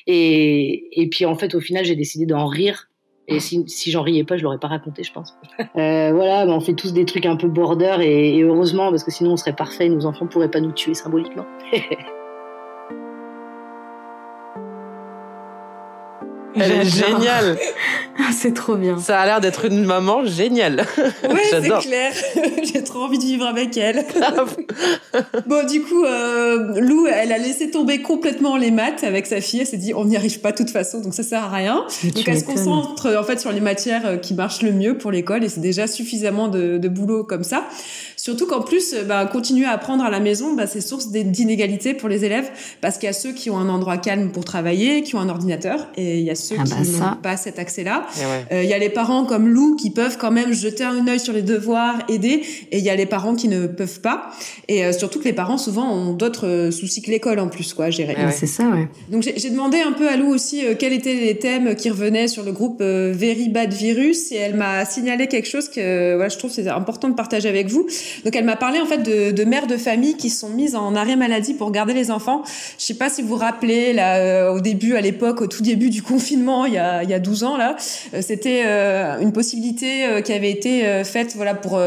Et, 0.06 1.02
et 1.02 1.08
puis 1.08 1.24
en 1.24 1.34
fait, 1.34 1.54
au 1.56 1.60
final, 1.60 1.84
j'ai 1.84 1.96
décidé 1.96 2.26
d'en 2.26 2.46
rire 2.46 2.88
et 3.26 3.40
si, 3.40 3.64
si 3.68 3.90
j'en 3.90 4.02
riais 4.02 4.24
pas, 4.24 4.36
je 4.36 4.42
l'aurais 4.42 4.58
pas 4.58 4.68
raconté, 4.68 5.02
je 5.02 5.12
pense. 5.12 5.36
Euh, 5.76 6.12
voilà, 6.12 6.46
on 6.46 6.60
fait 6.60 6.74
tous 6.74 6.92
des 6.92 7.04
trucs 7.04 7.26
un 7.26 7.36
peu 7.36 7.48
border 7.48 7.96
et, 8.00 8.36
et, 8.36 8.42
heureusement, 8.42 8.90
parce 8.90 9.02
que 9.02 9.10
sinon 9.10 9.32
on 9.32 9.36
serait 9.36 9.56
parfait, 9.56 9.88
nos 9.88 10.06
enfants 10.06 10.26
pourraient 10.26 10.50
pas 10.50 10.60
nous 10.60 10.72
tuer 10.72 10.94
symboliquement. 10.94 11.46
Elle 16.56 16.72
est 16.72 16.84
géniale. 16.84 17.58
c'est 18.32 18.54
trop 18.54 18.76
bien. 18.76 18.98
Ça 18.98 19.20
a 19.20 19.26
l'air 19.26 19.40
d'être 19.40 19.64
une 19.64 19.84
maman 19.84 20.24
géniale. 20.24 20.86
Ouais, 21.28 21.40
c'est 21.50 21.62
clair. 21.62 22.12
J'ai 22.72 22.84
trop 22.84 23.00
envie 23.00 23.18
de 23.18 23.24
vivre 23.24 23.46
avec 23.46 23.76
elle. 23.76 24.04
bon, 25.46 25.66
du 25.66 25.82
coup, 25.82 26.04
euh, 26.04 26.80
Lou, 26.80 27.06
elle 27.06 27.32
a 27.32 27.38
laissé 27.38 27.70
tomber 27.70 28.02
complètement 28.02 28.56
les 28.56 28.70
maths 28.70 29.04
avec 29.04 29.26
sa 29.26 29.40
fille. 29.40 29.60
Elle 29.60 29.66
s'est 29.66 29.76
dit, 29.76 29.94
on 29.94 30.04
n'y 30.04 30.16
arrive 30.16 30.40
pas 30.40 30.52
de 30.52 30.56
toute 30.56 30.70
façon, 30.70 31.00
donc 31.00 31.14
ça 31.14 31.22
sert 31.22 31.44
à 31.44 31.50
rien. 31.50 31.84
Mais 32.04 32.10
donc 32.10 32.28
elle 32.28 32.38
se 32.38 32.44
concentre 32.44 33.14
en 33.16 33.22
fait 33.24 33.40
sur 33.40 33.52
les 33.52 33.60
matières 33.60 34.20
qui 34.20 34.34
marchent 34.34 34.62
le 34.62 34.72
mieux 34.72 34.96
pour 34.98 35.10
l'école 35.10 35.44
et 35.44 35.48
c'est 35.48 35.60
déjà 35.60 35.86
suffisamment 35.86 36.48
de, 36.48 36.78
de 36.78 36.88
boulot 36.88 37.24
comme 37.24 37.44
ça. 37.44 37.64
Surtout 38.24 38.46
qu'en 38.46 38.62
plus, 38.62 38.94
bah, 39.06 39.26
continuer 39.30 39.66
à 39.66 39.72
apprendre 39.72 40.02
à 40.02 40.08
la 40.08 40.18
maison, 40.18 40.54
bah, 40.54 40.66
c'est 40.66 40.80
source 40.80 41.10
d'inégalités 41.10 41.92
pour 41.92 42.08
les 42.08 42.24
élèves 42.24 42.50
parce 42.80 42.96
qu'il 42.96 43.06
y 43.06 43.10
a 43.10 43.12
ceux 43.12 43.32
qui 43.32 43.50
ont 43.50 43.58
un 43.58 43.68
endroit 43.68 43.98
calme 43.98 44.30
pour 44.30 44.46
travailler, 44.46 45.02
qui 45.02 45.14
ont 45.14 45.18
un 45.20 45.28
ordinateur, 45.28 45.88
et 45.98 46.20
il 46.20 46.24
y 46.24 46.30
a 46.30 46.34
ceux 46.34 46.56
Ah 46.58 46.64
qui 46.64 46.70
bah 46.70 47.06
n'ont 47.10 47.22
pas 47.22 47.36
cet 47.36 47.58
accès-là. 47.58 48.06
Eh 48.16 48.20
ouais. 48.20 48.44
Euh, 48.52 48.64
Il 48.64 48.70
y 48.70 48.72
a 48.72 48.78
les 48.78 48.88
parents 48.88 49.26
comme 49.26 49.46
Lou 49.48 49.76
qui 49.76 49.90
peuvent 49.90 50.16
quand 50.16 50.30
même 50.30 50.54
jeter 50.54 50.84
un 50.84 51.06
œil 51.06 51.20
sur 51.20 51.34
les 51.34 51.42
devoirs, 51.42 51.98
aider, 52.08 52.42
et 52.72 52.78
il 52.78 52.82
y 52.82 52.88
a 52.88 52.96
les 52.96 53.04
parents 53.04 53.34
qui 53.34 53.48
ne 53.48 53.66
peuvent 53.66 54.00
pas. 54.00 54.30
Et 54.68 54.86
euh, 54.86 54.92
surtout 54.92 55.18
que 55.18 55.24
les 55.24 55.34
parents 55.34 55.58
souvent 55.58 55.92
ont 55.92 56.14
d'autres 56.14 56.46
euh, 56.46 56.70
soucis 56.70 57.02
que 57.02 57.10
l'école 57.10 57.38
en 57.40 57.48
plus, 57.48 57.74
quoi, 57.74 57.90
gérer. 57.90 58.16
Ah 58.18 58.24
ouais. 58.24 58.32
C'est 58.32 58.46
ça, 58.46 58.64
ouais. 58.70 58.88
Donc 59.10 59.22
j'ai 59.22 59.34
j'ai 59.36 59.50
demandé 59.50 59.82
un 59.82 59.92
peu 59.92 60.08
à 60.08 60.16
Lou 60.16 60.32
aussi 60.32 60.64
euh, 60.64 60.74
quels 60.78 60.94
étaient 60.94 61.12
les 61.12 61.38
thèmes 61.38 61.74
qui 61.74 61.90
revenaient 61.90 62.28
sur 62.28 62.42
le 62.42 62.52
groupe 62.52 62.78
euh, 62.80 63.12
Very 63.14 63.50
Bad 63.50 63.74
Virus 63.74 64.32
et 64.32 64.36
elle 64.36 64.54
m'a 64.56 64.86
signalé 64.86 65.26
quelque 65.26 65.46
chose 65.46 65.68
que 65.68 65.80
euh, 65.80 66.14
voilà, 66.14 66.30
je 66.30 66.38
trouve 66.38 66.48
que 66.50 66.56
c'est 66.56 66.68
important 66.68 67.10
de 67.10 67.14
partager 67.14 67.50
avec 67.50 67.68
vous. 67.68 67.86
Donc 68.24 68.36
elle 68.36 68.44
m'a 68.44 68.56
parlé 68.56 68.80
en 68.80 68.86
fait 68.86 69.02
de, 69.02 69.44
mères 69.44 69.66
de 69.66 69.76
famille 69.76 70.16
qui 70.16 70.30
sont 70.30 70.48
mises 70.48 70.74
en 70.74 70.94
arrêt 70.94 71.16
maladie 71.16 71.54
pour 71.54 71.70
garder 71.70 71.94
les 71.94 72.10
enfants. 72.10 72.42
Je 72.78 72.84
sais 72.84 72.94
pas 72.94 73.10
si 73.10 73.22
vous 73.22 73.28
vous 73.28 73.36
rappelez 73.36 73.94
euh, 73.98 74.52
au 74.52 74.60
début 74.60 74.96
à 74.96 75.00
l'époque 75.00 75.40
au 75.40 75.46
tout 75.46 75.62
début 75.62 75.90
du 75.90 76.02
confinement 76.14 76.66
il 76.66 76.74
y 76.74 76.78
a 76.78 77.02
il 77.02 77.10
y 77.10 77.14
a 77.14 77.18
12 77.18 77.44
ans 77.44 77.56
là, 77.56 77.76
euh, 78.14 78.22
c'était 78.22 78.62
euh, 78.64 79.18
une 79.20 79.32
possibilité 79.32 80.22
qui 80.24 80.32
avait 80.32 80.50
été 80.50 81.04
faite 81.04 81.34
voilà 81.36 81.54
pour 81.54 81.78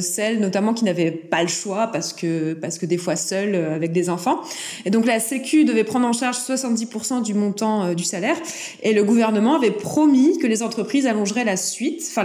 celles 0.00 0.40
notamment 0.40 0.74
qui 0.74 0.84
n'avaient 0.84 1.10
pas 1.10 1.42
le 1.42 1.48
choix 1.48 1.88
parce 1.88 2.12
que 2.12 2.54
parce 2.54 2.78
que 2.78 2.86
des 2.86 2.98
fois 2.98 3.16
seules 3.16 3.54
avec 3.54 3.92
des 3.92 4.08
enfants. 4.10 4.40
Et 4.84 4.90
donc 4.90 5.06
la 5.06 5.20
Sécu 5.20 5.64
devait 5.64 5.84
prendre 5.84 6.06
en 6.06 6.12
charge 6.12 6.36
70% 6.36 7.22
du 7.22 7.34
montant 7.34 7.94
du 7.94 8.04
salaire 8.04 8.36
et 8.82 8.92
le 8.92 9.04
gouvernement 9.04 9.56
avait 9.56 9.70
promis 9.70 10.38
que 10.38 10.46
les 10.46 10.62
entreprises 10.62 11.06
allongeraient 11.06 11.44
la 11.44 11.56
suite, 11.56 12.02
enfin 12.08 12.24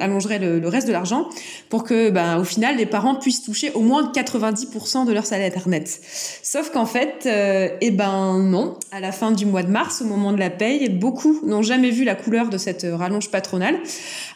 allongeraient 0.00 0.38
le, 0.38 0.58
le 0.58 0.68
reste 0.68 0.86
de 0.86 0.92
l'argent 0.92 1.28
pour 1.68 1.84
que 1.84 2.10
ben 2.10 2.38
au 2.38 2.44
final 2.44 2.76
les 2.76 2.85
parents 2.86 3.14
puissent 3.16 3.42
toucher 3.42 3.70
au 3.72 3.80
moins 3.80 4.10
90% 4.14 5.04
de 5.06 5.12
leur 5.12 5.26
salaire 5.26 5.52
net. 5.68 6.00
Sauf 6.42 6.70
qu'en 6.70 6.86
fait 6.86 7.24
euh, 7.26 7.68
eh 7.80 7.90
ben 7.90 8.38
non, 8.38 8.74
à 8.92 9.00
la 9.00 9.12
fin 9.12 9.32
du 9.32 9.46
mois 9.46 9.62
de 9.62 9.70
mars 9.70 10.02
au 10.02 10.04
moment 10.06 10.32
de 10.32 10.38
la 10.38 10.50
paye, 10.50 10.88
beaucoup 10.88 11.40
n'ont 11.44 11.62
jamais 11.62 11.90
vu 11.90 12.04
la 12.04 12.14
couleur 12.14 12.48
de 12.48 12.58
cette 12.58 12.84
euh, 12.84 12.96
rallonge 12.96 13.30
patronale. 13.30 13.76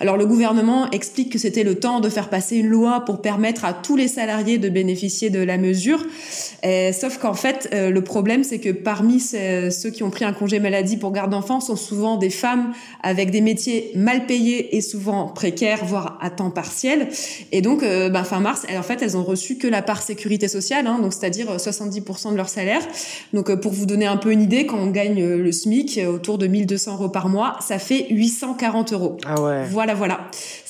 Alors 0.01 0.17
le 0.17 0.27
gouvernement 0.27 0.91
explique 0.91 1.33
que 1.33 1.39
c'était 1.39 1.63
le 1.65 1.77
temps 1.77 2.01
de 2.01 2.09
faire 2.09 2.29
passer 2.29 2.57
une 2.57 2.69
loi 2.69 3.05
pour 3.07 3.21
permettre 3.23 3.65
à 3.65 3.73
tous 3.73 3.97
les 3.97 4.09
salariés 4.09 4.59
de 4.59 4.69
bénéficier 4.69 5.31
de 5.31 5.41
la 5.41 5.57
mesure. 5.59 6.05
Sauf 6.93 7.19
qu'en 7.19 7.35
fait, 7.35 7.69
euh, 7.73 7.91
le 7.91 8.03
problème, 8.03 8.45
c'est 8.45 8.59
que 8.59 8.71
parmi 8.71 9.21
ce- 9.21 9.71
ceux 9.71 9.91
qui 9.91 10.03
ont 10.03 10.11
pris 10.11 10.25
un 10.25 10.33
congé 10.33 10.59
maladie 10.61 10.97
pour 10.97 11.13
garde 11.13 11.31
d'enfants 11.31 11.61
sont 11.61 11.77
souvent 11.77 12.17
des 12.17 12.31
femmes 12.31 12.73
avec 13.03 13.31
des 13.31 13.41
métiers 13.41 13.93
mal 13.95 14.27
payés 14.27 14.77
et 14.77 14.81
souvent 14.81 15.27
précaires, 15.29 15.85
voire 15.85 16.19
à 16.21 16.31
temps 16.31 16.51
partiel. 16.51 17.09
Et 17.53 17.63
donc, 17.63 17.83
euh, 17.83 18.09
ben, 18.11 18.25
mars, 18.41 18.65
elles, 18.69 18.79
en 18.79 18.83
fait, 18.83 19.03
elles 19.03 19.17
ont 19.17 19.25
reçu 19.25 19.57
que 19.57 19.67
la 19.67 19.83
part 19.83 20.03
sécurité 20.03 20.49
sociale, 20.49 20.87
hein, 20.87 20.99
donc 21.01 21.13
c'est-à-dire 21.13 21.51
euh, 21.51 21.57
70% 21.57 22.33
de 22.33 22.37
leur 22.37 22.49
salaire. 22.49 22.81
Donc, 23.33 23.51
euh, 23.51 23.57
pour 23.57 23.73
vous 23.73 23.87
donner 23.87 24.07
un 24.07 24.17
peu 24.17 24.33
une 24.33 24.43
idée, 24.43 24.67
quand 24.67 24.79
on 24.79 24.91
gagne 24.91 25.23
euh, 25.23 25.39
le 25.39 25.53
SMIC, 25.53 25.99
euh, 25.99 26.07
autour 26.09 26.39
de 26.39 26.47
1200 26.47 26.95
euros 26.95 27.09
par 27.09 27.29
mois, 27.29 27.57
ça 27.61 27.79
fait 27.79 28.07
840 28.11 28.93
euros. 28.93 29.17
Ah 29.25 29.41
ouais. 29.41 29.65
Voilà, 29.71 29.95
voilà. 29.95 30.21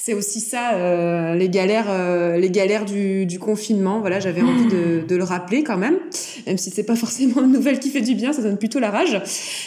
C'est 0.03 0.15
aussi 0.15 0.41
ça, 0.41 0.73
euh, 0.77 1.35
les 1.35 1.51
galères, 1.51 1.85
euh, 1.91 2.39
les 2.39 2.51
galères 2.51 2.87
du, 2.87 3.27
du 3.27 3.39
confinement. 3.39 4.01
Voilà, 4.01 4.19
j'avais 4.19 4.41
envie 4.41 4.65
de, 4.67 5.07
de 5.07 5.15
le 5.17 5.25
rappeler 5.25 5.63
quand 5.63 5.77
même, 5.77 5.99
même 6.47 6.57
si 6.57 6.71
c'est 6.71 6.85
pas 6.85 6.97
forcément 6.97 7.43
une 7.43 7.53
nouvelle 7.53 7.79
qui 7.79 7.91
fait 7.91 8.01
du 8.01 8.15
bien, 8.15 8.33
ça 8.33 8.41
donne 8.41 8.57
plutôt 8.57 8.79
la 8.81 8.91
rage. 8.91 9.21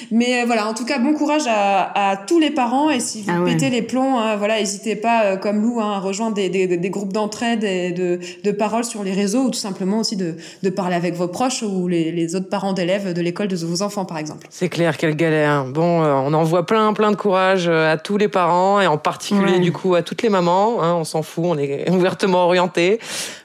Mais 0.10 0.42
euh, 0.42 0.46
voilà, 0.48 0.68
en 0.68 0.74
tout 0.74 0.86
cas, 0.86 0.98
bon 0.98 1.14
courage 1.14 1.44
à, 1.48 2.10
à 2.12 2.18
tous 2.18 2.40
les 2.40 2.50
parents 2.50 2.90
et 2.90 3.00
si 3.00 3.22
vous 3.22 3.30
Ah 3.32 3.42
ouais. 3.44 3.52
pétez 3.52 3.70
les 3.70 3.84
plombs, 3.84 4.18
hein, 4.18 4.36
voilà, 4.38 4.60
n'hésitez 4.60 4.96
pas, 4.96 5.38
comme 5.38 5.62
Lou, 5.62 5.80
hein, 5.80 5.92
à 5.94 6.00
rejoindre 6.00 6.34
des, 6.34 6.50
des, 6.50 6.66
des 6.78 6.90
groupes 6.90 7.14
d'entraide 7.14 7.64
et 7.64 7.92
de, 7.92 8.18
de 8.44 8.52
paroles 8.52 8.86
sur 8.86 9.04
les 9.04 9.14
réseaux 9.14 9.44
ou 9.44 9.50
tout 9.52 9.60
simplement 9.60 10.00
aussi 10.00 10.16
de, 10.16 10.34
de 10.64 10.70
parler 10.72 10.96
avec 10.96 11.14
vos 11.14 11.28
proches 11.28 11.62
ou 11.62 11.88
les, 11.88 12.12
les 12.12 12.36
autres 12.36 12.50
parents 12.50 12.74
d'élèves 12.74 13.14
de 13.14 13.22
l'école 13.22 13.50
de 13.50 13.56
vos 13.56 13.84
enfants, 13.84 14.06
par 14.06 14.18
exemple. 14.18 14.48
C'est 14.50 14.70
clair, 14.70 14.98
quelle 14.98 15.16
galère. 15.16 15.66
Bon, 15.66 16.02
on 16.04 16.34
envoie 16.34 16.66
plein, 16.66 16.92
plein 16.94 17.12
de 17.12 17.18
courage 17.18 17.68
à 17.68 17.98
tous 17.98 18.18
les 18.18 18.30
parents 18.30 18.82
et 18.82 18.88
en 18.88 18.98
particulier 18.98 19.44
Ouais. 19.44 19.60
du 19.60 19.72
coup 19.72 19.94
à 19.94 20.02
toutes 20.02 20.23
les 20.24 20.30
mamans. 20.30 20.82
Hein, 20.82 20.94
on 20.96 21.04
s'en 21.04 21.22
fout, 21.22 21.44
on 21.48 21.58
est 21.58 21.90
ouvertement 21.92 22.46
orienté. 22.46 23.00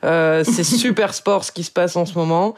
Euh, 0.04 0.42
c'est 0.44 0.64
super 0.84 1.12
sport 1.14 1.44
ce 1.44 1.52
qui 1.52 1.64
se 1.64 1.70
passe 1.70 1.96
en 1.96 2.06
ce 2.06 2.14
moment. 2.14 2.54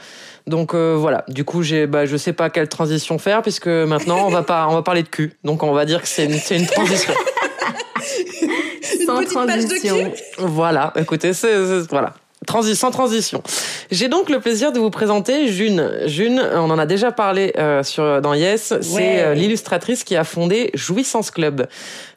Donc 0.46 0.74
euh, 0.74 0.96
voilà. 0.98 1.24
Du 1.28 1.44
coup, 1.44 1.62
j'ai, 1.62 1.87
bah, 1.87 2.06
je 2.06 2.16
sais 2.16 2.33
pas 2.33 2.50
quelle 2.50 2.68
transition 2.68 3.18
faire 3.18 3.42
puisque 3.42 3.66
maintenant 3.68 4.26
on 4.26 4.30
va 4.30 4.42
pas, 4.42 4.66
on 4.68 4.74
va 4.74 4.83
parler 4.83 5.02
de 5.02 5.09
cul. 5.09 5.33
Donc 5.44 5.62
on 5.62 5.72
va 5.72 5.85
dire 5.85 6.00
que 6.02 6.09
c'est 6.09 6.24
une, 6.26 6.35
c'est 6.38 6.56
une 6.59 6.66
transition. 6.66 7.12
Sans 9.06 9.16
page 9.46 9.64
de 9.64 9.68
transition. 9.68 10.12
Voilà, 10.38 10.92
écoutez, 10.96 11.33
c'est, 11.33 11.52
c'est- 11.66 11.90
voilà. 11.90 12.14
Transi- 12.46 12.74
sans 12.74 12.90
transition. 12.90 13.42
J'ai 13.90 14.09
donc 14.09 14.31
le 14.31 14.40
plaisir 14.40 14.72
de 14.72 14.79
vous 14.81 14.88
présenter 14.88 15.48
June. 15.48 15.90
June, 16.07 16.40
on 16.55 16.70
en 16.70 16.79
a 16.79 16.87
déjà 16.87 17.12
parlé 17.12 17.53
euh, 17.59 17.83
sur 17.83 18.22
dans 18.22 18.33
Yes. 18.33 18.72
C'est 18.81 18.94
Ouais. 18.94 19.20
euh, 19.22 19.35
l'illustratrice 19.35 20.05
qui 20.05 20.16
a 20.16 20.24
fondé 20.24 20.70
Jouissance 20.72 21.31
Club. 21.31 21.66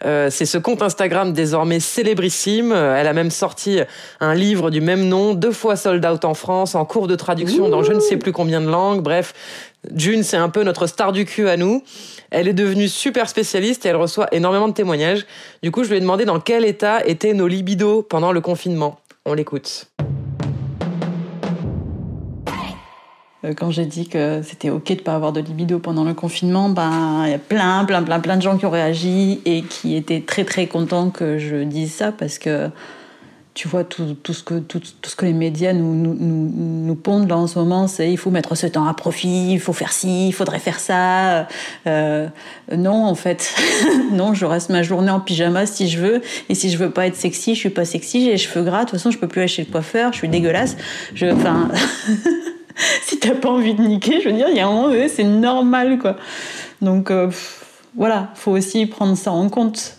Euh, 0.06 0.30
c'est 0.32 0.46
ce 0.46 0.58
compte 0.58 0.82
Instagram 0.82 1.34
désormais 1.34 1.82
célébrissime. 1.82 2.72
Euh, 2.72 2.96
Elle 2.98 3.08
a 3.08 3.14
même 3.14 3.32
sorti 3.32 3.80
un 4.22 4.34
livre 4.34 4.70
du 4.70 4.80
même 4.80 5.08
nom, 5.10 5.34
deux 5.34 5.52
fois 5.52 5.76
sold 5.76 6.06
out 6.06 6.24
en 6.24 6.34
France, 6.36 6.74
en 6.74 6.86
cours 6.86 7.08
de 7.08 7.16
traduction 7.16 7.68
dans 7.68 7.84
je 7.84 7.92
ne 7.92 8.00
sais 8.00 8.16
plus 8.16 8.32
combien 8.32 8.62
de 8.62 8.70
langues. 8.70 9.02
Bref, 9.02 9.34
June, 9.94 10.24
c'est 10.24 10.38
un 10.38 10.48
peu 10.50 10.64
notre 10.64 10.88
star 10.88 11.12
du 11.12 11.26
cul 11.26 11.50
à 11.50 11.58
nous. 11.58 11.84
Elle 12.32 12.48
est 12.48 12.54
devenue 12.54 12.88
super 12.88 13.28
spécialiste 13.28 13.86
et 13.86 13.90
elle 13.90 13.98
reçoit 13.98 14.28
énormément 14.32 14.70
de 14.70 14.74
témoignages. 14.74 15.26
Du 15.62 15.70
coup, 15.72 15.84
je 15.84 15.90
lui 15.90 15.98
ai 15.98 16.00
demandé 16.00 16.24
dans 16.24 16.40
quel 16.40 16.64
état 16.66 17.06
étaient 17.06 17.34
nos 17.34 17.48
libidos 17.48 18.02
pendant 18.04 18.32
le 18.32 18.40
confinement. 18.42 18.98
On 19.26 19.36
l'écoute. 19.36 19.90
Euh, 23.46 23.54
Quand 23.56 23.72
j'ai 23.72 23.86
dit 23.86 24.10
que 24.10 24.42
c'était 24.42 24.70
ok 24.70 24.98
de 24.98 25.02
pas 25.02 25.16
avoir 25.16 25.32
de 25.32 25.40
libido 25.40 25.80
pendant 25.80 26.04
le 26.04 26.14
confinement, 26.14 26.68
ben 26.68 27.24
il 27.26 27.32
y 27.32 27.34
a 27.34 27.40
plein, 27.40 27.86
plein, 27.86 28.04
plein, 28.04 28.20
plein 28.20 28.36
de 28.36 28.42
gens 28.42 28.58
qui 28.58 28.66
ont 28.66 28.70
réagi 28.70 29.42
et 29.46 29.62
qui 29.62 29.96
étaient 29.96 30.20
très, 30.20 30.44
très 30.44 30.68
contents 30.68 31.10
que 31.10 31.38
je 31.38 31.64
dise 31.64 31.94
ça 31.94 32.12
parce 32.12 32.38
que 32.38 32.70
tu 33.54 33.68
vois 33.68 33.84
tout, 33.84 34.16
tout 34.24 34.34
ce 34.34 34.44
que 34.44 34.60
tout, 34.60 34.80
tout 34.80 35.10
ce 35.10 35.16
que 35.16 35.26
les 35.26 35.34
médias 35.34 35.74
nous 35.74 35.94
nous, 35.94 36.16
nous, 36.16 36.96
pondent 36.96 37.30
là 37.30 37.38
en 37.38 37.46
ce 37.46 37.60
moment, 37.60 37.88
c'est 37.88 38.12
il 38.12 38.18
faut 38.18 38.32
mettre 38.32 38.56
ce 38.56 38.66
temps 38.66 38.88
à 38.88 38.94
profit, 38.94 39.54
il 39.54 39.60
faut 39.60 39.74
faire 39.74 39.92
ci, 39.92 40.30
il 40.30 40.32
faudrait 40.32 40.60
faire 40.60 40.80
ça. 40.80 41.48
Euh, 41.86 42.28
non, 42.76 43.06
en 43.06 43.16
fait, 43.16 43.54
non, 44.12 44.34
je 44.34 44.46
reste 44.46 44.70
ma 44.70 44.82
journée 44.82 45.12
en 45.12 45.20
pyjama 45.20 45.66
si 45.66 45.88
je 45.88 46.00
veux 46.00 46.22
et 46.50 46.56
si 46.56 46.72
je 46.72 46.78
veux 46.78 46.90
pas 46.90 47.06
être 47.06 47.16
sexy, 47.16 47.54
je 47.54 47.60
suis 47.60 47.70
pas 47.70 47.86
sexy, 47.86 48.26
j'ai 48.26 48.32
les 48.32 48.38
cheveux 48.38 48.64
gras, 48.64 48.86
de 48.86 48.90
toute 48.90 49.00
façon 49.00 49.12
je 49.12 49.18
peux 49.20 49.28
plus 49.28 49.42
aller 49.42 49.48
chez 49.48 49.64
le 49.64 49.72
coiffeur, 49.72 50.14
je 50.14 50.18
suis 50.18 50.30
dégueulasse. 50.30 50.76
Je, 51.14 51.28
enfin. 51.28 51.70
si 53.04 53.20
t'as 53.20 53.36
pas 53.36 53.50
envie 53.50 53.76
de 53.76 53.82
niquer, 53.82 54.22
je 54.22 54.30
veux 54.30 54.36
dire, 54.36 54.48
il 54.50 54.58
y 54.58 54.60
a 54.60 54.68
un 54.68 54.72
moment 54.72 54.90
donné, 54.90 55.08
c'est 55.08 55.24
normal, 55.24 56.00
quoi. 56.00 56.18
Donc, 56.82 57.12
euh, 57.12 57.30
voilà, 57.96 58.32
faut 58.36 58.52
aussi 58.52 58.86
prendre 58.86 59.16
ça 59.16 59.32
en 59.32 59.50
compte. 59.50 59.98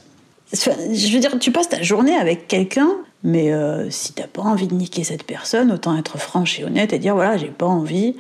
Je 0.53 1.13
veux 1.13 1.21
dire, 1.21 1.39
tu 1.39 1.53
passes 1.53 1.69
ta 1.69 1.83
journée 1.83 2.15
avec 2.15 2.49
quelqu'un, 2.49 2.91
mais 3.25 3.53
euh, 3.53 3.89
si 3.89 4.13
t'as 4.13 4.27
pas 4.27 4.43
envie 4.43 4.69
de 4.69 4.75
niquer 4.75 5.03
cette 5.03 5.25
personne, 5.25 5.73
autant 5.73 5.97
être 5.97 6.19
franche 6.19 6.61
et 6.61 6.65
honnête 6.65 6.93
et 6.93 6.99
dire, 6.99 7.15
voilà, 7.15 7.39
j'ai 7.39 7.49
pas 7.49 7.67
envie. 7.67 8.17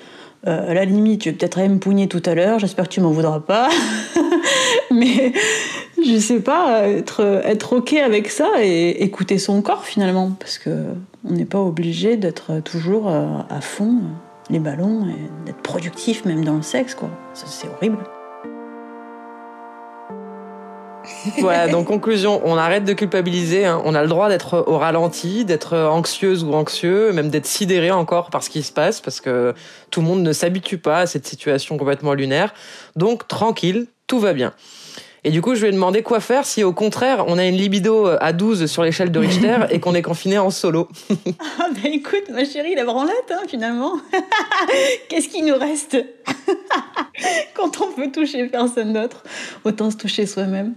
Euh, 0.47 0.71
à 0.71 0.75
la 0.75 0.87
limite, 0.87 1.21
tu 1.21 1.31
veux 1.31 1.37
peut-être 1.37 1.59
aller 1.59 1.69
me 1.69 1.79
pougner 1.79 2.09
tout 2.09 2.23
à 2.25 2.35
l'heure, 2.35 2.59
j'espère 2.59 2.88
que 2.88 2.95
tu 2.95 3.03
m'en 3.03 3.11
voudras 3.11 3.40
pas. 3.40 3.69
mais 4.90 5.33
je 6.03 6.19
sais 6.19 6.40
pas, 6.40 6.88
être, 6.88 7.21
être 7.45 7.75
ok 7.75 7.93
avec 7.93 8.31
ça 8.31 8.49
et 8.62 9.03
écouter 9.03 9.38
son 9.38 9.61
corps 9.61 9.85
finalement, 9.85 10.33
parce 10.40 10.57
que 10.57 10.71
on 11.25 11.33
n'est 11.33 11.45
pas 11.45 11.61
obligé 11.61 12.17
d'être 12.17 12.61
toujours 12.61 13.09
euh, 13.09 13.27
à 13.51 13.61
fond 13.61 13.99
les 14.51 14.59
ballons 14.59 15.07
et 15.07 15.47
d'être 15.47 15.62
productif 15.62 16.25
même 16.25 16.45
dans 16.45 16.57
le 16.57 16.62
sexe, 16.62 16.95
quoi. 16.95 17.11
C'est 17.35 17.69
horrible. 17.69 17.99
Voilà, 21.38 21.69
donc 21.69 21.87
conclusion, 21.87 22.40
on 22.45 22.57
arrête 22.57 22.85
de 22.85 22.93
culpabiliser. 22.93 23.67
hein. 23.67 23.83
On 23.85 23.95
a 23.95 24.03
le 24.03 24.09
droit 24.09 24.29
d'être 24.29 24.64
au 24.67 24.79
ralenti, 24.79 25.45
d'être 25.45 25.77
anxieuse 25.77 26.45
ou 26.45 26.53
anxieux, 26.55 27.12
même 27.12 27.29
d'être 27.29 27.47
sidéré 27.47 27.90
encore 27.90 28.31
par 28.31 28.43
ce 28.43 28.51
qui 28.51 28.62
se 28.62 28.73
passe, 28.73 29.01
parce 29.01 29.21
que 29.21 29.55
tout 29.90 30.01
le 30.01 30.07
monde 30.07 30.23
ne 30.23 30.33
s'habitue 30.33 30.79
pas 30.79 31.01
à 31.01 31.07
cette 31.07 31.27
situation 31.27 31.77
complètement 31.77 32.14
lunaire. 32.14 32.55
Donc 32.97 33.29
tranquille, 33.29 33.87
tout 34.07 34.19
va 34.19 34.33
bien. 34.33 34.53
Et 35.26 35.30
du 35.30 35.40
coup, 35.40 35.54
je 35.54 35.62
lui 35.62 35.68
ai 35.68 35.72
demandé 35.72 36.02
quoi 36.02 36.20
faire 36.20 36.44
si, 36.44 36.62
au 36.62 36.74
contraire, 36.74 37.24
on 37.28 37.38
a 37.38 37.46
une 37.46 37.56
libido 37.56 38.08
à 38.20 38.34
12 38.34 38.66
sur 38.66 38.82
l'échelle 38.82 39.10
de 39.10 39.18
Richter 39.18 39.56
et 39.70 39.80
qu'on 39.80 39.94
est 39.94 40.02
confiné 40.02 40.38
en 40.38 40.50
solo. 40.50 40.88
Ah 41.58 41.68
bah 41.70 41.88
écoute, 41.88 42.28
ma 42.30 42.44
chérie, 42.44 42.74
la 42.74 42.84
branlette, 42.84 43.30
hein, 43.30 43.42
finalement. 43.48 43.94
Qu'est-ce 45.08 45.28
qui 45.28 45.42
nous 45.42 45.56
reste? 45.56 45.96
Quand 47.54 47.80
on 47.80 47.92
peut 47.92 48.10
toucher 48.12 48.46
personne 48.46 48.92
d'autre, 48.92 49.22
autant 49.64 49.90
se 49.90 49.96
toucher 49.96 50.26
soi-même. 50.26 50.74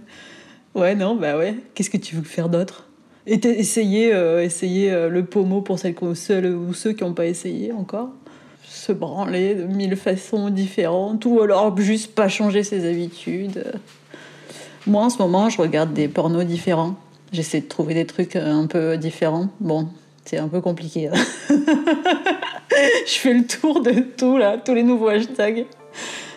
Ouais, 0.74 0.94
non, 0.94 1.14
bah 1.14 1.36
ouais. 1.36 1.56
Qu'est-ce 1.74 1.90
que 1.90 1.96
tu 1.96 2.16
veux 2.16 2.22
faire 2.22 2.48
d'autre? 2.48 2.86
Et 3.26 3.34
essayer, 3.46 4.14
euh, 4.14 4.42
essayer 4.42 4.90
euh, 4.90 5.08
le 5.10 5.24
pommeau 5.24 5.60
pour 5.60 5.78
celles, 5.78 5.94
celles 6.14 6.46
ou 6.46 6.72
ceux 6.72 6.92
qui 6.92 7.04
n'ont 7.04 7.12
pas 7.12 7.26
essayé 7.26 7.72
encore. 7.72 8.10
Se 8.64 8.92
branler 8.92 9.54
de 9.54 9.64
mille 9.64 9.96
façons 9.96 10.48
différentes, 10.48 11.26
ou 11.26 11.40
alors 11.42 11.76
juste 11.76 12.14
pas 12.14 12.28
changer 12.28 12.62
ses 12.62 12.88
habitudes. 12.88 13.64
Moi, 14.88 15.02
en 15.02 15.10
ce 15.10 15.18
moment, 15.18 15.50
je 15.50 15.60
regarde 15.60 15.92
des 15.92 16.08
pornos 16.08 16.46
différents. 16.46 16.94
J'essaie 17.30 17.60
de 17.60 17.68
trouver 17.68 17.92
des 17.92 18.06
trucs 18.06 18.36
euh, 18.36 18.50
un 18.50 18.66
peu 18.66 18.96
différents. 18.96 19.48
Bon, 19.60 19.88
c'est 20.24 20.38
un 20.38 20.48
peu 20.48 20.62
compliqué. 20.62 21.08
Hein. 21.08 21.12
je 23.06 23.12
fais 23.12 23.34
le 23.34 23.46
tour 23.46 23.82
de 23.82 23.92
tout 24.16 24.38
là, 24.38 24.56
tous 24.56 24.72
les 24.72 24.82
nouveaux 24.82 25.08
hashtags. 25.08 25.66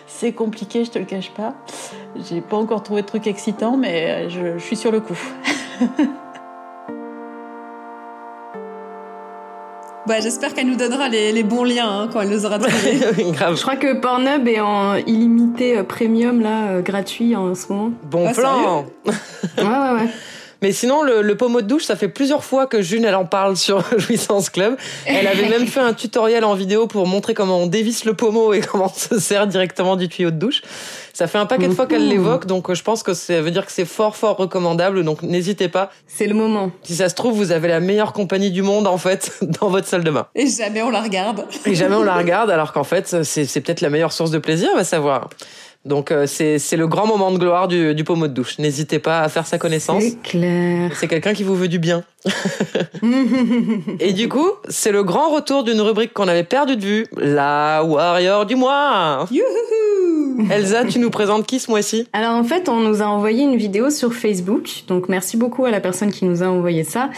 C'est 0.06 0.32
compliqué, 0.32 0.84
je 0.84 0.90
te 0.90 0.98
le 0.98 1.06
cache 1.06 1.30
pas. 1.30 1.54
J'ai 2.28 2.42
pas 2.42 2.58
encore 2.58 2.82
trouvé 2.82 3.00
de 3.00 3.06
truc 3.06 3.26
excitant, 3.26 3.78
mais 3.78 4.28
je, 4.28 4.58
je 4.58 4.62
suis 4.62 4.76
sur 4.76 4.92
le 4.92 5.00
coup. 5.00 5.18
Bah, 10.12 10.20
j'espère 10.20 10.52
qu'elle 10.52 10.66
nous 10.66 10.76
donnera 10.76 11.08
les, 11.08 11.42
bons 11.42 11.64
liens 11.64 11.88
hein, 11.88 12.08
quand 12.12 12.20
elle 12.20 12.28
nous 12.28 12.44
aura 12.44 12.58
trouvés. 12.58 12.98
Je 13.16 13.62
crois 13.62 13.76
que 13.76 13.94
Pornhub 13.94 14.46
est 14.46 14.60
en 14.60 14.96
illimité 14.96 15.78
euh, 15.78 15.84
premium 15.84 16.42
là, 16.42 16.66
euh, 16.66 16.82
gratuit 16.82 17.34
en 17.34 17.54
ce 17.54 17.72
moment. 17.72 17.92
Bon 18.02 18.26
ah, 18.28 18.34
plan. 18.34 18.84
ouais 19.06 19.14
ouais 19.56 20.02
ouais. 20.02 20.10
Mais 20.62 20.72
sinon, 20.72 21.02
le, 21.02 21.22
le, 21.22 21.36
pommeau 21.36 21.60
de 21.60 21.66
douche, 21.66 21.84
ça 21.84 21.96
fait 21.96 22.08
plusieurs 22.08 22.44
fois 22.44 22.66
que 22.66 22.80
June, 22.80 23.04
elle 23.04 23.16
en 23.16 23.26
parle 23.26 23.56
sur 23.56 23.84
Jouissance 23.98 24.48
Club. 24.48 24.76
Elle 25.06 25.26
avait 25.26 25.48
même 25.48 25.66
fait 25.66 25.80
un 25.80 25.92
tutoriel 25.92 26.44
en 26.44 26.54
vidéo 26.54 26.86
pour 26.86 27.06
montrer 27.06 27.34
comment 27.34 27.58
on 27.58 27.66
dévisse 27.66 28.04
le 28.04 28.14
pommeau 28.14 28.52
et 28.52 28.60
comment 28.60 28.86
on 28.86 28.88
se 29.16 29.18
sert 29.18 29.46
directement 29.46 29.96
du 29.96 30.08
tuyau 30.08 30.30
de 30.30 30.36
douche. 30.36 30.62
Ça 31.12 31.26
fait 31.26 31.38
un 31.38 31.46
paquet 31.46 31.68
de 31.68 31.74
fois 31.74 31.86
qu'elle 31.86 32.08
l'évoque, 32.08 32.46
donc 32.46 32.70
euh, 32.70 32.74
je 32.74 32.82
pense 32.82 33.02
que 33.02 33.12
ça 33.12 33.42
veut 33.42 33.50
dire 33.50 33.66
que 33.66 33.72
c'est 33.72 33.84
fort, 33.84 34.16
fort 34.16 34.36
recommandable. 34.38 35.04
Donc 35.04 35.22
n'hésitez 35.22 35.68
pas. 35.68 35.90
C'est 36.06 36.26
le 36.26 36.34
moment. 36.34 36.70
Si 36.82 36.94
ça 36.96 37.08
se 37.08 37.14
trouve, 37.14 37.34
vous 37.34 37.52
avez 37.52 37.68
la 37.68 37.80
meilleure 37.80 38.12
compagnie 38.12 38.50
du 38.50 38.62
monde, 38.62 38.86
en 38.86 38.98
fait, 38.98 39.38
dans 39.60 39.68
votre 39.68 39.86
salle 39.86 40.04
de 40.04 40.10
bain. 40.10 40.26
Et 40.34 40.46
jamais 40.46 40.82
on 40.82 40.90
la 40.90 41.02
regarde. 41.02 41.46
Et 41.66 41.74
jamais 41.74 41.96
on 41.96 42.02
la 42.02 42.16
regarde, 42.16 42.50
alors 42.50 42.72
qu'en 42.72 42.84
fait, 42.84 43.24
c'est 43.24 43.60
peut-être 43.60 43.80
la 43.80 43.90
meilleure 43.90 44.12
source 44.12 44.30
de 44.30 44.38
plaisir, 44.38 44.70
va 44.74 44.84
savoir. 44.84 45.28
Donc 45.84 46.12
euh, 46.12 46.26
c'est 46.26 46.76
le 46.76 46.86
grand 46.86 47.06
moment 47.06 47.32
de 47.32 47.38
gloire 47.38 47.66
du, 47.66 47.94
du 47.94 48.04
pommeau 48.04 48.28
de 48.28 48.32
douche. 48.32 48.58
N'hésitez 48.58 48.98
pas 48.98 49.20
à 49.20 49.28
faire 49.28 49.46
sa 49.46 49.58
connaissance. 49.58 50.02
C'est 50.02 50.22
clair. 50.22 50.92
C'est 50.94 51.08
quelqu'un 51.08 51.34
qui 51.34 51.42
vous 51.42 51.56
veut 51.56 51.68
du 51.68 51.78
bien. 51.78 52.04
Et 54.00 54.12
du 54.12 54.28
coup, 54.28 54.48
c'est 54.68 54.92
le 54.92 55.02
grand 55.02 55.30
retour 55.30 55.64
d'une 55.64 55.80
rubrique 55.80 56.12
qu'on 56.12 56.28
avait 56.28 56.44
perdue 56.44 56.76
de 56.76 56.84
vue, 56.84 57.06
la 57.16 57.82
Warrior 57.84 58.46
du 58.46 58.56
mois. 58.56 59.26
Elsa, 60.50 60.84
tu 60.84 60.98
nous 60.98 61.10
présentes 61.10 61.46
qui 61.46 61.58
ce 61.58 61.70
mois-ci? 61.70 62.06
Alors 62.12 62.36
en 62.36 62.44
fait, 62.44 62.68
on 62.68 62.80
nous 62.80 63.02
a 63.02 63.06
envoyé 63.06 63.44
une 63.44 63.56
vidéo 63.56 63.90
sur 63.90 64.14
Facebook, 64.14 64.84
donc 64.88 65.08
merci 65.08 65.36
beaucoup 65.36 65.64
à 65.64 65.70
la 65.70 65.80
personne 65.80 66.10
qui 66.10 66.24
nous 66.24 66.42
a 66.42 66.46
envoyé 66.46 66.84
ça, 66.84 67.10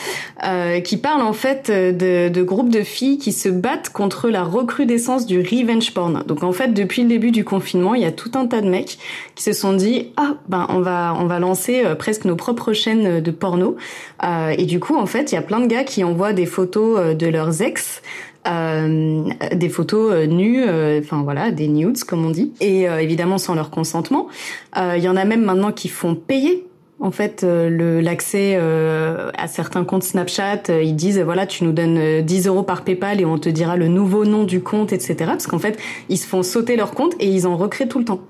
euh, 0.44 0.80
qui 0.80 0.96
parle 0.96 1.22
en 1.22 1.32
fait 1.32 1.70
de, 1.70 2.28
de 2.28 2.42
groupes 2.42 2.70
de 2.70 2.82
filles 2.82 3.18
qui 3.18 3.32
se 3.32 3.48
battent 3.48 3.90
contre 3.90 4.28
la 4.28 4.42
recrudescence 4.42 5.26
du 5.26 5.38
revenge 5.38 5.92
porn. 5.92 6.24
Donc 6.26 6.42
en 6.42 6.52
fait, 6.52 6.74
depuis 6.74 7.02
le 7.02 7.08
début 7.08 7.30
du 7.30 7.44
confinement, 7.44 7.94
il 7.94 8.02
y 8.02 8.06
a 8.06 8.12
tout 8.12 8.32
un 8.34 8.46
tas 8.46 8.60
de 8.60 8.68
mecs 8.68 8.98
qui 9.34 9.42
se 9.42 9.52
sont 9.52 9.72
dit 9.74 10.12
ah 10.16 10.34
ben 10.48 10.66
on 10.70 10.80
va 10.80 11.16
on 11.18 11.26
va 11.26 11.38
lancer 11.38 11.82
euh, 11.84 11.94
presque 11.94 12.24
nos 12.24 12.36
propres 12.36 12.72
chaînes 12.72 13.20
de 13.20 13.30
porno. 13.30 13.76
Euh, 14.22 14.54
et 14.56 14.64
du 14.64 14.80
coup, 14.80 14.93
en 14.96 15.06
fait, 15.06 15.32
il 15.32 15.34
y 15.34 15.38
a 15.38 15.42
plein 15.42 15.60
de 15.60 15.66
gars 15.66 15.84
qui 15.84 16.04
envoient 16.04 16.32
des 16.32 16.46
photos 16.46 16.98
euh, 16.98 17.14
de 17.14 17.26
leurs 17.26 17.62
ex 17.62 18.02
euh, 18.46 19.24
des 19.54 19.70
photos 19.70 20.12
euh, 20.12 20.26
nues, 20.26 20.62
euh, 20.62 21.00
enfin 21.02 21.22
voilà, 21.22 21.50
des 21.50 21.66
nudes 21.66 22.04
comme 22.04 22.26
on 22.26 22.30
dit, 22.30 22.52
et 22.60 22.82
évidemment 22.82 23.38
sans 23.38 23.54
leur 23.54 23.70
consentement. 23.70 24.28
Il 24.76 25.02
y 25.02 25.08
en 25.08 25.16
a 25.16 25.24
même 25.24 25.42
maintenant 25.42 25.72
qui 25.72 25.88
font 25.88 26.14
payer 26.14 26.66
en 27.04 27.10
fait 27.10 27.44
euh, 27.44 27.68
le 27.68 28.00
l'accès 28.00 28.56
euh, 28.56 29.30
à 29.36 29.46
certains 29.46 29.84
comptes 29.84 30.04
Snapchat 30.04 30.62
euh, 30.70 30.82
ils 30.82 30.96
disent 30.96 31.20
voilà 31.20 31.46
tu 31.46 31.62
nous 31.64 31.72
donnes 31.72 32.22
10 32.22 32.46
euros 32.46 32.62
par 32.62 32.82
PayPal 32.82 33.20
et 33.20 33.26
on 33.26 33.36
te 33.36 33.50
dira 33.50 33.76
le 33.76 33.88
nouveau 33.88 34.24
nom 34.24 34.44
du 34.44 34.62
compte 34.62 34.94
etc 34.94 35.16
parce 35.26 35.46
qu'en 35.46 35.58
fait 35.58 35.78
ils 36.08 36.16
se 36.16 36.26
font 36.26 36.42
sauter 36.42 36.76
leur 36.76 36.92
compte 36.92 37.12
et 37.20 37.28
ils 37.28 37.46
en 37.46 37.58
recréent 37.58 37.88
tout 37.88 37.98
le 37.98 38.06
temps. 38.06 38.20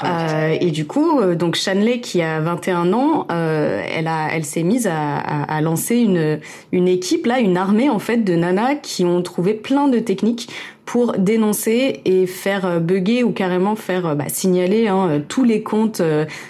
Ah, 0.00 0.50
et 0.50 0.70
du 0.70 0.86
coup 0.86 1.22
donc 1.34 1.56
Shanley 1.56 2.00
qui 2.00 2.22
a 2.22 2.40
21 2.40 2.94
ans 2.94 3.26
elle 3.28 4.08
a 4.08 4.28
elle 4.32 4.44
s'est 4.44 4.62
mise 4.62 4.86
à, 4.86 5.18
à, 5.18 5.56
à, 5.56 5.60
lancer 5.60 5.96
une 5.96 6.40
une 6.72 6.88
équipe 6.88 7.26
là 7.26 7.38
une 7.38 7.58
armée 7.58 7.90
en 7.90 7.98
fait 7.98 8.18
de 8.24 8.34
nanas 8.34 8.76
qui 8.76 9.04
ont 9.04 9.20
trouvé 9.20 9.52
plein 9.52 9.88
de 9.88 9.98
techniques 9.98 10.48
pour 10.84 11.12
dénoncer 11.18 12.00
et 12.04 12.26
faire 12.26 12.66
euh, 12.66 12.78
bugger 12.80 13.22
ou 13.24 13.30
carrément 13.30 13.76
faire 13.76 14.06
euh, 14.06 14.14
bah, 14.14 14.24
signaler 14.28 14.88
hein, 14.88 15.08
euh, 15.08 15.20
tous 15.26 15.44
les 15.44 15.62
comptes 15.62 16.02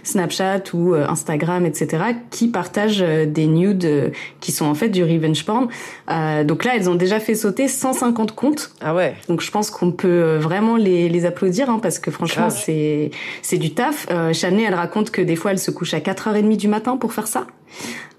Snapchat 0.03 0.63
ou 0.75 0.95
Instagram, 0.95 1.67
etc., 1.67 2.05
qui 2.31 2.49
partagent 2.49 3.03
des 3.03 3.47
nudes 3.47 4.13
qui 4.41 4.53
sont 4.53 4.67
en 4.67 4.75
fait 4.75 4.89
du 4.89 5.03
revenge 5.05 5.45
porn. 5.45 5.69
Euh, 6.11 6.45
donc 6.45 6.65
là, 6.65 6.73
elles 6.77 6.89
ont 6.89 6.95
déjà 6.95 7.21
fait 7.21 7.35
sauter 7.35 7.69
150 7.69 8.33
comptes. 8.35 8.73
Ah 8.81 8.95
ouais. 8.95 9.15
Donc 9.29 9.41
je 9.41 9.51
pense 9.51 9.71
qu'on 9.71 9.93
peut 9.93 10.37
vraiment 10.37 10.77
les, 10.77 11.09
les 11.09 11.25
applaudir 11.27 11.71
hein, 11.71 11.79
parce 11.81 11.99
que 11.99 12.11
franchement, 12.11 12.51
c'est 12.51 13.11
c'est 13.43 13.59
du 13.59 13.73
taf. 13.73 14.07
Euh, 14.11 14.33
elle 14.43 14.75
raconte 14.75 15.11
que 15.11 15.23
des 15.23 15.37
fois, 15.37 15.53
elle 15.53 15.59
se 15.59 15.71
couche 15.71 15.95
à 15.95 15.99
4h30 15.99 16.57
du 16.57 16.69
matin 16.69 16.97
pour 16.97 17.13
faire 17.13 17.27
ça. 17.27 17.47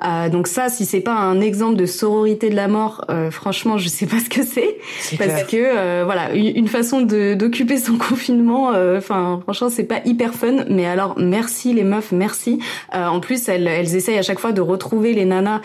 Euh, 0.03 0.29
donc 0.29 0.47
ça, 0.47 0.69
si 0.69 0.85
c'est 0.85 1.01
pas 1.01 1.13
un 1.13 1.39
exemple 1.39 1.75
de 1.75 1.85
sororité 1.85 2.49
de 2.49 2.55
la 2.55 2.67
mort, 2.67 3.05
euh, 3.09 3.31
franchement, 3.31 3.77
je 3.77 3.87
sais 3.87 4.05
pas 4.05 4.19
ce 4.19 4.29
que 4.29 4.43
c'est, 4.43 4.77
parce 5.17 5.43
que 5.43 5.57
euh, 5.57 6.03
voilà, 6.05 6.33
une, 6.33 6.67
façon 6.67 7.01
de 7.01 7.35
d'occuper 7.35 7.77
son 7.77 7.97
confinement. 7.97 8.71
Enfin, 8.97 9.39
franchement, 9.43 9.69
c'est 9.69 9.83
pas 9.83 9.99
hyper 10.05 10.33
fun. 10.33 10.65
Mais 10.69 10.85
alors, 10.85 11.15
merci 11.17 11.73
les 11.73 11.83
meufs, 11.83 12.11
merci. 12.11 12.59
en 12.93 13.19
plus, 13.19 13.47
elles, 13.47 13.67
elles 13.67 13.95
essayent 13.95 14.17
à 14.17 14.23
chaque 14.23 14.39
fois 14.39 14.51
de 14.51 14.61
retrouver 14.61 15.13
les 15.13 15.25
nanas 15.25 15.61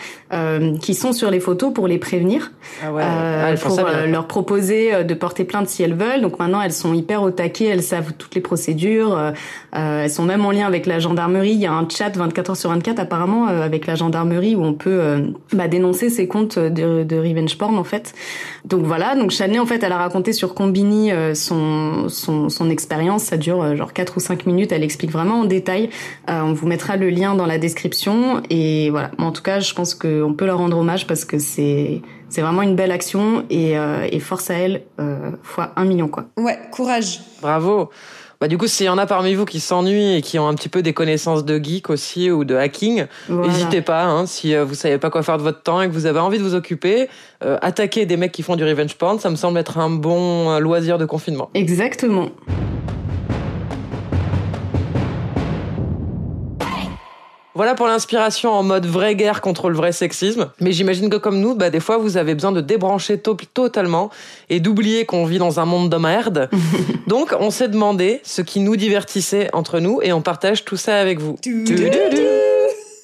qui 0.81 0.93
sont 0.93 1.11
sur 1.13 1.31
les 1.31 1.39
photos 1.39 1.73
pour 1.73 1.87
les 1.87 1.97
prévenir, 1.97 2.51
ah 2.83 2.93
ouais. 2.93 3.03
ah, 3.03 3.53
pour 3.61 3.79
leur 4.07 4.27
proposer 4.27 5.03
de 5.03 5.13
porter 5.13 5.43
plainte 5.43 5.67
si 5.67 5.83
elles 5.83 5.95
veulent. 5.95 6.21
Donc 6.21 6.39
maintenant, 6.39 6.61
elles 6.61 6.73
sont 6.73 6.93
hyper 6.93 7.23
au 7.23 7.31
taquet, 7.31 7.65
elles 7.65 7.83
savent 7.83 8.13
toutes 8.17 8.35
les 8.35 8.41
procédures. 8.41 9.33
elles 9.73 10.09
sont 10.09 10.23
même 10.23 10.45
en 10.45 10.51
lien 10.51 10.67
avec 10.67 10.85
la 10.85 10.99
gendarmerie. 10.99 11.51
Il 11.51 11.59
y 11.59 11.65
a 11.65 11.73
un 11.73 11.87
chat 11.89 12.15
24 12.15 12.51
heures 12.51 12.57
sur 12.57 12.69
24 12.69 12.99
apparemment 12.99 13.47
avec 13.47 13.78
la 13.87 13.95
gendarmerie 13.95 14.55
où 14.55 14.63
on 14.63 14.73
peut 14.73 14.99
euh, 14.99 15.27
bah, 15.53 15.67
dénoncer 15.67 16.09
ces 16.09 16.27
comptes 16.27 16.57
de, 16.57 17.03
de, 17.03 17.17
revenge 17.17 17.57
porn 17.57 17.77
en 17.77 17.83
fait. 17.83 18.13
Donc 18.65 18.85
voilà, 18.85 19.15
donc 19.15 19.31
Chanel 19.31 19.59
en 19.59 19.65
fait 19.65 19.83
elle 19.83 19.91
a 19.91 19.97
raconté 19.97 20.33
sur 20.33 20.53
Combini 20.53 21.11
euh, 21.11 21.33
son 21.33 22.09
son, 22.09 22.49
son 22.49 22.69
expérience, 22.69 23.23
ça 23.23 23.37
dure 23.37 23.61
euh, 23.61 23.75
genre 23.75 23.93
4 23.93 24.17
ou 24.17 24.19
5 24.19 24.45
minutes, 24.45 24.71
elle 24.71 24.83
explique 24.83 25.11
vraiment 25.11 25.41
en 25.41 25.45
détail. 25.45 25.89
on 26.27 26.53
vous 26.53 26.67
mettra 26.67 26.97
le 26.97 27.09
lien 27.09 27.35
dans 27.35 27.45
la 27.45 27.57
description 27.57 28.41
et 28.49 28.89
voilà. 28.89 29.11
en 29.17 29.31
tout 29.31 29.43
cas, 29.43 29.59
je 29.59 29.73
pense 29.73 29.93
qu'on 29.93 30.33
peut 30.33 30.45
leur 30.45 30.57
rendre 30.57 30.77
hommage 30.77 31.07
parce 31.07 31.25
que 31.25 31.39
c'est 31.39 32.01
c'est 32.29 32.41
vraiment 32.41 32.61
une 32.61 32.75
belle 32.75 32.91
action 32.91 33.43
et, 33.49 33.73
et 34.11 34.19
force 34.19 34.51
à 34.51 34.53
elle 34.53 34.83
fois 35.41 35.71
un 35.75 35.85
million 35.85 36.07
quoi. 36.07 36.25
Ouais, 36.37 36.59
courage. 36.71 37.21
Bravo. 37.41 37.89
Bah, 38.41 38.47
du 38.47 38.57
coup, 38.57 38.67
s'il 38.67 38.85
y 38.85 38.89
en 38.89 38.97
a 38.97 39.05
parmi 39.05 39.33
vous 39.35 39.43
qui 39.43 39.59
s'ennuient 39.59 40.15
et 40.15 40.21
qui 40.21 40.39
ont 40.39 40.47
un 40.47 40.53
petit 40.53 40.69
peu 40.69 40.81
des 40.81 40.93
connaissances 40.93 41.43
de 41.43 41.61
geek 41.61 41.89
aussi 41.89 42.31
ou 42.31 42.45
de 42.45 42.55
hacking, 42.55 43.05
n'hésitez 43.27 43.81
pas. 43.81 44.05
Hein, 44.05 44.27
si 44.27 44.55
euh, 44.55 44.63
vous 44.63 44.75
savez 44.75 44.97
pas 44.97 45.09
quoi 45.09 45.23
faire 45.23 45.37
de 45.37 45.43
votre 45.43 45.61
temps 45.61 45.81
et 45.81 45.89
que 45.89 45.93
vous 45.93 46.05
avez 46.05 46.19
envie 46.19 46.37
de 46.37 46.43
vous 46.43 46.55
occuper, 46.55 47.09
euh, 47.43 47.57
attaquer 47.61 48.05
des 48.05 48.15
mecs 48.15 48.31
qui 48.31 48.41
font 48.41 48.55
du 48.55 48.63
revenge 48.63 48.95
porn, 48.95 49.19
ça 49.19 49.29
me 49.29 49.35
semble 49.35 49.59
être 49.59 49.77
un 49.77 49.89
bon 49.89 50.51
euh, 50.51 50.59
loisir 50.59 50.97
de 50.97 51.05
confinement. 51.05 51.49
Exactement. 51.53 52.29
Voilà 57.59 57.75
pour 57.75 57.87
l'inspiration 57.87 58.53
en 58.53 58.63
mode 58.63 58.85
vraie 58.85 59.15
guerre 59.15 59.41
contre 59.41 59.69
le 59.69 59.75
vrai 59.75 59.91
sexisme. 59.91 60.49
Mais 60.61 60.71
j'imagine 60.71 61.09
que 61.09 61.17
comme 61.17 61.41
nous, 61.41 61.55
bah, 61.55 61.69
des 61.69 61.81
fois, 61.81 61.97
vous 61.97 62.15
avez 62.15 62.33
besoin 62.33 62.53
de 62.53 62.61
débrancher 62.61 63.19
totalement 63.19 64.11
et 64.49 64.61
d'oublier 64.61 65.03
qu'on 65.03 65.25
vit 65.25 65.39
dans 65.39 65.59
un 65.59 65.65
monde 65.65 65.89
de 65.89 65.97
merde. 65.97 66.49
Donc, 67.07 67.35
on 67.37 67.51
s'est 67.51 67.67
demandé 67.67 68.21
ce 68.23 68.41
qui 68.41 68.61
nous 68.61 68.77
divertissait 68.77 69.49
entre 69.51 69.81
nous 69.81 69.99
et 70.01 70.13
on 70.13 70.21
partage 70.21 70.63
tout 70.63 70.77
ça 70.77 71.01
avec 71.01 71.19
vous. 71.19 71.35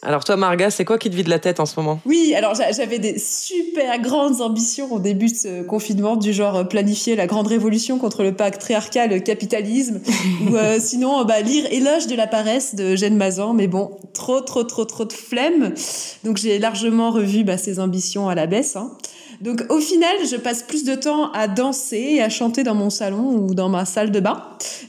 Alors 0.06 0.24
toi, 0.24 0.36
Marga, 0.36 0.70
c'est 0.70 0.86
quoi 0.86 1.00
qui 1.00 1.10
te 1.10 1.16
vide 1.16 1.28
la 1.30 1.40
tête 1.40 1.60
en 1.60 1.66
ce 1.66 1.80
moment? 1.80 2.00
Oui, 2.06 2.36
alors 2.38 2.54
j'avais 2.54 3.00
des 3.00 3.18
super 3.18 4.00
grandes 4.00 4.40
ambitions 4.40 4.94
au 4.94 5.00
début 5.00 5.32
de 5.32 5.36
ce 5.36 5.64
confinement, 5.64 6.16
du 6.16 6.32
genre 6.32 6.58
euh, 6.58 6.64
planifier 6.64 7.16
la 7.16 7.26
grande 7.26 7.48
révolution 7.48 7.98
contre 7.98 8.22
le 8.22 8.32
patriarcat, 8.32 9.08
le 9.08 9.20
capitalisme, 9.20 10.02
ou 10.48 10.56
euh, 10.56 10.78
sinon 10.80 11.26
bah, 11.26 11.42
lire 11.42 11.66
Éloge 11.72 12.06
de 12.06 12.16
la 12.16 12.28
paresse 12.28 12.76
de 12.76 12.96
Jeanne 12.96 13.18
Mazan, 13.18 13.56
mais 13.56 13.66
bon, 13.66 13.98
trop, 14.14 14.42
trop, 14.42 14.64
trop, 14.64 14.86
trop 14.86 15.06
de 15.06 15.14
flemme. 15.14 15.74
Donc 16.24 16.38
j'ai 16.38 16.60
largement 16.60 17.10
revu 17.10 17.44
bah, 17.44 17.58
ces 17.58 17.80
ambitions 17.80 18.30
à 18.30 18.36
la 18.36 18.46
baisse. 18.46 18.76
Hein. 18.76 18.92
Donc 19.42 19.64
au 19.70 19.80
final, 19.80 20.16
je 20.30 20.36
passe 20.36 20.64
plus 20.64 20.84
de 20.84 20.96
temps 20.96 21.32
à 21.32 21.48
danser 21.48 22.16
et 22.16 22.22
à 22.22 22.30
chanter 22.30 22.64
dans 22.64 22.76
mon 22.76 22.90
salon 22.90 23.36
ou 23.38 23.54
dans 23.54 23.70
ma 23.70 23.86
salle 23.86 24.12
de 24.12 24.20
bain. 24.20 24.42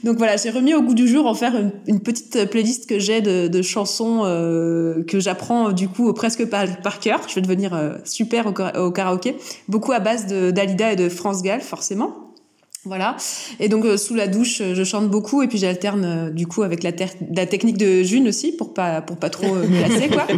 Donc 0.03 0.17
voilà, 0.17 0.37
j'ai 0.37 0.49
remis 0.49 0.73
au 0.73 0.81
goût 0.81 0.93
du 0.93 1.07
jour 1.07 1.25
en 1.25 1.33
faire 1.33 1.53
une, 1.87 1.99
petite 1.99 2.45
playlist 2.49 2.87
que 2.87 2.99
j'ai 2.99 3.21
de, 3.21 3.61
chansons 3.61 4.21
euh, 4.23 5.03
que 5.03 5.19
j'apprends 5.19 5.71
du 5.71 5.87
coup 5.87 6.13
presque 6.13 6.45
par, 6.45 6.99
cœur. 6.99 7.21
Je 7.27 7.35
vais 7.35 7.41
devenir 7.41 7.73
euh, 7.73 7.97
super 8.03 8.47
au, 8.47 8.79
au, 8.79 8.91
karaoké, 8.91 9.35
beaucoup 9.67 9.91
à 9.91 9.99
base 9.99 10.27
Dalida 10.27 10.93
et 10.93 10.95
de 10.95 11.09
France 11.09 11.41
Gall 11.41 11.61
forcément. 11.61 12.26
Voilà. 12.85 13.17
Et 13.59 13.67
donc 13.67 13.85
sous 13.97 14.15
la 14.15 14.27
douche, 14.27 14.61
je 14.61 14.83
chante 14.83 15.09
beaucoup 15.09 15.41
et 15.41 15.47
puis 15.47 15.57
j'alterne 15.57 16.31
du 16.31 16.47
coup 16.47 16.63
avec 16.63 16.83
la, 16.83 16.91
la, 17.33 17.45
technique 17.45 17.77
de 17.77 18.01
June 18.03 18.27
aussi 18.29 18.53
pour 18.53 18.73
pas 18.73 19.01
pour 19.01 19.17
pas 19.17 19.29
trop 19.29 19.55
me 19.55 19.81
lasser 19.81 20.07
quoi. 20.07 20.25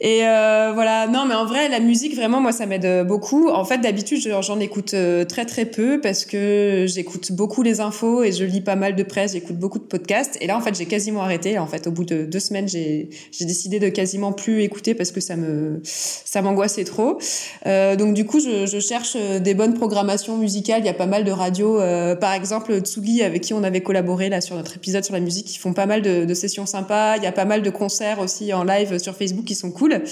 Et 0.00 0.20
euh, 0.22 0.70
voilà, 0.74 1.08
non 1.08 1.24
mais 1.26 1.34
en 1.34 1.44
vrai 1.44 1.68
la 1.68 1.80
musique 1.80 2.14
vraiment 2.14 2.40
moi 2.40 2.52
ça 2.52 2.66
m'aide 2.66 3.04
beaucoup. 3.06 3.48
En 3.48 3.64
fait 3.64 3.78
d'habitude 3.78 4.20
j'en 4.40 4.60
écoute 4.60 4.94
très 5.28 5.44
très 5.44 5.64
peu 5.64 6.00
parce 6.00 6.24
que 6.24 6.84
j'écoute 6.86 7.32
beaucoup 7.32 7.62
les 7.62 7.80
infos 7.80 8.22
et 8.22 8.30
je 8.30 8.44
lis 8.44 8.60
pas 8.60 8.76
mal 8.76 8.94
de 8.94 9.02
presse, 9.02 9.32
j'écoute 9.32 9.56
beaucoup 9.56 9.80
de 9.80 9.84
podcasts 9.84 10.38
et 10.40 10.46
là 10.46 10.56
en 10.56 10.60
fait 10.60 10.76
j'ai 10.76 10.86
quasiment 10.86 11.22
arrêté. 11.22 11.58
En 11.58 11.66
fait 11.66 11.88
au 11.88 11.90
bout 11.90 12.04
de 12.04 12.24
deux 12.24 12.40
semaines 12.40 12.68
j'ai 12.68 13.08
j'ai 13.32 13.44
décidé 13.44 13.80
de 13.80 13.88
quasiment 13.88 14.32
plus 14.32 14.62
écouter 14.62 14.94
parce 14.94 15.10
que 15.10 15.20
ça 15.20 15.34
me 15.34 15.80
ça 15.82 16.42
m'angoissait 16.42 16.84
trop. 16.84 17.18
Euh, 17.66 17.96
donc 17.96 18.14
du 18.14 18.24
coup 18.24 18.38
je, 18.38 18.66
je 18.66 18.78
cherche 18.78 19.16
des 19.16 19.54
bonnes 19.54 19.74
programmations 19.74 20.36
musicales. 20.36 20.82
Il 20.82 20.86
y 20.86 20.90
a 20.90 20.94
pas 20.94 21.06
mal 21.06 21.24
de 21.24 21.32
radio, 21.32 21.47
euh, 21.58 22.14
par 22.14 22.32
exemple 22.32 22.78
Tsugi 22.80 23.22
avec 23.22 23.42
qui 23.42 23.54
on 23.54 23.62
avait 23.62 23.80
collaboré 23.80 24.28
là 24.28 24.40
sur 24.40 24.56
notre 24.56 24.76
épisode 24.76 25.04
sur 25.04 25.14
la 25.14 25.20
musique, 25.20 25.54
ils 25.54 25.58
font 25.58 25.72
pas 25.72 25.86
mal 25.86 26.02
de, 26.02 26.24
de, 26.24 26.34
sessions 26.34 26.66
sympas. 26.66 27.16
Il 27.16 27.22
y 27.22 27.26
a 27.26 27.32
pas 27.32 27.44
mal 27.44 27.62
de 27.62 27.70
concerts 27.70 28.20
aussi 28.20 28.52
en 28.52 28.64
live 28.64 28.98
sur 28.98 29.14
Facebook 29.14 29.44
qui 29.44 29.54
sont 29.54 29.70
cool. 29.70 30.02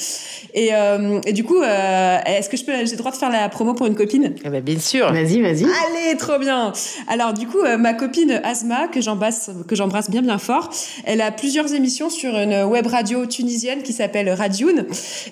Et, 0.54 0.70
euh, 0.72 1.20
et 1.26 1.32
du 1.32 1.44
coup, 1.44 1.60
euh, 1.60 2.18
est-ce 2.26 2.48
que 2.48 2.56
je 2.56 2.64
peux, 2.64 2.72
j'ai 2.84 2.92
le 2.92 2.96
droit 2.96 3.10
de 3.10 3.16
faire 3.16 3.30
la 3.30 3.48
promo 3.48 3.74
pour 3.74 3.86
une 3.86 3.94
copine? 3.94 4.34
Eh 4.44 4.48
ben, 4.48 4.62
Bien 4.62 4.78
sûr. 4.78 5.12
Vas-y, 5.12 5.40
vas-y. 5.40 5.64
Allez, 5.64 6.16
trop 6.18 6.38
bien. 6.38 6.72
Alors 7.08 7.32
du 7.32 7.46
coup, 7.46 7.60
euh, 7.60 7.76
ma 7.76 7.94
copine 7.94 8.40
Asma 8.44 8.88
que 8.88 9.00
j'embrasse, 9.00 9.50
que 9.68 9.76
j'embrasse 9.76 10.10
bien 10.10 10.22
bien 10.22 10.38
fort, 10.38 10.70
elle 11.04 11.20
a 11.20 11.30
plusieurs 11.30 11.72
émissions 11.74 12.10
sur 12.10 12.36
une 12.36 12.64
web 12.64 12.86
radio 12.86 13.26
tunisienne 13.26 13.82
qui 13.82 13.92
s'appelle 13.92 14.30
Radioun, 14.30 14.86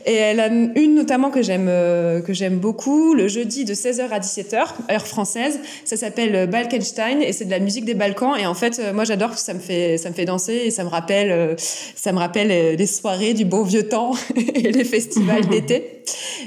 et 0.07 0.15
elle 0.15 0.41
a 0.41 0.49
une 0.49 0.95
notamment 0.95 1.31
que 1.31 1.43
j'aime 1.43 1.67
que 1.67 2.33
j'aime 2.33 2.59
beaucoup 2.59 3.15
le 3.15 3.29
jeudi 3.29 3.65
de 3.65 3.75
16h 3.75 4.09
à 4.11 4.21
17h 4.21 4.65
heure 4.91 5.07
française. 5.07 5.59
Ça 5.85 5.97
s'appelle 5.97 6.49
Balkenstein 6.49 7.23
et 7.23 7.33
c'est 7.33 7.45
de 7.45 7.51
la 7.51 7.59
musique 7.59 7.85
des 7.85 7.95
Balkans. 7.95 8.37
Et 8.39 8.47
en 8.47 8.55
fait, 8.55 8.81
moi 8.93 9.05
j'adore 9.05 9.29
parce 9.29 9.43
que 9.43 9.47
ça 9.47 9.55
me 9.55 9.61
fait 9.61 9.99
ça 9.99 10.11
me 10.11 10.15
fait 10.15 10.25
danser 10.25 10.63
et 10.65 10.71
ça 10.71 10.85
me 10.85 10.89
rappelle 10.89 11.57
ça 11.59 12.13
me 12.13 12.19
rappelle 12.19 12.77
les 12.77 12.87
soirées 12.87 13.35
du 13.35 13.45
bon 13.45 13.63
vieux 13.63 13.89
temps 13.89 14.13
et 14.55 14.73
les 14.73 14.85
festivals 14.85 15.47
d'été. 15.49 15.94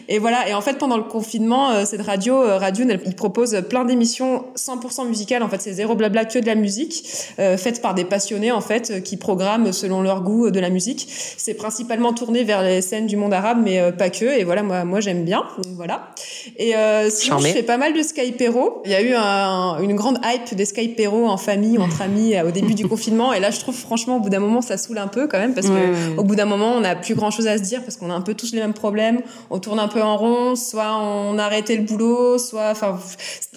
Et 0.09 0.19
voilà. 0.19 0.47
Et 0.49 0.53
en 0.53 0.61
fait, 0.61 0.77
pendant 0.77 0.97
le 0.97 1.03
confinement, 1.03 1.71
euh, 1.71 1.85
cette 1.85 2.01
radio, 2.01 2.35
euh, 2.35 2.57
Radio, 2.57 2.85
il 3.05 3.15
propose 3.15 3.61
plein 3.69 3.85
d'émissions 3.85 4.45
100% 4.55 5.07
musicales. 5.07 5.43
En 5.43 5.49
fait, 5.49 5.61
c'est 5.61 5.73
zéro 5.73 5.95
blabla 5.95 6.25
que 6.25 6.39
de 6.39 6.45
la 6.45 6.55
musique, 6.55 7.03
euh, 7.39 7.57
faites 7.57 7.81
par 7.81 7.93
des 7.93 8.05
passionnés 8.05 8.51
en 8.51 8.61
fait, 8.61 9.03
qui 9.03 9.17
programment 9.17 9.71
selon 9.71 10.01
leur 10.01 10.21
goût 10.21 10.51
de 10.51 10.59
la 10.59 10.69
musique. 10.69 11.07
C'est 11.37 11.55
principalement 11.55 12.13
tourné 12.13 12.43
vers 12.43 12.61
les 12.61 12.81
scènes 12.81 13.07
du 13.07 13.17
monde 13.17 13.33
arabe, 13.33 13.59
mais 13.63 13.91
pas 13.91 14.09
que. 14.09 14.25
Et 14.25 14.43
voilà, 14.43 14.63
moi, 14.63 14.83
moi, 14.83 14.99
j'aime 14.99 15.23
bien. 15.23 15.43
Donc, 15.63 15.73
voilà. 15.75 16.09
Et 16.57 16.73
sinon, 17.09 17.39
je 17.39 17.47
fais 17.47 17.63
pas 17.63 17.77
mal 17.77 17.93
de 17.93 18.01
Skypero. 18.01 18.81
Il 18.85 18.91
y 18.91 18.95
a 18.95 19.01
eu 19.01 19.13
un, 19.13 19.79
une 19.81 19.95
grande 19.95 20.19
hype 20.23 20.55
des 20.55 20.65
Skypero 20.65 21.27
en 21.27 21.37
famille, 21.37 21.77
entre 21.77 22.01
amis, 22.01 22.39
au 22.41 22.51
début 22.51 22.73
du 22.73 22.87
confinement. 22.89 23.33
Et 23.33 23.39
là, 23.39 23.51
je 23.51 23.59
trouve 23.59 23.75
franchement, 23.75 24.17
au 24.17 24.19
bout 24.19 24.29
d'un 24.29 24.39
moment, 24.39 24.61
ça 24.61 24.77
saoule 24.77 24.97
un 24.97 25.07
peu 25.07 25.27
quand 25.27 25.39
même, 25.39 25.53
parce 25.53 25.67
que 25.67 26.17
au 26.17 26.23
bout 26.23 26.35
d'un 26.35 26.45
moment, 26.45 26.73
on 26.75 26.81
n'a 26.81 26.95
plus 26.95 27.15
grand 27.15 27.31
chose 27.31 27.47
à 27.47 27.57
se 27.57 27.63
dire, 27.63 27.81
parce 27.83 27.97
qu'on 27.97 28.09
a 28.09 28.13
un 28.13 28.21
peu 28.21 28.33
tous 28.33 28.53
les 28.53 28.59
mêmes 28.59 28.73
problèmes. 28.73 29.21
On 29.49 29.59
tourne 29.59 29.79
un 29.79 29.87
peu 29.87 30.01
en 30.01 30.17
rond, 30.17 30.55
soit 30.55 30.97
on 30.97 31.37
a 31.37 31.43
arrêté 31.43 31.75
le 31.77 31.83
boulot, 31.83 32.37
soit, 32.37 32.69
enfin, 32.71 32.99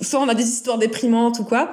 soit 0.01 0.21
on 0.21 0.29
a 0.29 0.35
des 0.35 0.49
histoires 0.49 0.79
déprimantes 0.79 1.39
ou 1.41 1.45
quoi. 1.45 1.71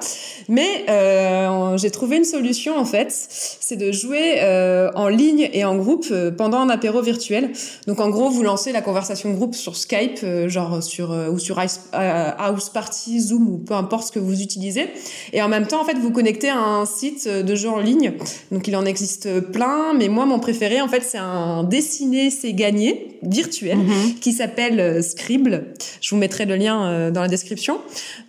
Mais 0.48 0.84
euh, 0.88 1.76
j'ai 1.76 1.90
trouvé 1.90 2.16
une 2.16 2.24
solution 2.24 2.76
en 2.76 2.84
fait, 2.84 3.08
c'est 3.10 3.76
de 3.76 3.92
jouer 3.92 4.36
euh, 4.38 4.90
en 4.94 5.08
ligne 5.08 5.48
et 5.52 5.64
en 5.64 5.76
groupe 5.76 6.06
euh, 6.10 6.30
pendant 6.30 6.58
un 6.58 6.68
apéro 6.68 7.02
virtuel. 7.02 7.52
Donc 7.86 8.00
en 8.00 8.08
gros, 8.08 8.30
vous 8.30 8.42
lancez 8.42 8.72
la 8.72 8.80
conversation 8.80 9.30
groupe 9.32 9.54
sur 9.54 9.76
Skype, 9.76 10.20
euh, 10.22 10.48
genre 10.48 10.82
sur 10.82 11.10
ou 11.10 11.38
sur 11.38 11.58
House 11.58 12.70
Party, 12.72 13.20
Zoom 13.20 13.48
ou 13.48 13.58
peu 13.58 13.74
importe 13.74 14.08
ce 14.08 14.12
que 14.12 14.18
vous 14.18 14.40
utilisez. 14.40 14.88
Et 15.32 15.42
en 15.42 15.48
même 15.48 15.66
temps, 15.66 15.80
en 15.80 15.84
fait, 15.84 15.98
vous 15.98 16.10
connectez 16.10 16.48
à 16.48 16.58
un 16.58 16.86
site 16.86 17.28
de 17.28 17.54
jeu 17.54 17.68
en 17.68 17.78
ligne. 17.78 18.14
Donc 18.50 18.66
il 18.68 18.76
en 18.76 18.84
existe 18.84 19.40
plein, 19.40 19.92
mais 19.94 20.08
moi 20.08 20.26
mon 20.26 20.38
préféré 20.38 20.80
en 20.80 20.88
fait, 20.88 21.02
c'est 21.02 21.18
un 21.18 21.64
dessiner 21.64 22.30
c'est 22.30 22.52
gagner 22.52 23.18
virtuel 23.22 23.78
mm-hmm. 23.78 24.07
Qui 24.14 24.32
s'appelle 24.32 25.02
Scribble. 25.02 25.74
Je 26.00 26.10
vous 26.10 26.20
mettrai 26.20 26.44
le 26.44 26.56
lien 26.56 27.10
dans 27.10 27.20
la 27.20 27.28
description. 27.28 27.80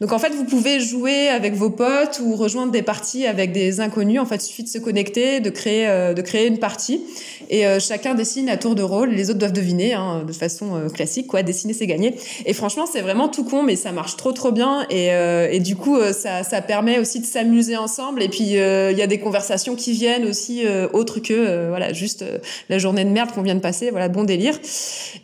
Donc 0.02 0.12
en 0.12 0.20
fait, 0.20 0.30
vous 0.30 0.46
pouvez 0.46 0.80
jouer 0.80 1.30
avec 1.30 1.54
vos 1.54 1.70
potes 1.70 2.22
ou 2.24 2.36
rejoindre 2.36 2.72
des 2.72 2.82
parties 2.82 3.26
avec 3.26 3.52
des 3.52 3.80
inconnus. 3.80 4.20
En 4.20 4.26
fait, 4.26 4.44
il 4.44 4.48
suffit 4.48 4.64
de 4.64 4.70
se 4.70 4.78
connecter, 4.78 5.40
de 5.40 5.50
créer, 5.50 5.88
euh, 5.88 6.14
de 6.14 6.22
créer 6.22 6.48
une 6.48 6.60
partie. 6.60 7.02
Et 7.50 7.66
euh, 7.66 7.80
chacun 7.80 8.16
dessine 8.16 8.50
à 8.50 8.58
tour 8.58 8.76
de 8.76 8.84
rôle. 8.84 9.10
Les 9.10 9.30
autres 9.30 9.40
doivent 9.40 9.54
deviner 9.54 9.94
hein, 9.94 10.24
de 10.26 10.34
façon 10.34 10.76
euh, 10.76 10.90
classique. 10.90 11.28
Quoi, 11.28 11.44
dessiner, 11.44 11.74
c'est 11.74 11.88
gagner. 11.88 12.16
Et 12.46 12.54
franchement, 12.54 12.86
c'est 12.92 13.02
vraiment 13.02 13.28
tout 13.30 13.44
con, 13.44 13.64
mais 13.64 13.76
ça 13.76 13.92
marche 13.92 14.16
trop 14.18 14.32
trop 14.32 14.52
bien. 14.52 14.86
Et, 14.90 15.60
du 15.60 15.76
coup, 15.76 15.98
ça, 16.14 16.62
permet 16.62 17.00
aussi 17.00 17.20
de 17.20 17.26
s'amuser 17.26 17.78
ensemble. 17.78 18.22
Et 18.24 18.30
puis, 18.30 18.44
il 18.44 18.98
y 18.98 19.02
a 19.02 19.08
des 19.08 19.20
conversations 19.20 19.76
qui 19.76 19.92
viennent 19.92 20.26
aussi 20.26 20.64
autres 20.94 21.20
que 21.20 21.68
voilà 21.70 21.94
juste 21.94 22.24
la 22.70 22.78
journée 22.78 23.04
de 23.04 23.10
merde 23.10 23.32
qu'on 23.32 23.42
vient 23.42 23.56
de 23.56 23.60
passer. 23.60 23.90
Voilà, 23.92 24.08
bon 24.08 24.24
délire. 24.24 24.58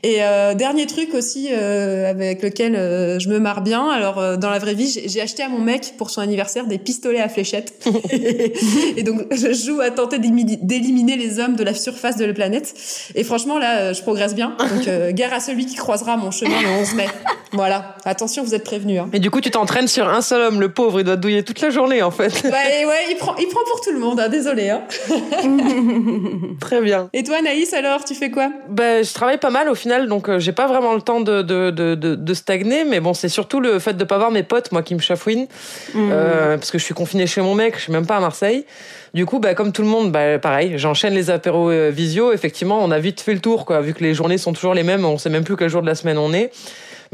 Et 0.04 0.18
dernier 0.54 0.86
truc 0.86 1.14
aussi 1.14 1.50
avec 1.50 2.42
lequel 2.42 2.74
je 3.20 3.30
me 3.30 3.40
marre 3.40 3.62
bien. 3.62 3.90
Alors, 3.90 4.38
dans 4.38 4.50
la 4.50 4.60
vraie 4.60 4.74
vie, 4.74 5.02
j'ai 5.06 5.22
acheté 5.22 5.44
à 5.44 5.50
mon 5.50 5.60
mec 5.60 5.94
pour 5.98 6.10
son 6.10 6.22
anniversaire 6.22 6.68
des 6.68 6.78
pistolets 6.78 7.22
à 7.22 7.30
fléchettes. 7.30 7.74
et 8.98 9.04
donc, 9.04 9.22
je 9.32 9.54
joue 9.54 9.82
à 9.82 9.92
tenter 9.92 10.20
d'éliminer 10.20 11.18
les 11.18 11.40
hommes 11.40 11.56
de 11.56 11.64
la 11.64 11.74
surface 11.74 12.18
de 12.18 12.26
la 12.26 12.34
planète. 12.34 12.74
Et 13.16 13.24
franchement, 13.24 13.58
là, 13.58 13.78
euh, 13.78 13.94
je 13.94 14.02
progresse 14.02 14.36
bien. 14.36 14.56
Donc, 14.60 14.88
euh, 14.88 15.12
guerre 15.12 15.34
à 15.34 15.40
celui 15.40 15.66
qui 15.66 15.76
croisera 15.76 16.18
mon 16.18 16.32
chemin 16.32 16.62
le 16.62 16.70
11 16.82 16.96
mai. 16.96 17.08
Voilà. 17.56 17.96
Attention, 18.06 18.44
vous 18.44 18.54
êtes 18.54 18.64
prévenus. 18.64 19.00
Hein. 19.00 19.10
Et 19.14 19.20
du 19.20 19.32
coup, 19.32 19.42
tu 19.42 19.52
t'entraînes 19.52 19.88
sur 19.88 20.08
un 20.08 20.22
seul 20.22 20.42
homme, 20.42 20.60
le 20.60 20.70
pauvre, 20.70 21.00
il 21.00 21.04
doit 21.04 21.16
douiller 21.16 21.44
toute 21.44 21.62
la 21.62 21.70
journée, 21.70 22.02
en 22.02 22.12
fait. 22.12 22.44
Ouais, 22.44 22.86
ouais, 22.86 23.06
il 23.10 23.16
prend, 23.18 23.36
il 23.38 23.48
prend 23.48 23.62
pour 23.70 23.82
tout 23.82 23.92
le 23.92 24.00
monde, 24.00 24.20
hein, 24.20 24.30
désolé. 24.30 24.70
Hein. 24.70 24.84
Très 26.60 26.82
bien. 26.82 27.10
Et 27.14 27.24
toi, 27.24 27.42
Naïs, 27.42 27.74
alors, 27.74 28.04
tu 28.04 28.14
fais 28.16 28.30
quoi? 28.30 28.50
Ben, 28.70 29.04
je 29.04 29.14
travaille 29.14 29.38
pas 29.38 29.50
mal 29.50 29.70
au 29.70 29.76
final, 29.76 30.08
donc 30.08 30.30
euh, 30.30 30.40
j'ai 30.40 30.52
pas 30.52 30.68
vraiment 30.68 30.94
le 30.94 31.02
temps 31.02 31.22
de, 31.22 31.42
de, 31.42 31.72
de, 31.72 31.96
de, 31.96 32.34
stagner, 32.34 32.84
mais 32.84 33.00
bon, 33.00 33.14
c'est 33.14 33.30
surtout 33.30 33.60
le 33.60 33.80
fait 33.80 33.94
de 33.94 34.04
pas 34.04 34.18
voir 34.18 34.32
mes 34.32 34.44
potes, 34.44 34.72
moi, 34.72 34.84
qui 34.84 34.96
me 34.96 35.00
chafouinent, 35.00 35.48
mmh. 35.94 36.10
euh, 36.12 36.58
parce 36.58 36.72
que 36.72 36.78
je 36.78 36.84
suis 36.84 36.94
confinée 36.94 37.28
chez 37.28 37.42
mon 37.42 37.56
mec, 37.56 37.76
je 37.78 37.84
suis 37.84 37.92
même 37.92 38.06
pas 38.06 38.18
à 38.18 38.20
Marseille. 38.20 38.66
Du 39.14 39.26
coup, 39.26 39.40
bah, 39.40 39.54
comme 39.54 39.72
tout 39.72 39.82
le 39.82 39.88
monde, 39.88 40.12
bah, 40.12 40.40
pareil, 40.40 40.74
j'enchaîne 40.78 41.14
les 41.14 41.30
apéros 41.30 41.70
euh, 41.70 41.90
visio. 41.90 42.34
Effectivement, 42.34 42.84
on 42.84 42.92
a 42.92 43.00
vite 43.00 43.22
fait 43.22 43.34
le 43.34 43.40
tour, 43.40 43.66
quoi, 43.66 43.80
vu 43.80 43.94
que 43.94 44.04
les 44.04 44.14
journées 44.14 44.38
sont 44.38 44.52
toujours 44.52 44.74
les 44.74 44.84
mêmes, 44.84 45.06
on 45.06 45.18
sait 45.18 45.30
même 45.30 45.46
plus 45.46 45.56
quel 45.56 45.70
jour 45.70 45.82
de 45.82 45.88
la 45.88 45.96
semaine 45.96 46.18
on 46.18 46.34
est. 46.34 46.52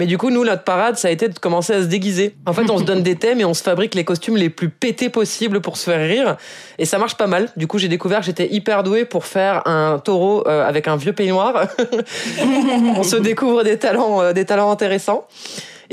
Mais 0.01 0.07
du 0.07 0.17
coup, 0.17 0.31
nous, 0.31 0.43
notre 0.43 0.63
parade, 0.63 0.97
ça 0.97 1.09
a 1.09 1.11
été 1.11 1.27
de 1.27 1.37
commencer 1.37 1.73
à 1.73 1.81
se 1.83 1.85
déguiser. 1.85 2.33
En 2.47 2.53
fait, 2.53 2.67
on 2.71 2.79
se 2.79 2.83
donne 2.83 3.03
des 3.03 3.17
thèmes 3.17 3.39
et 3.39 3.45
on 3.45 3.53
se 3.53 3.61
fabrique 3.61 3.93
les 3.93 4.03
costumes 4.03 4.35
les 4.35 4.49
plus 4.49 4.69
pétés 4.69 5.09
possibles 5.09 5.61
pour 5.61 5.77
se 5.77 5.83
faire 5.91 6.03
rire. 6.03 6.37
Et 6.79 6.85
ça 6.85 6.97
marche 6.97 7.17
pas 7.17 7.27
mal. 7.27 7.49
Du 7.55 7.67
coup, 7.67 7.77
j'ai 7.77 7.87
découvert 7.87 8.21
que 8.21 8.25
j'étais 8.25 8.51
hyper 8.51 8.81
douée 8.81 9.05
pour 9.05 9.27
faire 9.27 9.61
un 9.67 9.99
taureau 9.99 10.43
euh, 10.47 10.67
avec 10.67 10.87
un 10.87 10.95
vieux 10.95 11.13
peignoir. 11.13 11.67
on 12.97 13.03
se 13.03 13.15
découvre 13.17 13.61
des 13.61 13.77
talents, 13.77 14.23
euh, 14.23 14.33
des 14.33 14.43
talents 14.43 14.71
intéressants. 14.71 15.27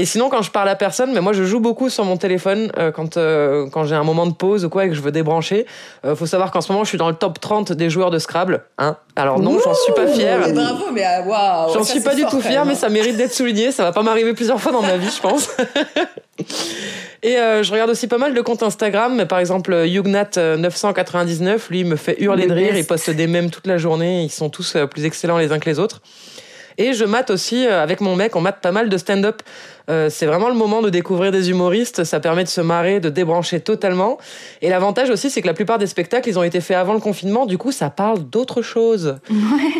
Et 0.01 0.05
sinon, 0.05 0.31
quand 0.31 0.43
je 0.43 0.53
parle 0.53 0.69
à 0.69 0.77
personne, 0.77 1.13
mais 1.13 1.21
moi, 1.21 1.33
je 1.33 1.43
joue 1.43 1.59
beaucoup 1.59 1.91
sur 1.91 2.05
mon 2.05 2.17
téléphone 2.17 2.71
euh, 2.79 2.93
quand, 2.93 3.17
euh, 3.17 3.69
quand 3.69 3.83
j'ai 3.83 3.97
un 3.97 4.05
moment 4.05 4.27
de 4.27 4.33
pause 4.33 4.65
ou 4.65 4.69
quoi 4.69 4.85
et 4.85 4.89
que 4.89 4.95
je 4.95 5.01
veux 5.01 5.11
débrancher. 5.11 5.67
Euh, 6.05 6.15
faut 6.15 6.25
savoir 6.25 6.53
qu'en 6.53 6.61
ce 6.61 6.71
moment, 6.71 6.85
je 6.85 6.91
suis 6.91 6.99
dans 6.99 7.09
le 7.09 7.17
top 7.17 7.41
30 7.41 7.73
des 7.73 7.91
joueurs 7.91 8.13
de 8.13 8.21
Scrabble. 8.21 8.63
Hein 8.79 8.97
Alors 9.17 9.41
non, 9.41 9.59
j'en 9.59 9.75
suis 9.75 9.93
pas 9.93 10.07
fière. 10.07 10.39
Mais 10.47 10.53
bravo, 10.53 10.85
mais 10.93 11.03
ah, 11.03 11.23
waouh 11.27 11.75
J'en 11.75 11.83
suis 11.83 12.01
pas 12.01 12.15
du 12.15 12.25
tout 12.27 12.41
fière, 12.41 12.65
mais 12.65 12.77
ça 12.77 12.89
mérite 12.89 13.17
d'être 13.17 13.35
souligné. 13.35 13.73
Ça 13.73 13.83
va 13.83 13.91
pas 13.91 14.03
m'arriver 14.03 14.35
plusieurs 14.35 14.61
fois 14.61 14.71
dans 14.71 14.83
ma 14.83 14.97
vie, 14.97 15.11
je 15.11 15.21
pense. 15.21 15.49
Et 17.25 17.37
euh, 17.37 17.65
je 17.65 17.73
regarde 17.73 17.91
aussi 17.91 18.07
pas 18.07 18.19
mal 18.19 18.33
de 18.33 18.41
comptes 18.41 18.63
Instagram, 18.63 19.17
mais 19.17 19.27
par 19.27 19.41
exemple 19.41 19.73
Yugnat999, 19.73 21.59
lui, 21.71 21.81
il 21.81 21.87
me 21.87 21.97
fait 21.97 22.23
hurler 22.23 22.47
de 22.47 22.55
rire, 22.55 22.77
il 22.77 22.87
poste 22.87 23.11
des 23.11 23.27
mèmes 23.27 23.51
toute 23.51 23.67
la 23.67 23.79
journée, 23.79 24.23
ils 24.23 24.31
sont 24.31 24.49
tous 24.49 24.77
plus 24.89 25.05
excellents 25.05 25.39
les 25.39 25.51
uns 25.51 25.59
que 25.59 25.69
les 25.69 25.81
autres. 25.81 26.01
Et 26.79 26.93
je 26.93 27.05
mate 27.05 27.31
aussi, 27.31 27.67
avec 27.67 28.01
mon 28.01 28.17
mec, 28.17 28.37
on 28.37 28.41
mate 28.41 28.61
pas 28.63 28.73
mal 28.73 28.89
de 28.89 28.97
stand-up. 28.97 29.43
Euh, 29.91 30.09
c'est 30.11 30.27
vraiment 30.27 30.49
le 30.49 30.55
moment 30.55 30.83
de 30.83 30.91
découvrir 30.91 31.33
des 31.33 31.51
humoristes. 31.51 32.05
Ça 32.05 32.21
permet 32.21 32.45
de 32.45 32.49
se 32.49 32.61
marrer, 32.61 33.01
de 33.01 33.09
débrancher 33.09 33.61
totalement. 33.61 34.19
Et 34.63 34.69
l'avantage 34.69 35.11
aussi, 35.11 35.31
c'est 35.31 35.41
que 35.43 35.47
la 35.47 35.55
plupart 35.55 35.79
des 35.79 35.87
spectacles, 35.87 36.29
ils 36.29 36.39
ont 36.39 36.43
été 36.43 36.61
faits 36.61 36.77
avant 36.77 36.93
le 36.93 37.01
confinement. 37.01 37.47
Du 37.47 37.59
coup, 37.59 37.73
ça 37.73 37.91
parle 37.91 38.21
d'autre 38.21 38.63
chose. 38.63 39.17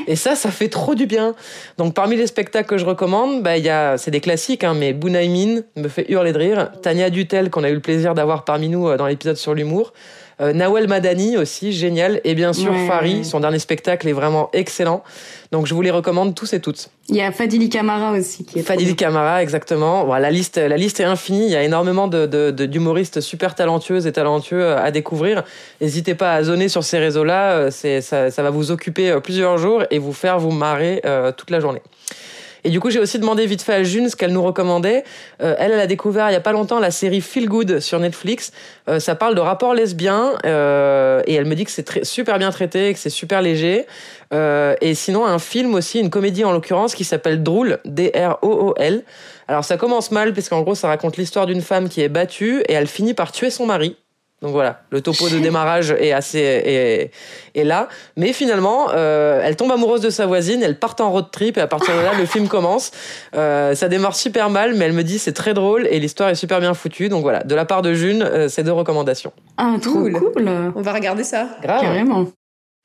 Et 0.07 0.17
ça, 0.17 0.35
ça 0.35 0.51
fait 0.51 0.69
trop 0.69 0.95
du 0.95 1.07
bien. 1.07 1.35
Donc, 1.77 1.95
parmi 1.95 2.17
les 2.17 2.27
spectacles 2.27 2.69
que 2.69 2.79
je 2.79 2.87
recommande, 2.87 3.43
bah, 3.43 3.59
y 3.59 3.69
a, 3.69 3.99
c'est 3.99 4.11
des 4.11 4.21
classiques, 4.21 4.65
hein, 4.65 4.75
mais 4.75 4.93
Bounaïmin 4.93 5.61
me 5.77 5.89
fait 5.89 6.07
hurler 6.09 6.33
de 6.33 6.39
rire. 6.39 6.73
Tania 6.83 7.11
Dutel, 7.11 7.51
qu'on 7.51 7.63
a 7.65 7.71
eu 7.71 7.75
le 7.75 7.81
plaisir 7.81 8.15
d'avoir 8.15 8.45
parmi 8.45 8.69
nous 8.69 8.89
euh, 8.89 8.97
dans 8.97 9.07
l'épisode 9.07 9.37
sur 9.37 9.55
l'humour. 9.55 9.93
Euh, 10.41 10.53
Nawel 10.53 10.87
Madani 10.87 11.37
aussi, 11.37 11.73
génial. 11.73 12.21
Et 12.25 12.35
bien 12.35 12.53
sûr, 12.53 12.73
Fari, 12.87 13.25
son 13.25 13.41
dernier 13.41 13.59
spectacle 13.59 14.09
est 14.09 14.13
vraiment 14.13 14.51
excellent. 14.53 15.03
Donc 15.51 15.67
je 15.67 15.75
vous 15.75 15.83
les 15.83 15.91
recommande 15.91 16.35
tous 16.35 16.53
et 16.53 16.61
toutes. 16.61 16.91
Il 17.09 17.17
y 17.17 17.23
a 17.23 17.33
Fadili 17.33 17.69
Kamara 17.69 18.13
aussi 18.13 18.45
qui 18.45 18.59
est 18.59 18.63
Fadili 18.63 18.95
Kamara, 18.95 19.43
exactement. 19.43 20.05
Bon, 20.05 20.15
la 20.15 20.31
liste, 20.31 20.59
la 20.59 20.77
liste 20.77 21.01
est 21.01 21.05
infinie. 21.05 21.47
Il 21.47 21.51
y 21.51 21.57
a 21.57 21.63
énormément 21.63 22.07
de, 22.07 22.27
de, 22.27 22.67
d'humoristes 22.67 23.21
super 23.21 23.55
talentueuses 23.55 24.07
et 24.07 24.13
talentueux 24.13 24.63
euh, 24.63 24.83
à 24.83 24.91
découvrir. 24.91 25.43
N'hésitez 25.81 26.15
pas 26.15 26.35
à 26.35 26.43
zoner 26.43 26.69
sur 26.69 26.85
ces 26.85 26.99
réseaux-là. 26.99 27.53
Euh, 27.53 27.71
c'est, 27.71 28.01
ça, 28.01 28.31
ça, 28.31 28.43
va 28.43 28.51
vous 28.51 28.71
occuper 28.71 29.19
plusieurs 29.23 29.59
jours 29.59 29.85
et 29.91 29.99
vous 29.99 30.13
faire 30.13 30.39
vous 30.39 30.51
marrer 30.51 31.03
toute 31.37 31.51
la 31.51 31.61
journée. 31.61 31.81
Et 32.65 32.71
du 32.71 32.81
coup, 32.81 32.91
j'ai 32.91 32.99
aussi 32.99 33.19
demandé 33.19 33.47
vite 33.47 33.63
fait 33.63 33.75
à 33.75 33.83
June 33.83 34.09
ce 34.09 34.17
qu'elle 34.17 34.33
nous 34.33 34.43
recommandait. 34.43 35.05
Euh, 35.43 35.55
elle, 35.59 35.73
elle 35.73 35.81
a 35.81 35.87
découvert 35.87 36.31
il 36.31 36.33
y 36.33 36.37
a 36.37 36.41
pas 36.41 36.53
longtemps 36.53 36.79
la 36.79 36.91
série 36.91 37.21
Feel 37.21 37.49
Good 37.49 37.81
sur 37.81 38.01
Netflix. 38.01 38.53
Euh, 38.89 39.01
ça 39.01 39.15
parle 39.15 39.35
de 39.35 39.41
rapports 39.41 39.75
lesbiens 39.75 40.35
euh, 40.45 41.23
et 41.27 41.35
elle 41.35 41.47
me 41.47 41.55
dit 41.55 41.65
que 41.65 41.71
c'est 41.71 42.05
super 42.05 42.39
bien 42.39 42.51
traité, 42.51 42.93
que 42.93 42.99
c'est 42.99 43.11
super 43.11 43.43
léger. 43.43 43.87
et 44.33 44.95
sinon, 44.95 45.25
un 45.27 45.39
film 45.39 45.75
aussi, 45.75 46.01
une 46.01 46.11
comédie 46.11 46.45
en 46.45 46.53
l'occurrence, 46.53 46.95
qui 46.95 47.05
s'appelle 47.05 47.43
Drool, 47.43 47.79
D-R-O-O-L. 47.85 49.03
Alors 49.47 49.65
ça 49.65 49.77
commence 49.77 50.11
mal, 50.11 50.33
puisqu'en 50.33 50.61
gros, 50.63 50.75
ça 50.75 50.89
raconte 50.89 51.17
l'histoire 51.17 51.47
d'une 51.47 51.63
femme 51.63 51.89
qui 51.89 52.03
est 52.03 52.09
battue 52.09 52.63
et 52.69 52.75
elle 52.75 52.87
finit 52.87 53.15
par 53.15 53.33
tuer 53.33 53.51
son 53.51 53.67
mari. 53.67 53.97
Donc 54.41 54.53
voilà, 54.53 54.83
le 54.91 55.01
topo 55.01 55.29
de 55.29 55.39
démarrage 55.41 55.91
est 55.91 56.13
assez 56.13 56.39
est, 57.55 57.65
là, 57.65 57.89
mais 58.17 58.33
finalement, 58.33 58.87
euh, 58.95 59.41
elle 59.43 59.57
tombe 59.57 59.73
amoureuse 59.73 60.01
de 60.01 60.11
sa 60.11 60.27
voisine, 60.27 60.63
elle 60.63 60.79
part 60.79 60.95
en 61.01 61.11
road 61.11 61.27
trip 61.33 61.59
et 61.59 61.61
à 61.61 61.67
partir 61.67 61.97
de 61.97 62.03
là, 62.03 62.13
le 62.17 62.25
film 62.25 62.47
commence. 62.47 62.93
Euh, 63.35 63.75
ça 63.75 63.89
démarre 63.89 64.15
super 64.15 64.49
mal, 64.49 64.75
mais 64.75 64.85
elle 64.85 64.93
me 64.93 65.03
dit 65.03 65.19
c'est 65.19 65.33
très 65.33 65.55
drôle 65.55 65.89
et 65.89 65.99
l'histoire 65.99 66.29
est 66.29 66.37
super 66.37 66.61
bien 66.61 66.73
foutue. 66.75 67.09
Donc 67.09 67.23
voilà, 67.23 67.43
de 67.43 67.55
la 67.57 67.65
part 67.65 67.83
de 67.83 67.95
June, 67.95 68.23
euh, 68.23 68.49
ces 68.49 68.63
deux 68.63 68.73
recommandations. 68.73 69.33
Ah, 69.57 69.75
trop 69.83 70.03
cool. 70.03 70.49
On 70.77 70.83
va 70.83 70.93
regarder 70.93 71.25
ça. 71.25 71.49
Grave. 71.61 71.81
Carrément. 71.81 72.27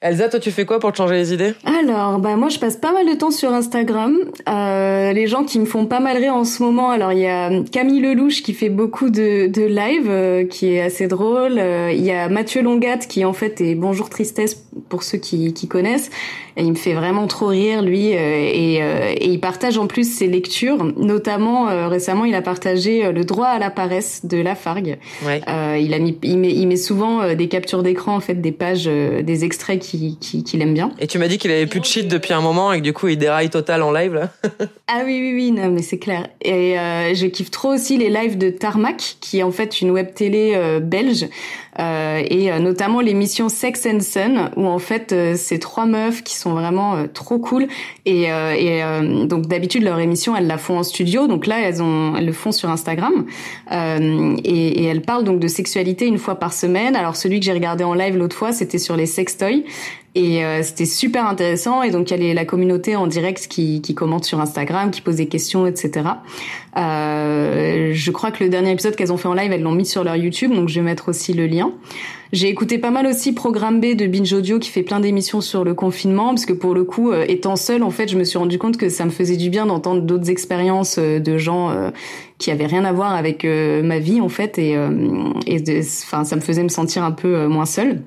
Elsa, 0.04 0.28
toi, 0.28 0.39
tu 0.41 0.51
fais 0.51 0.66
quoi 0.66 0.82
pour 0.82 0.91
te 0.91 0.97
changer 0.97 1.16
les 1.16 1.34
idées? 1.34 1.54
Alors, 1.64 2.20
bah 2.20 2.36
moi, 2.36 2.49
je 2.49 2.60
passe 2.60 2.76
pas 2.76 2.91
mal 2.91 3.08
de 3.08 3.14
temps 3.14 3.32
sur 3.32 3.54
Instagram. 3.54 4.18
Euh, 4.49 5.14
les 5.14 5.28
gens 5.28 5.45
qui 5.45 5.60
me 5.60 5.66
font 5.66 5.86
pas 5.86 6.01
mal 6.01 6.18
rire 6.18 6.36
en 6.36 6.43
ce 6.43 6.62
moment, 6.62 6.89
alors 6.89 7.14
il 7.14 7.20
y 7.20 7.28
a 7.28 7.49
Camille 7.72 8.01
Lelouch 8.01 8.43
qui 8.43 8.54
fait 8.54 8.68
beaucoup 8.68 9.10
de, 9.10 9.47
de 9.47 9.62
live, 9.62 10.10
euh, 10.10 10.43
qui 10.45 10.74
est 10.74 10.82
assez 10.82 11.08
drôle. 11.08 11.58
Euh, 11.58 11.93
il 11.93 12.04
y 12.04 12.12
a 12.12 12.28
Mathieu 12.28 12.62
Longat 12.62 12.97
qui 12.97 13.24
en 13.24 13.32
fait 13.32 13.62
est 13.62 13.76
Bonjour 13.76 14.10
Tristesse 14.10 14.62
pour 14.89 15.04
ceux 15.04 15.20
qui, 15.20 15.54
qui 15.54 15.70
connaissent. 15.70 16.12
Et 16.58 16.64
il 16.64 16.72
me 16.72 16.76
fait 16.76 16.93
vraiment 16.93 17.26
trop 17.26 17.47
rire 17.47 17.82
lui, 17.82 18.10
et, 18.10 18.76
et, 18.76 19.26
il 19.26 19.39
partage 19.39 19.80
en 19.80 19.88
plus 19.88 20.04
ses 20.04 20.28
lectures. 20.28 20.84
Notamment 20.97 21.89
récemment, 21.89 22.26
il 22.26 22.36
a 22.36 22.43
partagé 22.43 23.12
Le 23.12 23.26
droit 23.26 23.47
à 23.47 23.58
la 23.58 23.72
paresse 23.72 24.24
de 24.24 24.38
Lafargue. 24.38 24.99
Ouais. 25.26 25.41
il 25.82 25.95
a 25.95 25.99
mis, 25.99 26.16
il 26.22 26.38
met, 26.38 26.54
il 26.54 26.68
met 26.68 26.76
souvent 26.76 27.34
des 27.34 27.47
captures 27.47 27.82
d'écran 27.82 28.16
en 28.16 28.20
fait, 28.20 28.36
des 28.36 28.51
pages, 28.51 28.86
des 28.86 29.45
extraits 29.45 29.80
qui 29.80 29.93
qu'il 30.44 30.62
aime 30.62 30.74
bien. 30.74 30.91
Et 31.00 31.08
tu 31.08 31.18
m'as 31.18 31.28
dit 31.28 31.38
qu'il 31.38 31.52
avait 31.52 31.68
plus 31.68 31.80
de 31.80 31.86
cheat 31.86 32.08
depuis 32.08 32.34
un 32.34 32.41
moment 32.41 32.74
et 32.74 32.80
que 32.80 32.84
du 32.84 32.94
coup 32.94 33.08
il 33.08 33.18
déraille 33.18 33.50
total 33.50 33.82
en 33.82 33.91
live 33.91 34.14
là. 34.14 34.30
ah 34.88 35.02
oui 35.06 35.20
oui 35.20 35.34
oui 35.34 35.52
non 35.52 35.70
mais 35.70 35.82
c'est 35.82 36.00
clair. 36.00 36.28
Et 36.41 36.80
euh, 36.80 37.14
je 37.14 37.28
kiffe 37.28 37.52
trop 37.52 37.74
aussi 37.74 37.98
les 37.98 38.10
lives 38.10 38.38
de 38.38 38.50
Tarmac 38.50 39.18
qui 39.22 39.39
est 39.39 39.44
en 39.44 39.52
fait 39.52 39.82
une 39.82 39.91
web 39.91 40.14
télé 40.14 40.54
euh, 40.56 40.80
belge 40.80 41.28
et 41.80 42.51
euh, 42.51 42.59
notamment 42.59 43.01
l'émission 43.01 43.49
Sex 43.49 43.86
and 43.86 43.99
Sun 44.01 44.51
où 44.55 44.67
en 44.67 44.80
fait 44.80 45.11
euh, 45.11 45.34
c'est 45.36 45.59
trois 45.59 45.86
meufs 45.86 46.24
qui 46.24 46.36
sont 46.36 46.51
vraiment 46.53 47.07
trop 47.13 47.39
cool. 47.39 47.67
Et, 48.05 48.24
et 48.24 48.82
donc 49.26 49.47
d'habitude 49.47 49.84
leur 49.84 49.99
émission 49.99 50.36
elles 50.36 50.47
la 50.47 50.57
font 50.57 50.78
en 50.78 50.84
studio. 50.84 51.28
Donc 51.28 51.47
là 51.47 51.59
elles 51.61 51.82
ont 51.82 52.15
elles 52.15 52.26
le 52.26 52.34
font 52.34 52.51
sur 52.51 52.69
Instagram. 52.69 53.26
Et, 53.71 54.67
et 54.67 54.84
elles 54.84 55.01
parlent 55.01 55.24
donc 55.24 55.39
de 55.39 55.47
sexualité 55.47 56.05
une 56.05 56.17
fois 56.17 56.36
par 56.36 56.53
semaine. 56.53 56.95
Alors 56.95 57.15
celui 57.15 57.39
que 57.39 57.45
j'ai 57.45 57.53
regardé 57.53 57.84
en 57.84 57.93
live 57.93 58.17
l'autre 58.17 58.36
fois 58.36 58.51
c'était 58.51 58.78
sur 58.78 58.95
les 58.95 59.05
sextoys 59.05 59.63
et 60.16 60.45
euh, 60.45 60.61
c'était 60.61 60.86
super 60.86 61.26
intéressant. 61.28 61.82
Et 61.82 61.89
donc, 61.89 62.11
il 62.11 62.24
y 62.24 62.30
a 62.30 62.34
la 62.34 62.45
communauté 62.45 62.95
en 62.95 63.07
direct 63.07 63.47
qui, 63.47 63.82
qui 63.82 63.95
commente 63.95 64.26
sur 64.26 64.39
Instagram, 64.39 64.91
qui 64.91 65.01
pose 65.01 65.16
des 65.16 65.28
questions, 65.28 65.66
etc. 65.66 66.05
Euh, 66.78 67.91
je 67.93 68.11
crois 68.11 68.30
que 68.30 68.43
le 68.43 68.49
dernier 68.49 68.72
épisode 68.72 68.95
qu'elles 68.95 69.11
ont 69.11 69.18
fait 69.18 69.28
en 69.28 69.34
live, 69.34 69.51
elles 69.51 69.64
l'ont 69.64 69.72
mis 69.72 69.88
sur 69.88 70.03
leur 70.03 70.16
YouTube. 70.16 70.53
Donc, 70.53 70.70
je 70.70 70.76
vais 70.76 70.86
mettre 70.86 71.09
aussi 71.09 71.34
le 71.34 71.47
lien. 71.47 71.72
J'ai 72.32 72.47
écouté 72.47 72.78
pas 72.78 72.91
mal 72.91 73.07
aussi 73.07 73.34
Programme 73.34 73.80
B 73.80 73.95
de 73.95 74.05
Binge 74.05 74.34
Audio 74.34 74.59
qui 74.59 74.70
fait 74.70 74.84
plein 74.84 74.99
d'émissions 74.99 75.41
sur 75.41 75.64
le 75.64 75.74
confinement. 75.74 76.30
Parce 76.30 76.45
que 76.45 76.53
pour 76.53 76.76
le 76.76 76.84
coup, 76.84 77.11
euh, 77.11 77.26
étant 77.28 77.55
seule, 77.55 77.82
en 77.82 77.91
fait, 77.91 78.07
je 78.07 78.18
me 78.18 78.24
suis 78.24 78.38
rendu 78.38 78.59
compte 78.59 78.78
que 78.78 78.89
ça 78.89 79.05
me 79.05 79.11
faisait 79.11 79.38
du 79.38 79.49
bien 79.49 79.66
d'entendre 79.66 80.03
d'autres 80.03 80.30
expériences 80.30 80.97
euh, 80.99 81.20
de 81.20 81.39
gens 81.39 81.72
qui 82.38 82.51
avaient 82.51 82.68
rien 82.68 82.86
à 82.86 82.91
voir 82.91 83.16
avec 83.16 83.45
ma 83.45 83.99
vie, 83.99 84.22
en 84.22 84.30
fait. 84.30 84.59
Et, 84.59 84.74
et 85.47 85.82
enfin, 86.03 86.24
ça 86.24 86.36
me 86.36 86.41
faisait 86.41 86.64
me 86.64 86.70
sentir 86.70 87.03
un 87.03 87.11
peu 87.11 87.47
moins 87.47 87.66
seule. 87.66 88.03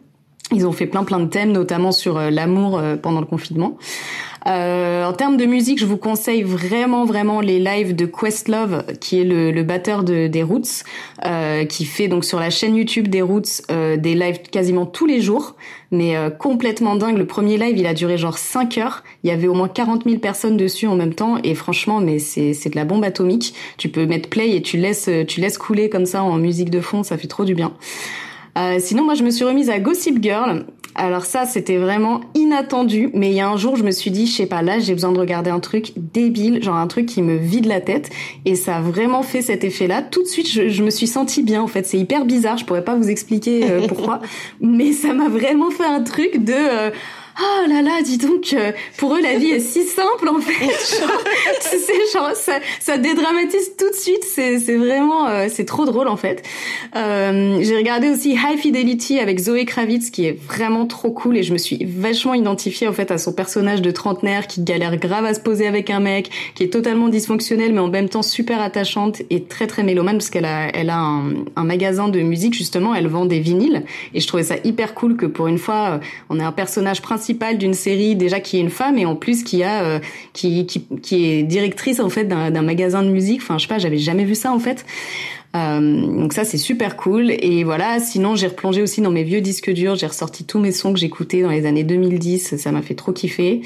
Ils 0.53 0.67
ont 0.67 0.73
fait 0.73 0.87
plein 0.87 1.05
plein 1.05 1.19
de 1.19 1.27
thèmes, 1.27 1.53
notamment 1.53 1.93
sur 1.93 2.19
euh, 2.19 2.31
l'amour 2.31 2.79
euh, 2.79 2.97
pendant 2.97 3.21
le 3.21 3.27
confinement. 3.27 3.77
Euh, 4.47 5.05
en 5.05 5.13
termes 5.13 5.37
de 5.37 5.45
musique, 5.45 5.81
je 5.81 5.87
vous 5.87 5.97
conseille 5.97 6.43
vraiment 6.43 7.05
vraiment 7.05 7.41
les 7.41 7.59
lives 7.59 7.97
de 7.97 8.07
Questlove, 8.07 8.85
qui 9.01 9.21
est 9.21 9.25
le, 9.25 9.51
le 9.51 9.63
batteur 9.65 10.05
de, 10.05 10.29
des 10.29 10.43
Roots, 10.43 10.85
euh, 11.25 11.65
qui 11.65 11.85
fait 11.85 12.07
donc 12.07 12.25
sur 12.25 12.39
la 12.39 12.51
chaîne 12.51 12.77
YouTube 12.77 13.09
des 13.09 13.23
Roots 13.23 13.63
euh, 13.71 13.97
des 13.97 14.15
lives 14.15 14.43
quasiment 14.43 14.87
tous 14.87 15.07
les 15.07 15.21
jours, 15.21 15.57
mais 15.91 16.17
complètement 16.39 16.97
dingue. 16.97 17.17
Le 17.17 17.27
premier 17.27 17.59
live, 17.59 17.77
il 17.77 17.87
a 17.87 17.95
duré 17.95 18.19
genre 18.19 18.39
5 18.39 18.79
heures. 18.79 19.05
Il 19.23 19.31
y 19.31 19.33
avait 19.33 19.47
au 19.49 19.55
moins 19.55 19.69
40 19.69 20.05
000 20.05 20.19
personnes 20.19 20.57
dessus 20.57 20.87
en 20.87 20.97
même 20.97 21.15
temps, 21.15 21.39
et 21.43 21.55
franchement, 21.55 22.01
mais 22.01 22.19
c'est 22.19 22.55
c'est 22.55 22.71
de 22.71 22.77
la 22.77 22.85
bombe 22.85 23.05
atomique. 23.05 23.55
Tu 23.79 23.89
peux 23.89 24.07
mettre 24.07 24.29
play 24.29 24.57
et 24.57 24.63
tu 24.63 24.79
laisses 24.79 25.09
tu 25.27 25.41
laisses 25.41 25.59
couler 25.59 25.89
comme 25.89 26.07
ça 26.07 26.23
en 26.23 26.37
musique 26.37 26.71
de 26.71 26.81
fond, 26.81 27.03
ça 27.03 27.17
fait 27.17 27.29
trop 27.29 27.45
du 27.45 27.55
bien. 27.55 27.73
Euh, 28.57 28.77
sinon, 28.81 29.05
moi, 29.05 29.15
je 29.15 29.23
me 29.23 29.31
suis 29.31 29.45
remise 29.45 29.71
à 29.71 29.79
Gossip 29.79 30.23
Girl. 30.23 30.65
Alors 30.99 31.27
ça, 31.27 31.45
c'était 31.45 31.77
vraiment 31.77 32.23
inattendu, 32.35 33.11
mais 33.13 33.29
il 33.29 33.35
y 33.35 33.41
a 33.41 33.49
un 33.49 33.59
jour, 33.59 33.77
je 33.77 33.85
me 33.85 33.91
suis 33.91 34.11
dit, 34.11 34.27
je 34.27 34.33
sais 34.33 34.47
pas, 34.47 34.63
là, 34.63 34.79
j'ai 34.79 34.95
besoin 34.95 35.13
de 35.13 35.19
regarder 35.19 35.51
un 35.51 35.61
truc 35.61 35.93
débile, 35.97 36.63
genre 36.63 36.77
un 36.77 36.87
truc 36.87 37.05
qui 37.05 37.21
me 37.21 37.37
vide 37.37 37.67
la 37.67 37.83
tête, 37.83 38.09
et 38.47 38.55
ça 38.55 38.77
a 38.77 38.81
vraiment 38.81 39.23
fait 39.23 39.43
cet 39.43 39.63
effet-là. 39.63 40.01
Tout 40.01 40.23
de 40.23 40.29
suite, 40.29 40.49
je, 40.49 40.83
me 40.83 40.89
suis 40.89 41.07
sentie 41.07 41.43
bien, 41.43 41.61
en 41.61 41.67
fait. 41.67 41.85
C'est 41.85 41.99
hyper 41.99 42.25
bizarre, 42.25 42.57
je 42.57 42.65
pourrais 42.65 42.85
pas 42.85 42.95
vous 42.95 43.11
expliquer 43.11 43.71
euh, 43.71 43.87
pourquoi, 43.87 44.23
mais 44.63 44.93
ça 44.93 45.13
m'a 45.13 45.29
vraiment 45.29 45.71
fait 45.71 45.85
un 45.85 46.01
truc 46.01 46.43
de... 46.43 46.55
Euh, 46.55 46.91
oh 47.41 47.69
là 47.69 47.83
là, 47.83 48.03
dis 48.03 48.19
donc, 48.19 48.53
euh, 48.53 48.73
pour 48.97 49.15
eux, 49.15 49.21
la 49.21 49.37
vie 49.37 49.51
est 49.51 49.61
si 49.61 49.85
simple, 49.85 50.29
en 50.29 50.41
fait. 50.41 50.65
Genre, 51.01 51.23
tu 51.71 51.79
sais, 51.79 52.13
genre, 52.13 52.33
ça, 52.35 52.59
ça 52.81 52.99
dédramatise 52.99 53.73
tout 53.77 53.91
de 53.91 53.95
suite. 53.95 54.25
C'est, 54.25 54.59
c'est 54.59 54.77
vraiment, 54.77 55.29
euh, 55.29 55.47
c'est 55.51 55.65
trop 55.65 55.85
drôle, 55.85 56.09
en 56.09 56.17
fait. 56.17 56.43
Euh, 56.95 57.59
j'ai 57.61 57.77
regardé 57.77 58.09
aussi 58.09 58.33
High 58.33 58.59
Fidelity 58.59 59.19
avec 59.19 59.39
Zoé 59.39 59.65
Kravitz, 59.65 60.11
qui 60.11 60.27
est 60.27 60.39
vraiment 60.47 60.87
trop 60.87 61.11
cool, 61.11 61.37
et 61.37 61.43
je 61.43 61.53
me 61.53 61.59
suis 61.59 61.85
vachement 61.85 62.35
identifiée, 62.35 62.89
en 62.89 62.93
fait, 62.93 63.11
à 63.11 63.19
son 63.19 63.33
personnage 63.33 63.83
de 63.83 63.91
trentenaire 63.91 64.47
qui 64.47 64.63
galère 64.63 64.97
grave 64.97 65.25
à 65.25 65.35
se 65.35 65.41
poser 65.41 65.67
avec 65.67 65.91
un 65.91 66.01
mec, 66.01 66.31
qui 66.55 66.63
est 66.63 66.73
totalement 66.73 67.09
dysfonctionnel, 67.09 67.73
mais 67.73 67.81
en 67.81 67.89
même 67.89 68.09
temps 68.09 68.23
super 68.23 68.61
attachante 68.61 69.23
et 69.31 69.43
très 69.43 69.67
très 69.67 69.83
mélomane, 69.83 70.17
parce 70.17 70.31
qu'elle 70.31 70.47
a, 70.47 70.69
elle 70.75 70.91
a 70.91 70.99
un, 70.99 71.35
un 71.57 71.65
magasin 71.65 72.09
de 72.09 72.21
musique, 72.21 72.55
justement, 72.55 72.95
elle 72.95 73.09
vend 73.09 73.27
des 73.27 73.41
vinyles, 73.41 73.85
et 74.15 74.21
je 74.21 74.27
trouvais 74.27 74.45
ça 74.45 74.55
hyper 74.65 74.95
cool 74.95 75.17
que 75.17 75.27
pour 75.27 75.49
une 75.49 75.59
fois, 75.59 76.01
on 76.31 76.41
ait 76.41 76.45
un 76.45 76.53
personnage 76.53 77.03
principal 77.03 77.26
d'une 77.35 77.75
série 77.75 78.17
déjà 78.17 78.41
qui 78.41 78.59
est 78.59 78.61
une 78.61 78.71
femme 78.71 78.99
et 78.99 79.07
en 79.07 79.17
plus 79.17 79.43
qui 79.43 79.63
a 79.63 79.85
euh, 79.85 79.99
qui, 80.33 80.67
qui, 80.67 80.87
qui 81.03 81.27
est 81.27 81.43
directrice 81.43 82.01
en 82.01 82.09
fait 82.09 82.25
d'un 82.25 82.63
magasin 82.63 83.03
de 83.03 83.11
musique. 83.11 83.41
Enfin, 83.43 83.59
je 83.59 83.63
sais 83.63 83.69
pas, 83.69 83.79
j'avais 83.79 83.99
jamais 83.99 84.25
vu 84.25 84.35
ça 84.35 84.53
en 84.53 84.59
fait. 84.59 84.85
Euh, 85.57 85.81
donc 85.81 86.33
ça 86.33 86.45
c'est 86.45 86.59
super 86.59 86.97
cool 86.97 87.31
et 87.31 87.65
voilà. 87.65 87.99
Sinon 88.01 88.37
j'ai 88.37 88.47
replongé 88.49 88.83
aussi 88.83 89.01
dans 89.01 89.11
mes 89.11 89.23
vieux 89.23 89.41
disques 89.41 89.71
durs. 89.71 89.97
J'ai 89.97 90.07
ressorti 90.07 90.45
tous 90.45 90.59
mes 90.59 90.73
sons 90.73 90.93
que 90.93 90.99
j'écoutais 90.99 91.43
dans 91.43 91.51
les 91.51 91.67
années 91.67 91.85
2010. 91.85 92.57
Ça 92.57 92.73
m'a 92.73 92.83
fait 92.83 92.95
trop 92.95 93.13
kiffer. 93.13 93.63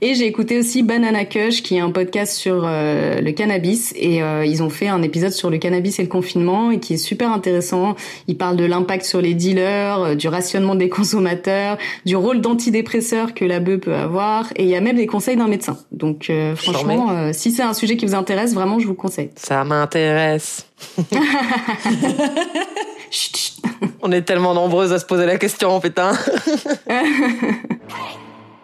Et 0.00 0.14
j'ai 0.14 0.26
écouté 0.26 0.58
aussi 0.58 0.82
Banana 0.82 1.24
Kush 1.24 1.62
qui 1.62 1.76
est 1.76 1.80
un 1.80 1.90
podcast 1.90 2.34
sur 2.34 2.62
euh, 2.64 3.20
le 3.20 3.32
cannabis 3.32 3.92
et 3.96 4.22
euh, 4.22 4.44
ils 4.44 4.62
ont 4.62 4.70
fait 4.70 4.88
un 4.88 5.02
épisode 5.02 5.32
sur 5.32 5.50
le 5.50 5.58
cannabis 5.58 5.98
et 5.98 6.02
le 6.02 6.08
confinement 6.08 6.70
et 6.70 6.78
qui 6.78 6.94
est 6.94 6.98
super 6.98 7.32
intéressant. 7.32 7.96
Ils 8.28 8.36
parlent 8.36 8.56
de 8.56 8.64
l'impact 8.64 9.04
sur 9.04 9.20
les 9.20 9.34
dealers, 9.34 10.16
du 10.16 10.28
rationnement 10.28 10.74
des 10.74 10.88
consommateurs, 10.88 11.78
du 12.06 12.16
rôle 12.16 12.40
d'antidépresseur 12.40 13.34
que 13.34 13.44
la 13.44 13.60
bœuf 13.60 13.80
peut 13.80 13.94
avoir 13.94 14.52
et 14.56 14.64
il 14.64 14.68
y 14.68 14.76
a 14.76 14.80
même 14.80 14.96
des 14.96 15.06
conseils 15.06 15.36
d'un 15.36 15.48
médecin. 15.48 15.78
Donc 15.90 16.30
franchement, 16.56 17.32
si 17.32 17.50
c'est 17.50 17.62
un 17.62 17.74
sujet 17.74 17.96
qui 17.96 18.06
vous 18.06 18.14
intéresse, 18.14 18.54
vraiment 18.54 18.78
je 18.78 18.86
vous 18.86 18.94
conseille. 18.94 19.30
Ça 19.36 19.64
m'intéresse. 19.64 20.66
On 24.02 24.10
est 24.12 24.22
tellement 24.22 24.54
nombreuses 24.54 24.92
à 24.92 24.98
se 24.98 25.04
poser 25.06 25.26
la 25.26 25.36
question, 25.36 25.78
putain. 25.80 26.12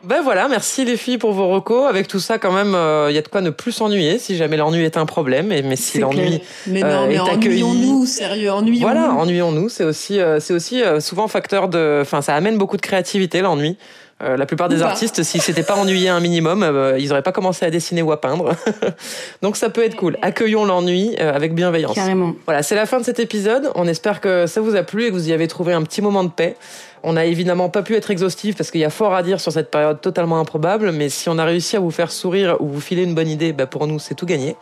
ben 0.05 0.23
voilà, 0.23 0.49
merci 0.49 0.85
les 0.85 0.97
filles 0.97 1.19
pour 1.19 1.33
vos 1.33 1.49
recos. 1.49 1.89
Avec 1.89 2.09
tout 2.09 2.19
ça, 2.19 2.39
quand 2.39 2.53
même, 2.53 2.71
il 2.71 2.77
euh, 2.77 3.11
y 3.13 3.19
a 3.19 3.23
de 3.23 3.29
quoi 3.29 3.41
ne 3.41 3.51
plus 3.51 3.73
s'ennuyer 3.73 4.19
si 4.19 4.37
jamais 4.37 4.57
l'ennui 4.57 4.85
est 4.85 4.97
un 4.97 5.07
problème. 5.07 5.53
Et 5.53 5.63
mais 5.63 5.77
si 5.77 5.99
l'ennui 5.99 6.41
mais 6.67 6.81
non, 6.81 6.87
euh, 6.87 7.07
mais 7.09 7.19
ennuyons-nous, 7.19 8.07
sérieux, 8.07 8.51
ennuyons-nous. 8.53 8.81
Voilà, 8.81 9.13
ennuyons-nous. 9.13 9.69
C'est 9.69 9.85
aussi, 9.85 10.19
euh, 10.21 10.41
c'est 10.41 10.55
aussi 10.55 10.83
souvent 11.01 11.29
facteur 11.29 11.69
de, 11.69 12.01
enfin, 12.03 12.23
ça 12.23 12.35
amène 12.35 12.59
beaucoup 12.59 12.77
de 12.77 12.83
créativité 12.83 13.41
l'ennui. 13.43 13.77
Euh, 14.21 14.37
la 14.37 14.47
plupart 14.47 14.69
des 14.69 14.83
artistes, 14.83 15.23
s'ils 15.23 15.41
s'étaient 15.41 15.63
pas 15.63 15.77
ennuyés 15.77 16.09
un 16.09 16.19
minimum, 16.19 16.65
euh, 16.65 16.99
ils 16.99 17.13
auraient 17.13 17.23
pas 17.23 17.31
commencé 17.31 17.65
à 17.65 17.71
dessiner 17.71 18.03
ou 18.03 18.11
à 18.11 18.21
peindre. 18.21 18.53
Donc 19.43 19.57
ça 19.57 19.71
peut 19.71 19.85
être 19.85 19.95
cool. 19.95 20.19
Accueillons 20.23 20.65
l'ennui 20.65 21.15
euh, 21.21 21.33
avec 21.33 21.55
bienveillance. 21.55 21.95
Carrément. 21.95 22.35
Voilà, 22.45 22.65
c'est 22.65 22.75
la 22.75 22.87
fin 22.87 22.99
de 22.99 23.05
cet 23.05 23.21
épisode. 23.21 23.71
On 23.77 23.87
espère 23.87 24.21
que 24.21 24.47
ça 24.47 24.61
vous 24.61 24.75
a 24.75 24.83
plu 24.83 25.05
et 25.05 25.09
que 25.09 25.13
vous 25.13 25.29
y 25.29 25.33
avez 25.33 25.47
trouvé 25.47 25.73
un 25.73 25.83
petit 25.83 26.03
moment 26.03 26.25
de 26.25 26.31
paix. 26.31 26.57
On 27.05 27.13
n'a 27.13 27.27
évidemment 27.27 27.69
pas 27.69 27.83
pu 27.83 27.95
être 27.95 28.11
exhaustif 28.11 28.57
parce 28.57 28.73
qu'il 28.73 28.81
y 28.81 28.85
a 28.85 28.91
fort 28.91 29.15
à 29.15 29.23
dire 29.23 29.41
sur 29.41 29.53
cette 29.53 29.71
période 29.71 30.01
totalement 30.01 30.41
improbable, 30.41 30.91
mais 30.91 31.09
si 31.11 31.29
on 31.29 31.39
a 31.39 31.45
réussi 31.45 31.77
à 31.77 31.81
vous 31.81 31.93
faire 31.93 32.11
sourire 32.11 32.57
ou 32.59 32.67
vous 32.67 32.81
filer 32.81 33.05
une 33.05 33.15
bonne 33.15 33.29
idée, 33.29 33.53
bah 33.53 33.67
pour 33.67 33.87
nous 33.87 34.01
c'est 34.01 34.17
tout 34.17 34.27
gagné. 34.27 34.57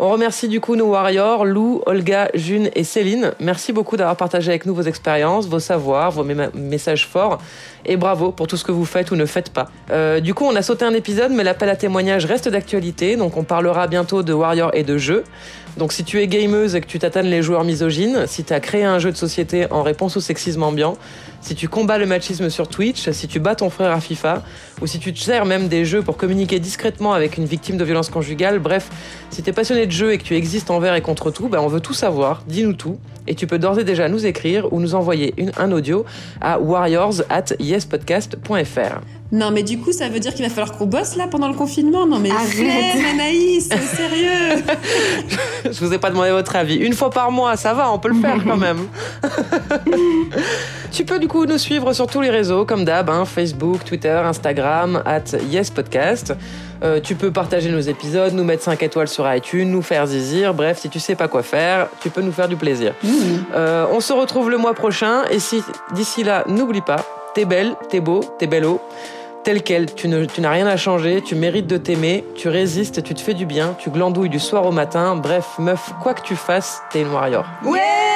On 0.00 0.10
remercie 0.10 0.46
du 0.46 0.60
coup 0.60 0.76
nos 0.76 0.86
warriors, 0.86 1.44
Lou, 1.44 1.82
Olga, 1.86 2.30
June 2.32 2.70
et 2.76 2.84
Céline. 2.84 3.32
Merci 3.40 3.72
beaucoup 3.72 3.96
d'avoir 3.96 4.16
partagé 4.16 4.50
avec 4.50 4.64
nous 4.64 4.72
vos 4.72 4.82
expériences, 4.82 5.48
vos 5.48 5.58
savoirs, 5.58 6.12
vos 6.12 6.22
messages 6.54 7.04
forts. 7.04 7.38
Et 7.84 7.96
bravo 7.96 8.30
pour 8.30 8.46
tout 8.46 8.56
ce 8.56 8.62
que 8.62 8.70
vous 8.70 8.84
faites 8.84 9.10
ou 9.10 9.16
ne 9.16 9.26
faites 9.26 9.50
pas. 9.50 9.68
Euh, 9.90 10.20
du 10.20 10.34
coup, 10.34 10.44
on 10.44 10.54
a 10.54 10.62
sauté 10.62 10.84
un 10.84 10.94
épisode, 10.94 11.32
mais 11.32 11.42
l'appel 11.42 11.68
à 11.68 11.74
témoignage 11.74 12.26
reste 12.26 12.48
d'actualité. 12.48 13.16
Donc 13.16 13.36
on 13.36 13.42
parlera 13.42 13.88
bientôt 13.88 14.22
de 14.22 14.32
warriors 14.32 14.70
et 14.72 14.84
de 14.84 14.98
jeux. 14.98 15.24
Donc 15.78 15.92
si 15.92 16.02
tu 16.02 16.20
es 16.20 16.26
gameuse 16.26 16.74
et 16.74 16.80
que 16.80 16.86
tu 16.86 16.98
t'atteignes 16.98 17.28
les 17.28 17.42
joueurs 17.42 17.62
misogynes, 17.62 18.26
si 18.26 18.42
tu 18.42 18.52
as 18.52 18.60
créé 18.60 18.84
un 18.84 18.98
jeu 18.98 19.12
de 19.12 19.16
société 19.16 19.66
en 19.70 19.82
réponse 19.82 20.16
au 20.16 20.20
sexisme 20.20 20.62
ambiant, 20.64 20.96
si 21.40 21.54
tu 21.54 21.68
combats 21.68 21.98
le 21.98 22.06
machisme 22.06 22.50
sur 22.50 22.66
Twitch, 22.66 23.10
si 23.10 23.28
tu 23.28 23.38
bats 23.38 23.54
ton 23.54 23.70
frère 23.70 23.92
à 23.92 24.00
FIFA, 24.00 24.42
ou 24.80 24.88
si 24.88 24.98
tu 24.98 25.12
te 25.12 25.20
sers 25.20 25.44
même 25.44 25.68
des 25.68 25.84
jeux 25.84 26.02
pour 26.02 26.16
communiquer 26.16 26.58
discrètement 26.58 27.12
avec 27.12 27.36
une 27.36 27.44
victime 27.44 27.76
de 27.76 27.84
violence 27.84 28.10
conjugale, 28.10 28.58
bref, 28.58 28.88
si 29.30 29.42
tu 29.42 29.50
es 29.50 29.52
passionné 29.52 29.87
de 29.88 29.92
jeu 29.92 30.12
et 30.12 30.18
que 30.18 30.22
tu 30.22 30.36
existes 30.36 30.70
envers 30.70 30.94
et 30.94 31.00
contre 31.00 31.30
tout, 31.30 31.48
ben 31.48 31.58
on 31.60 31.66
veut 31.66 31.80
tout 31.80 31.94
savoir, 31.94 32.42
dis-nous 32.46 32.74
tout, 32.74 32.98
et 33.26 33.34
tu 33.34 33.46
peux 33.46 33.58
d'ores 33.58 33.78
et 33.78 33.84
déjà 33.84 34.08
nous 34.08 34.24
écrire 34.26 34.72
ou 34.72 34.80
nous 34.80 34.94
envoyer 34.94 35.34
un 35.56 35.72
audio 35.72 36.04
à 36.40 36.60
warriors 36.60 37.22
at 37.28 37.46
yespodcast.fr. 37.58 39.17
Non, 39.30 39.50
mais 39.50 39.62
du 39.62 39.78
coup, 39.78 39.92
ça 39.92 40.08
veut 40.08 40.20
dire 40.20 40.32
qu'il 40.32 40.42
va 40.42 40.48
falloir 40.50 40.76
qu'on 40.76 40.86
bosse 40.86 41.16
là 41.16 41.26
pendant 41.30 41.48
le 41.48 41.54
confinement? 41.54 42.06
Non, 42.06 42.18
mais 42.18 42.30
arrête, 42.30 43.04
Anaïs, 43.12 43.68
sérieux. 43.94 44.64
Je 45.64 45.84
vous 45.84 45.92
ai 45.92 45.98
pas 45.98 46.08
demandé 46.08 46.30
votre 46.30 46.56
avis. 46.56 46.76
Une 46.76 46.94
fois 46.94 47.10
par 47.10 47.30
mois, 47.30 47.56
ça 47.56 47.74
va, 47.74 47.92
on 47.92 47.98
peut 47.98 48.08
le 48.08 48.20
faire 48.20 48.38
quand 48.42 48.56
même. 48.56 48.88
tu 50.92 51.04
peux 51.04 51.18
du 51.18 51.28
coup 51.28 51.44
nous 51.44 51.58
suivre 51.58 51.92
sur 51.92 52.06
tous 52.06 52.22
les 52.22 52.30
réseaux, 52.30 52.64
comme 52.64 52.86
d'hab, 52.86 53.10
hein, 53.10 53.26
Facebook, 53.26 53.84
Twitter, 53.84 54.18
Instagram, 54.24 55.02
at 55.04 55.36
YesPodcast. 55.50 56.32
Euh, 56.82 57.00
tu 57.00 57.14
peux 57.14 57.30
partager 57.30 57.70
nos 57.70 57.80
épisodes, 57.80 58.32
nous 58.32 58.44
mettre 58.44 58.62
5 58.62 58.82
étoiles 58.82 59.08
sur 59.08 59.30
iTunes, 59.30 59.70
nous 59.70 59.82
faire 59.82 60.06
zizir. 60.06 60.54
Bref, 60.54 60.78
si 60.78 60.88
tu 60.88 61.00
sais 61.00 61.16
pas 61.16 61.28
quoi 61.28 61.42
faire, 61.42 61.88
tu 62.00 62.08
peux 62.08 62.22
nous 62.22 62.32
faire 62.32 62.48
du 62.48 62.56
plaisir. 62.56 62.94
Mmh. 63.02 63.08
Euh, 63.54 63.84
on 63.92 64.00
se 64.00 64.14
retrouve 64.14 64.48
le 64.48 64.56
mois 64.56 64.72
prochain. 64.72 65.24
Et 65.30 65.38
si 65.38 65.62
d'ici 65.92 66.24
là, 66.24 66.44
n'oublie 66.46 66.80
pas, 66.80 67.04
t'es 67.34 67.44
belle, 67.44 67.74
t'es 67.90 68.00
beau, 68.00 68.20
t'es 68.38 68.46
bello 68.46 68.80
tel 69.44 69.62
quel. 69.62 69.94
Tu, 69.94 70.08
n'as 70.08 70.50
rien 70.50 70.66
à 70.66 70.76
changer, 70.76 71.22
tu 71.22 71.34
mérites 71.34 71.66
de 71.66 71.76
t'aimer, 71.76 72.24
tu 72.34 72.48
résistes, 72.48 73.02
tu 73.02 73.14
te 73.14 73.20
fais 73.20 73.34
du 73.34 73.46
bien, 73.46 73.74
tu 73.78 73.90
glandouilles 73.90 74.28
du 74.28 74.40
soir 74.40 74.66
au 74.66 74.72
matin. 74.72 75.16
Bref, 75.16 75.46
meuf, 75.58 75.92
quoi 76.02 76.14
que 76.14 76.22
tu 76.22 76.36
fasses, 76.36 76.82
t'es 76.90 77.02
une 77.02 77.08
warrior. 77.08 77.46
Ouais 77.64 78.07